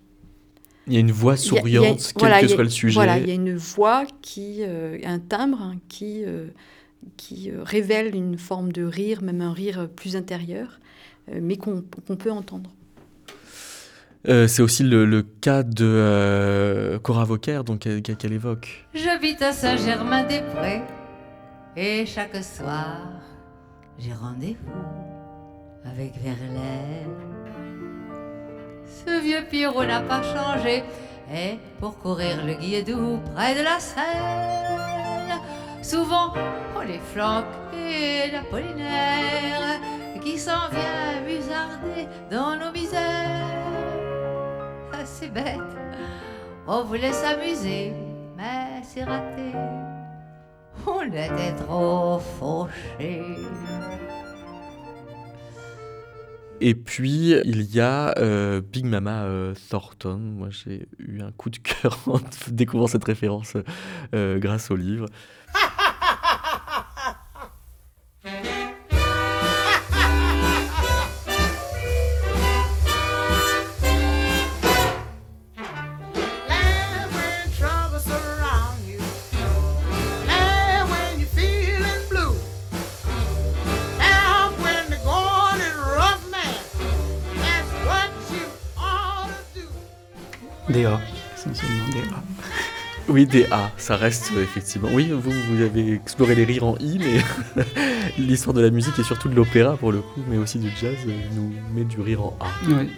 Il 0.89 0.93
y 0.93 0.97
a 0.97 1.01
une 1.01 1.11
voix 1.11 1.37
souriante, 1.37 2.13
quel 2.17 2.41
que 2.41 2.47
soit 2.47 2.63
le 2.63 2.69
sujet. 2.69 2.95
Voilà, 2.95 3.19
il 3.19 3.27
y 3.27 3.31
a 3.31 3.35
une 3.35 3.55
voix 3.55 4.05
qui, 4.23 4.57
euh, 4.61 4.97
un 5.05 5.19
timbre 5.19 5.75
qui, 5.87 6.23
euh, 6.25 6.47
qui 7.17 7.51
euh, 7.51 7.63
révèle 7.63 8.15
une 8.15 8.37
forme 8.37 8.71
de 8.71 8.83
rire, 8.83 9.21
même 9.21 9.41
un 9.41 9.53
rire 9.53 9.87
plus 9.95 10.15
intérieur, 10.15 10.79
mais 11.31 11.57
qu'on 11.57 11.81
peut 11.81 12.31
entendre. 12.31 12.71
c'est 14.25 14.63
aussi 14.63 14.81
le, 14.81 15.21
cas 15.41 15.61
de 15.61 16.99
Cora 17.03 17.23
Vauquer, 17.23 17.61
donc 17.63 17.81
qu'elle 17.81 18.33
évoque. 18.33 18.87
J'habite 18.95 19.39
à 19.43 19.51
Saint-Germain-des-Prés 19.51 20.81
et 21.77 22.07
chaque 22.07 22.43
soir 22.43 22.97
j'ai 23.99 24.13
rendez-vous 24.13 25.85
avec 25.85 26.13
Verlaine 26.15 27.29
ce 29.05 29.21
vieux 29.21 29.43
Pierrot 29.49 29.85
n'a 29.85 30.01
pas 30.01 30.21
changé. 30.21 30.83
Et 31.31 31.59
pour 31.79 31.97
courir 31.99 32.43
le 32.45 32.55
guilledou 32.55 33.19
près 33.33 33.55
de 33.55 33.61
la 33.61 33.79
Seine, 33.79 35.39
souvent 35.81 36.33
on 36.75 36.81
les 36.81 36.99
flanque 36.99 37.45
d'Apollinaire 38.31 39.79
qui 40.21 40.37
s'en 40.37 40.69
vient 40.69 41.21
musarder 41.25 42.07
dans 42.29 42.55
nos 42.55 42.71
misères. 42.71 42.99
Ah, 44.93 45.05
c'est 45.05 45.31
bête, 45.31 45.59
on 46.67 46.83
voulait 46.83 47.13
s'amuser, 47.13 47.93
mais 48.37 48.81
c'est 48.83 49.03
raté. 49.03 49.53
On 50.85 51.01
était 51.03 51.55
trop 51.65 52.19
fauchés. 52.19 53.23
Et 56.61 56.75
puis, 56.75 57.35
il 57.45 57.73
y 57.73 57.79
a 57.79 58.13
euh, 58.17 58.61
Big 58.61 58.85
Mama 58.85 59.23
euh, 59.23 59.53
Thornton. 59.69 60.17
Moi, 60.17 60.49
j'ai 60.51 60.87
eu 60.99 61.21
un 61.21 61.31
coup 61.31 61.49
de 61.49 61.57
cœur 61.57 61.97
en 62.07 62.19
découvrant 62.49 62.87
cette 62.87 63.05
référence 63.05 63.53
euh, 64.13 64.39
grâce 64.39 64.69
au 64.69 64.75
livre. 64.75 65.05
DA, 90.83 90.99
essentiellement 91.35 91.85
DA. 91.93 92.23
Oui, 93.09 93.25
des 93.25 93.45
A, 93.49 93.71
ça 93.77 93.95
reste 93.95 94.31
effectivement. 94.37 94.89
Oui, 94.93 95.09
vous, 95.11 95.31
vous 95.31 95.61
avez 95.61 95.93
exploré 95.93 96.35
les 96.35 96.45
rires 96.45 96.65
en 96.65 96.77
I, 96.77 96.99
mais 96.99 97.63
l'histoire 98.19 98.53
de 98.53 98.61
la 98.61 98.69
musique 98.69 98.99
et 98.99 99.03
surtout 99.03 99.29
de 99.29 99.35
l'opéra 99.35 99.77
pour 99.77 99.91
le 99.91 99.99
coup, 100.01 100.21
mais 100.29 100.37
aussi 100.37 100.59
du 100.59 100.69
jazz, 100.79 100.95
nous 101.35 101.51
met 101.73 101.85
du 101.85 101.99
rire 102.01 102.21
en 102.21 102.37
A. 102.39 102.47
Oui. 102.67 102.89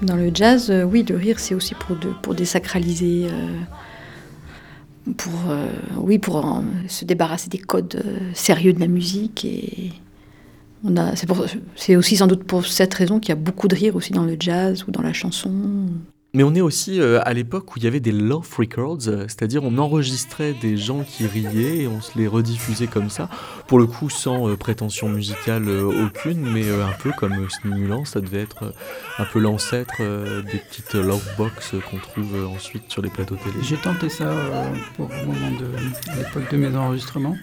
Dans 0.00 0.16
le 0.16 0.30
jazz, 0.32 0.70
euh, 0.70 0.84
oui, 0.84 1.04
le 1.06 1.16
rire, 1.16 1.38
c'est 1.38 1.54
aussi 1.54 1.74
pour, 1.74 1.96
de, 1.96 2.08
pour 2.22 2.34
désacraliser, 2.34 3.26
euh, 3.30 5.12
pour, 5.16 5.32
euh, 5.50 5.68
oui, 5.98 6.18
pour 6.18 6.62
se 6.88 7.04
débarrasser 7.04 7.50
des 7.50 7.58
codes 7.58 8.02
sérieux 8.32 8.72
de 8.72 8.80
la 8.80 8.88
musique. 8.88 9.44
Et 9.44 9.92
on 10.84 10.96
a, 10.96 11.12
c'est 11.76 11.96
aussi 11.96 12.16
sans 12.16 12.26
doute 12.26 12.44
pour 12.44 12.66
cette 12.66 12.94
raison 12.94 13.20
qu'il 13.20 13.28
y 13.28 13.32
a 13.32 13.36
beaucoup 13.36 13.68
de 13.68 13.74
rire 13.74 13.94
aussi 13.94 14.12
dans 14.12 14.24
le 14.24 14.36
jazz 14.40 14.84
ou 14.88 14.90
dans 14.90 15.02
la 15.02 15.12
chanson. 15.12 15.50
Mais 16.34 16.42
on 16.42 16.52
est 16.52 16.60
aussi 16.60 17.00
euh, 17.00 17.20
à 17.24 17.32
l'époque 17.32 17.74
où 17.74 17.78
il 17.78 17.84
y 17.84 17.86
avait 17.86 18.00
des 18.00 18.10
love 18.10 18.48
records, 18.58 19.06
euh, 19.06 19.22
c'est-à-dire 19.28 19.62
on 19.62 19.78
enregistrait 19.78 20.52
des 20.52 20.76
gens 20.76 21.04
qui 21.04 21.28
riaient 21.28 21.82
et 21.82 21.86
on 21.86 22.00
se 22.00 22.18
les 22.18 22.26
rediffusait 22.26 22.88
comme 22.88 23.08
ça, 23.08 23.28
pour 23.68 23.78
le 23.78 23.86
coup 23.86 24.10
sans 24.10 24.48
euh, 24.48 24.56
prétention 24.56 25.08
musicale 25.08 25.68
aucune, 25.68 26.50
mais 26.50 26.68
un 26.68 26.92
peu 26.98 27.12
comme 27.16 27.48
stimulant, 27.48 28.04
ça 28.04 28.20
devait 28.20 28.40
être 28.40 28.74
un 29.18 29.24
peu 29.24 29.38
l'ancêtre 29.38 29.98
des 29.98 30.58
petites 30.58 30.94
love 30.94 31.24
box 31.38 31.74
qu'on 31.88 31.98
trouve 31.98 32.52
ensuite 32.52 32.90
sur 32.90 33.00
les 33.00 33.10
plateaux 33.10 33.36
télé. 33.36 33.54
J'ai 33.62 33.76
tenté 33.76 34.08
ça 34.08 34.32
pour 34.96 35.08
le 35.08 35.26
moment 35.26 35.50
de 35.52 35.66
l'époque 36.16 36.50
de 36.50 36.56
mes 36.56 36.76
enregistrements. 36.76 37.36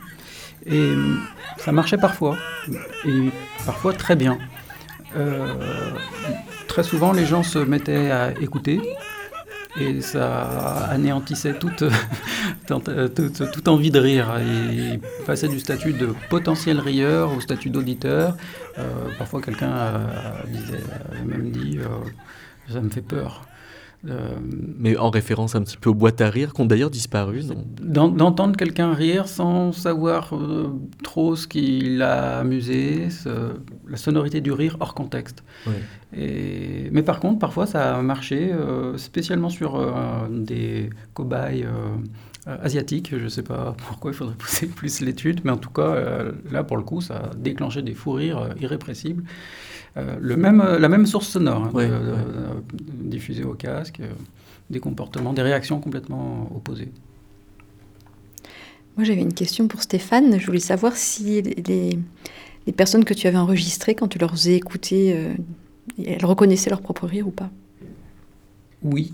Et 0.66 0.92
ça 1.58 1.72
marchait 1.72 1.98
parfois, 1.98 2.38
et 3.06 3.30
parfois 3.66 3.94
très 3.94 4.16
bien 4.18 4.38
très 6.72 6.84
souvent, 6.84 7.12
les 7.12 7.26
gens 7.26 7.44
se 7.44 7.60
mettaient 7.60 8.12
à 8.12 8.32
écouter 8.40 8.80
et 9.78 10.00
ça 10.00 10.86
anéantissait 10.90 11.56
toute, 11.60 11.84
toute, 12.68 13.68
envie 13.68 13.92
de 13.92 14.00
rire. 14.00 14.32
Et 14.40 14.98
passaient 15.26 15.50
du 15.50 15.60
statut 15.60 15.92
de 15.92 16.14
potentiel 16.30 16.80
rieur 16.80 17.36
au 17.36 17.42
statut 17.42 17.70
d'auditeur. 17.70 18.38
Euh, 18.80 18.84
parfois, 19.18 19.42
quelqu'un 19.42 19.70
a, 19.70 20.00
même 21.26 21.52
dit 21.52 21.78
euh, 21.80 22.72
Ça 22.72 22.80
me 22.80 22.90
fait 22.90 23.02
peur. 23.02 23.42
Euh, 24.10 24.36
mais 24.80 24.98
en 24.98 25.12
référence 25.12 25.54
un 25.54 25.62
petit 25.62 25.78
peu 25.78 25.92
aux 25.92 25.94
boîtes 25.94 26.22
à 26.22 26.30
rire 26.30 26.54
qui 26.54 26.62
ont 26.62 26.66
d'ailleurs 26.66 26.90
disparu. 26.90 27.42
D'entendre 27.82 28.58
quelqu'un 28.58 28.94
rire 28.94 29.28
sans 29.28 29.72
savoir 29.72 30.36
euh, 30.36 30.70
trop 31.04 31.36
ce 31.36 31.48
qui 31.48 31.82
l'a 31.82 32.40
amusé, 32.40 33.10
la 33.88 33.98
sonorité 33.98 34.42
du 34.42 34.52
rire 34.52 34.78
hors 34.80 34.96
contexte. 34.96 35.44
Et, 36.18 36.90
mais 36.92 37.04
par 37.04 37.20
contre, 37.20 37.38
parfois 37.38 37.68
ça 37.68 37.96
a 37.96 38.02
marché, 38.02 38.52
euh, 38.52 38.98
spécialement 38.98 39.50
sur 39.50 39.80
des 40.32 40.90
cobayes 41.14 41.68
asiatiques. 42.48 43.12
Je 43.16 43.24
ne 43.24 43.30
sais 43.30 43.44
pas 43.44 43.76
pourquoi 43.88 44.12
il 44.12 44.16
faudrait 44.16 44.36
pousser 44.36 44.66
plus 44.76 45.02
l'étude, 45.02 45.42
mais 45.44 45.52
en 45.52 45.58
tout 45.58 45.70
cas, 45.70 46.26
là 46.50 46.64
pour 46.64 46.78
le 46.78 46.84
coup, 46.84 47.02
ça 47.02 47.18
a 47.18 47.36
déclenché 47.36 47.84
des 47.84 47.94
fous 47.94 48.14
rires 48.14 48.50
irrépressibles. 48.60 49.24
Euh, 49.98 50.16
le 50.20 50.38
même, 50.38 50.64
la 50.80 50.90
même 50.90 51.06
source 51.06 51.28
sonore, 51.28 51.70
hein, 51.76 52.62
diffusée 52.74 53.44
au 53.44 53.54
casque, 53.54 54.00
euh, 54.00 54.12
des 54.70 54.80
comportements, 54.80 55.34
des 55.34 55.42
réactions 55.42 55.80
complètement 55.82 56.50
opposées. 56.56 56.92
Moi, 58.96 59.04
j'avais 59.04 59.22
une 59.22 59.34
question 59.34 59.68
pour 59.68 59.82
Stéphane. 59.82 60.40
Je 60.40 60.46
voulais 60.46 60.60
savoir 60.60 60.96
si 60.96 61.42
les, 61.42 61.98
les 62.68 62.74
personnes 62.74 63.06
que 63.06 63.14
tu 63.14 63.28
avais 63.28 63.38
enregistrées, 63.38 63.96
quand 63.96 64.08
tu 64.08 64.20
leur 64.20 64.32
faisais 64.32 64.56
écouter, 64.56 65.14
euh, 65.16 65.34
elles 66.06 66.26
reconnaissaient 66.26 66.70
leur 66.70 66.82
propre 66.82 67.08
rire 67.08 67.28
ou 67.28 67.32
pas? 67.32 67.50
Oui, 68.84 69.14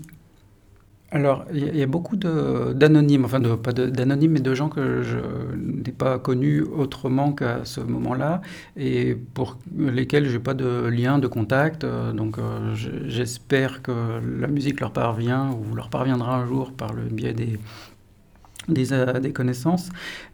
alors, 1.10 1.46
il 1.54 1.74
y, 1.74 1.82
a 1.82 1.86
beaucoup 1.86 2.16
d'anonymes, 2.16 3.24
enfin 3.24 3.40
pas 3.40 3.72
d'anonymes, 3.72 4.32
mais 4.32 4.40
de 4.40 4.54
gens 4.54 4.68
que 4.68 5.00
je 5.02 5.16
n'ai 5.56 5.90
pas 5.90 6.18
connus 6.18 6.60
autrement 6.60 7.32
qu'à 7.32 7.64
ce 7.64 7.80
moment-là, 7.80 8.42
et 8.76 9.16
pour 9.32 9.56
lesquels 9.74 10.26
je 10.26 10.32
n'ai 10.32 10.38
pas 10.42 10.52
de 10.52 10.86
lien, 10.88 11.18
de 11.18 11.26
contact. 11.26 11.84
Euh, 11.84 12.12
donc, 12.12 12.36
euh, 12.36 12.74
j'espère 13.06 13.80
que 13.80 14.20
la 14.38 14.48
musique 14.48 14.80
leur 14.80 14.92
parvient 14.92 15.50
ou 15.50 15.74
leur 15.74 15.88
parviendra 15.88 16.36
un 16.36 16.46
jour 16.46 16.72
par 16.72 16.92
le 16.92 17.04
biais 17.04 17.32
des, 17.32 17.58
des, 18.68 18.92
euh, 18.92 19.32
connaissances, 19.32 19.88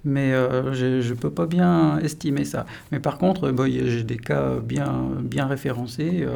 mais 0.05 0.33
je 0.72 1.09
ne 1.09 1.14
peux 1.14 1.31
pas 1.31 1.47
bien 1.47 1.99
estimer 2.01 2.45
ça. 2.45 2.66
Mais 2.91 2.99
par 2.99 3.18
contre, 3.18 3.55
j'ai 3.68 4.03
des 4.03 4.16
cas 4.16 4.57
bien, 4.59 5.09
bien 5.22 5.47
référencés, 5.47 6.27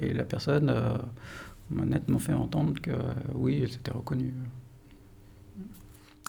et 0.00 0.14
la 0.14 0.24
personne 0.24 0.72
m'a 1.72 1.84
nettement 1.84 2.18
fait 2.18 2.32
entendre 2.32 2.80
que 2.80 2.92
oui, 3.34 3.68
c'était 3.70 3.90
reconnu. 3.90 4.32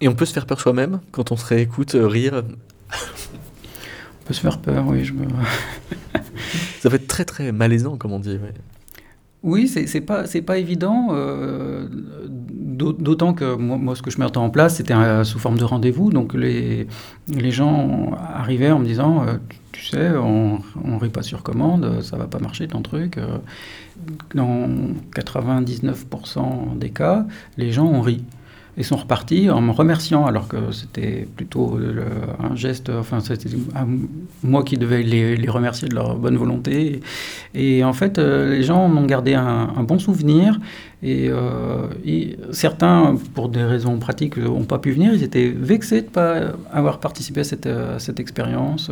Et 0.02 0.08
on 0.08 0.16
peut 0.16 0.26
se 0.26 0.34
faire 0.34 0.46
peur 0.46 0.60
soi-même 0.60 1.00
quand 1.12 1.32
on 1.32 1.38
se 1.38 1.46
réécoute 1.46 1.96
euh, 1.96 2.08
rire 2.08 2.44
On 2.94 4.26
peut 4.26 4.34
se 4.34 4.42
faire 4.42 4.60
peur, 4.60 4.86
oui. 4.88 5.06
Je 5.06 5.14
me... 5.14 5.26
Ça 6.80 6.90
peut 6.90 6.96
être 6.96 7.08
très 7.08 7.26
très 7.26 7.52
malaisant, 7.52 7.98
comme 7.98 8.12
on 8.12 8.20
dit. 8.20 8.40
Oui, 9.44 9.68
c'est 9.68 10.02
pas 10.02 10.26
c'est 10.26 10.42
pas 10.42 10.58
évident. 10.58 11.10
Euh, 11.12 11.88
d'autant 11.90 13.34
que 13.34 13.56
moi, 13.56 13.96
ce 13.96 14.02
que 14.02 14.10
je 14.10 14.20
mettais 14.20 14.38
en 14.38 14.50
place, 14.50 14.78
c'était 14.78 14.96
sous 15.26 15.38
forme 15.38 15.58
de 15.58 15.66
rendez-vous. 15.66 16.12
Donc 16.12 16.34
les 16.34 16.88
les 17.28 17.52
gens 17.52 18.12
arrivaient 18.18 18.72
en 18.72 18.80
me 18.80 18.86
disant, 18.86 19.26
euh, 19.28 19.34
tu 19.74 19.86
sais, 19.86 20.12
on, 20.12 20.60
on 20.84 20.98
rit 20.98 21.10
pas 21.10 21.24
sur 21.24 21.44
commande, 21.44 22.02
ça 22.02 22.18
va 22.18 22.28
pas 22.28 22.40
marcher 22.40 22.68
ton 22.70 22.82
truc. 22.82 23.18
Euh, 23.18 23.38
dans 24.34 24.70
99% 25.14 26.78
des 26.78 26.90
cas, 26.90 27.26
les 27.58 27.72
gens 27.72 27.86
ont 27.86 28.02
ri 28.02 28.24
et 28.78 28.84
sont 28.84 28.96
repartis 28.96 29.50
en 29.50 29.62
me 29.62 29.72
remerciant, 29.72 30.26
alors 30.26 30.48
que 30.48 30.72
c'était 30.72 31.28
plutôt 31.36 31.78
un 32.40 32.56
geste, 32.56 32.90
enfin 32.90 33.20
c'était 33.20 33.50
moi 34.44 34.64
qui 34.64 34.78
devais 34.78 35.04
les, 35.04 35.50
remercier 35.50 35.88
de 35.88 35.96
leur 35.96 36.16
bonne 36.16 36.38
volonté. 36.38 37.02
Et, 37.54 37.84
en 37.84 37.94
fait, 37.94 38.18
euh, 38.18 38.50
les 38.50 38.64
gens 38.64 38.86
en 38.86 38.98
ont 38.98 39.06
gardé 39.06 39.34
un, 39.34 39.84
bon 39.84 40.00
souvenir. 40.00 40.60
Euh, 41.04 41.88
et, 42.06 42.38
certains, 42.52 43.16
pour 43.34 43.50
des 43.50 43.64
raisons 43.64 44.00
pratiques, 44.00 44.38
n'ont 44.38 44.64
pas 44.64 44.80
pu 44.80 44.92
venir. 44.92 45.14
Ils 45.14 45.24
étaient 45.24 45.54
vexés 45.56 46.02
de 46.02 46.08
ne 46.08 46.12
pas 46.12 46.42
avoir 46.72 47.00
participé 47.00 47.42
à 47.42 48.00
cette 48.00 48.20
expérience. 48.20 48.90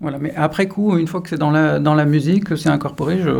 Voilà, 0.00 0.18
mais 0.18 0.34
après 0.34 0.66
coup, 0.66 0.96
une 0.96 1.06
fois 1.06 1.20
que 1.20 1.28
c'est 1.28 1.36
dans 1.36 1.50
la, 1.50 1.78
dans 1.78 1.94
la 1.94 2.06
musique, 2.06 2.44
que 2.44 2.56
c'est 2.56 2.70
incorporé, 2.70 3.18
je 3.18 3.30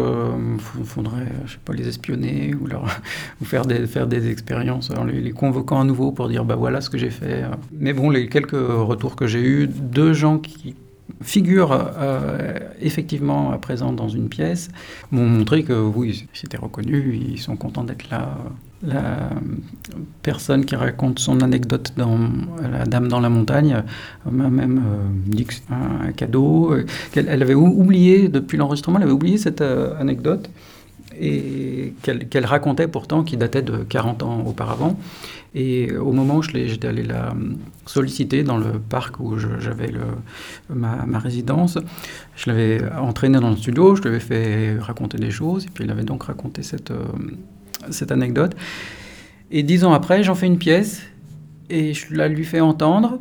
faudrait, 0.84 1.32
je 1.46 1.52
sais 1.52 1.58
pas, 1.64 1.72
les 1.72 1.88
espionner 1.88 2.54
ou, 2.54 2.66
leur, 2.66 2.84
ou 3.40 3.46
faire, 3.46 3.64
des, 3.64 3.86
faire 3.86 4.06
des 4.06 4.30
expériences 4.30 4.90
en 4.90 5.04
les, 5.04 5.32
convoquant 5.32 5.80
à 5.80 5.84
nouveau 5.84 6.12
pour 6.12 6.28
dire, 6.28 6.44
bah 6.44 6.56
voilà 6.56 6.82
ce 6.82 6.90
que 6.90 6.98
j'ai 6.98 7.08
fait. 7.08 7.44
Mais 7.72 7.94
bon, 7.94 8.11
les 8.11 8.28
quelques 8.28 8.52
retours 8.52 9.16
que 9.16 9.26
j'ai 9.26 9.40
eus 9.40 9.68
de 9.68 10.12
gens 10.12 10.36
qui 10.38 10.74
figurent 11.22 11.92
euh, 11.98 12.58
effectivement 12.80 13.52
à 13.52 13.58
présent 13.58 13.92
dans 13.92 14.08
une 14.08 14.28
pièce 14.28 14.68
m'ont 15.11 15.26
montré 15.26 15.62
que 15.62 15.72
oui, 15.72 16.26
c'était 16.32 16.56
reconnu, 16.56 17.18
ils 17.30 17.38
sont 17.38 17.56
contents 17.56 17.84
d'être 17.84 18.11
là 18.11 18.36
la 18.82 19.30
personne 20.22 20.64
qui 20.64 20.74
raconte 20.74 21.18
son 21.18 21.42
anecdote 21.42 21.92
dans 21.96 22.18
La 22.62 22.86
Dame 22.86 23.08
dans 23.08 23.20
la 23.20 23.28
montagne 23.28 23.82
m'a 24.30 24.48
même 24.48 24.78
euh, 24.78 25.08
dit 25.26 25.44
que 25.44 25.54
c'était 25.54 25.74
un, 25.74 26.12
cadeau. 26.12 26.72
Euh, 26.72 26.86
qu'elle 27.12 27.28
elle 27.28 27.42
avait 27.42 27.54
oublié, 27.54 28.28
depuis 28.28 28.56
l'enregistrement, 28.56 28.98
elle 28.98 29.04
avait 29.04 29.12
oublié 29.12 29.36
cette 29.36 29.61
euh, 29.61 29.94
anecdote 30.00 30.48
et 31.20 31.94
qu'elle 32.02 32.46
racontait 32.46 32.88
pourtant, 32.88 33.22
qui 33.22 33.36
datait 33.36 33.62
de 33.62 33.78
40 33.78 34.22
ans 34.22 34.44
auparavant. 34.46 34.98
Et 35.54 35.96
au 35.96 36.12
moment 36.12 36.36
où 36.36 36.42
j'étais 36.42 36.86
allé 36.86 37.02
la 37.02 37.34
solliciter 37.84 38.42
dans 38.42 38.56
le 38.56 38.78
parc 38.78 39.20
où 39.20 39.36
j'avais 39.36 39.92
ma, 40.68 41.04
ma, 41.06 41.18
résidence, 41.18 41.76
je 42.36 42.50
l'avais 42.50 42.80
entraînée 42.92 43.40
dans 43.40 43.50
le 43.50 43.56
studio, 43.56 43.96
je 43.96 44.02
lui 44.02 44.08
avais 44.08 44.20
fait 44.20 44.78
raconter 44.78 45.18
des 45.18 45.30
choses, 45.30 45.66
et 45.66 45.68
puis 45.68 45.84
elle 45.84 45.90
avait 45.90 46.04
donc 46.04 46.22
raconté 46.22 46.62
cette 46.62 46.92
cette 47.90 48.12
anecdote. 48.12 48.54
Et 49.50 49.62
dix 49.62 49.84
ans 49.84 49.92
après, 49.92 50.22
j'en 50.22 50.34
fais 50.34 50.46
une 50.46 50.58
pièce 50.58 51.02
et 51.68 51.94
je 51.94 52.14
la 52.14 52.28
lui 52.28 52.44
fais 52.44 52.60
entendre. 52.60 53.20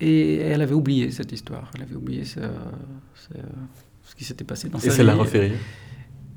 Et 0.00 0.36
elle 0.38 0.62
avait 0.62 0.74
oublié 0.74 1.10
cette 1.10 1.32
histoire. 1.32 1.70
Elle 1.74 1.82
avait 1.82 1.94
oublié 1.94 2.24
ce, 2.24 2.40
ce, 3.14 4.14
qui 4.14 4.24
s'était 4.24 4.44
passé 4.44 4.68
dans 4.68 4.78
sa 4.78 4.88
vie. 4.88 4.94
Et 4.94 4.96
ça 4.96 5.02
l'a 5.02 5.14
refait 5.14 5.52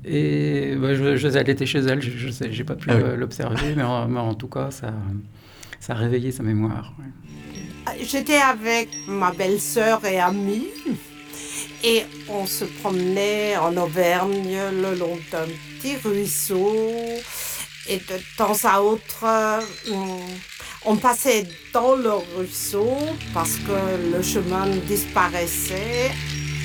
Et 0.06 0.76
bah, 0.76 0.94
je, 0.94 1.26
elle 1.26 1.48
était 1.48 1.66
chez 1.66 1.78
elle, 1.78 2.02
je 2.02 2.30
sais, 2.30 2.52
j'ai 2.52 2.64
pas 2.64 2.74
pu 2.74 2.90
ah 2.90 3.16
l'observer, 3.16 3.74
mais, 3.74 3.82
en, 3.82 4.34
tout 4.34 4.48
cas, 4.48 4.70
ça, 4.70 4.92
ça 5.80 5.94
a 5.94 5.96
réveillé 5.96 6.30
sa 6.30 6.42
mémoire. 6.42 6.92
J'étais 8.02 8.36
avec 8.36 8.88
ma 9.08 9.32
belle-sœur 9.32 10.04
et 10.04 10.20
amie, 10.20 10.68
et 11.82 12.02
on 12.28 12.46
se 12.46 12.64
promenait 12.64 13.56
en 13.56 13.76
Auvergne 13.76 14.58
le 14.82 14.98
long 14.98 15.18
d'un 15.30 15.46
ruisseau. 16.02 16.74
Et 17.86 17.98
de 17.98 18.18
temps 18.38 18.56
à 18.64 18.80
autre, 18.80 19.26
on, 20.86 20.96
passait 20.96 21.46
dans 21.74 21.94
le 21.96 22.12
ruisseau 22.36 22.96
parce 23.34 23.56
que 23.56 24.16
le 24.16 24.22
chemin 24.22 24.66
disparaissait. 24.86 26.10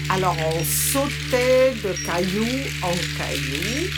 Alors 0.10 0.38
on 0.38 0.64
sautait 0.64 1.74
de 1.84 1.93
caillou 2.05 2.47
en 2.82 2.93
caillou. 3.18 3.89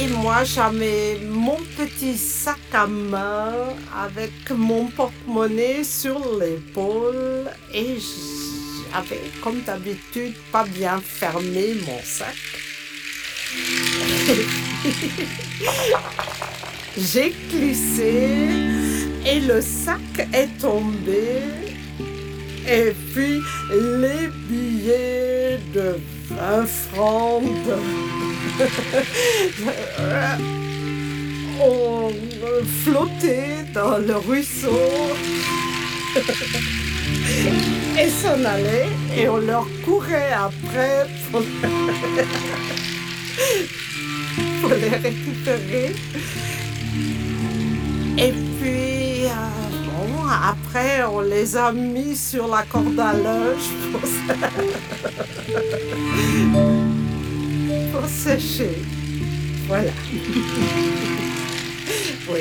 Et 0.00 0.06
moi, 0.06 0.44
j'avais 0.44 1.18
mon 1.28 1.56
petit 1.76 2.16
sac 2.16 2.60
à 2.72 2.86
main 2.86 3.52
avec 3.92 4.30
mon 4.50 4.86
porte-monnaie 4.86 5.82
sur 5.82 6.20
l'épaule 6.38 7.50
et 7.74 7.98
j'avais, 7.98 9.20
comme 9.42 9.60
d'habitude, 9.62 10.36
pas 10.52 10.62
bien 10.64 11.00
fermé 11.04 11.74
mon 11.84 12.00
sac. 12.04 12.36
J'ai 16.96 17.34
glissé 17.50 18.46
et 19.26 19.40
le 19.40 19.60
sac 19.60 20.28
est 20.32 20.56
tombé. 20.60 21.67
Et 22.70 22.92
puis 23.14 23.40
les 23.72 24.28
billets 24.48 25.58
de 25.74 25.98
20 26.28 26.66
francs 26.66 27.42
ont 31.60 32.12
flotté 32.84 33.64
dans 33.72 33.96
le 33.98 34.16
ruisseau 34.16 34.78
et 37.98 38.10
s'en 38.10 38.44
allaient 38.44 38.90
et 39.16 39.26
on 39.28 39.38
leur 39.38 39.66
courait 39.84 40.32
après 40.32 41.06
pour 41.32 41.42
les 44.70 44.88
récupérer. 44.88 45.94
Après, 50.30 51.02
on 51.04 51.20
les 51.20 51.56
a 51.56 51.72
mis 51.72 52.16
sur 52.16 52.48
la 52.48 52.62
corde 52.62 52.98
à 52.98 53.12
linge 53.12 53.68
pour, 53.90 54.00
pour 57.92 58.08
sécher. 58.08 58.78
Voilà. 59.66 59.90
oui. 62.30 62.40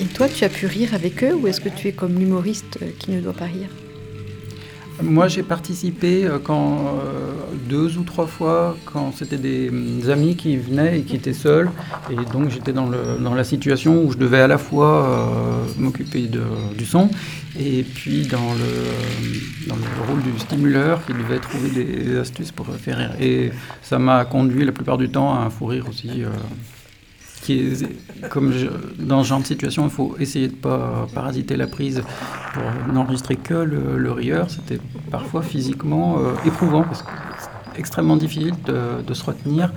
Et 0.00 0.06
toi, 0.06 0.28
tu 0.28 0.42
as 0.44 0.48
pu 0.48 0.66
rire 0.66 0.92
avec 0.94 1.22
eux 1.22 1.34
ou 1.34 1.46
est-ce 1.46 1.60
que 1.60 1.68
tu 1.68 1.86
es 1.88 1.92
comme 1.92 2.18
l'humoriste 2.18 2.78
qui 2.98 3.12
ne 3.12 3.20
doit 3.20 3.32
pas 3.32 3.46
rire? 3.46 3.68
Moi, 5.02 5.28
j'ai 5.28 5.42
participé 5.42 6.24
euh, 6.24 6.38
euh, 6.48 7.32
deux 7.68 7.98
ou 7.98 8.04
trois 8.04 8.26
fois 8.26 8.76
quand 8.84 9.12
c'était 9.14 9.38
des, 9.38 9.70
amis 10.08 10.36
qui 10.36 10.56
venaient 10.56 11.00
et 11.00 11.02
qui 11.02 11.16
étaient 11.16 11.32
seuls, 11.32 11.70
et 12.10 12.16
donc 12.32 12.50
j'étais 12.50 12.72
dans, 12.72 12.88
la 12.88 13.44
situation 13.44 14.04
où 14.04 14.12
je 14.12 14.18
devais 14.18 14.40
à 14.40 14.46
la 14.46 14.58
fois 14.58 15.06
euh, 15.06 15.64
m'occuper 15.78 16.28
du 16.76 16.84
son 16.84 17.10
et 17.58 17.82
puis 17.82 18.26
dans 18.26 18.52
le, 18.54 19.68
dans 19.68 19.76
le 19.76 20.08
rôle 20.08 20.22
du 20.22 20.38
stimuleur 20.38 21.04
qui 21.06 21.12
devait 21.12 21.38
trouver 21.38 21.70
des 21.70 22.16
astuces 22.18 22.52
pour 22.52 22.66
faire 22.66 22.98
rire. 22.98 23.12
Et 23.20 23.50
ça 23.82 23.98
m'a 23.98 24.24
conduit 24.24 24.64
la 24.64 24.72
plupart 24.72 24.98
du 24.98 25.08
temps 25.08 25.34
à 25.34 25.38
un 25.38 25.50
fou 25.50 25.66
rire 25.66 25.86
aussi 25.88 26.22
comme 28.30 28.52
dans 28.98 29.22
ce 29.22 29.28
genre 29.28 29.40
de 29.40 29.46
situation, 29.46 29.84
il 29.84 29.90
faut 29.90 30.16
essayer 30.18 30.48
de 30.48 30.52
ne 30.52 30.58
pas 30.58 31.06
parasiter 31.14 31.56
la 31.56 31.66
prise 31.66 32.02
pour 32.52 32.92
n'enregistrer 32.92 33.36
que 33.36 33.54
le, 33.54 34.12
rieur. 34.12 34.50
C'était 34.50 34.80
parfois 35.10 35.42
physiquement 35.42 36.18
euh, 36.18 36.32
éprouvant 36.46 36.84
parce 36.84 37.02
que 37.02 37.10
c'est 37.40 37.78
extrêmement 37.78 38.16
difficile 38.16 38.54
de, 38.64 39.14
se 39.14 39.24
retenir, 39.24 39.72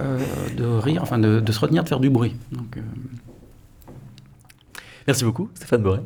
euh, 0.00 0.18
de 0.56 0.64
rire, 0.64 1.02
enfin 1.02 1.18
de, 1.18 1.52
se 1.52 1.60
retenir 1.60 1.84
de 1.84 1.88
faire 1.88 2.00
du 2.00 2.10
bruit. 2.10 2.34
Donc, 2.52 2.76
euh, 2.76 2.80
Merci 5.06 5.24
beaucoup, 5.24 5.48
Stéphane 5.54 5.82
Borel. 5.82 6.02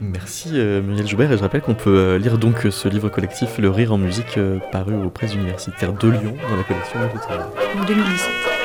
Merci, 0.00 0.50
Muriel 0.52 1.06
Joubert. 1.06 1.30
Et 1.30 1.36
je 1.36 1.42
rappelle 1.42 1.60
qu'on 1.60 1.74
peut 1.74 2.16
lire 2.16 2.38
donc 2.38 2.66
ce 2.68 2.88
livre 2.88 3.08
collectif 3.08 3.58
Le 3.58 3.70
Rire 3.70 3.92
en 3.92 3.98
musique, 3.98 4.38
paru 4.72 4.94
aux 4.94 5.10
presses 5.10 5.34
universitaires 5.34 5.92
de 5.92 6.08
Lyon, 6.08 6.34
dans 6.48 6.56
la 6.56 6.64
collection 6.64 6.98
En 7.00 7.84
2017. 7.84 8.63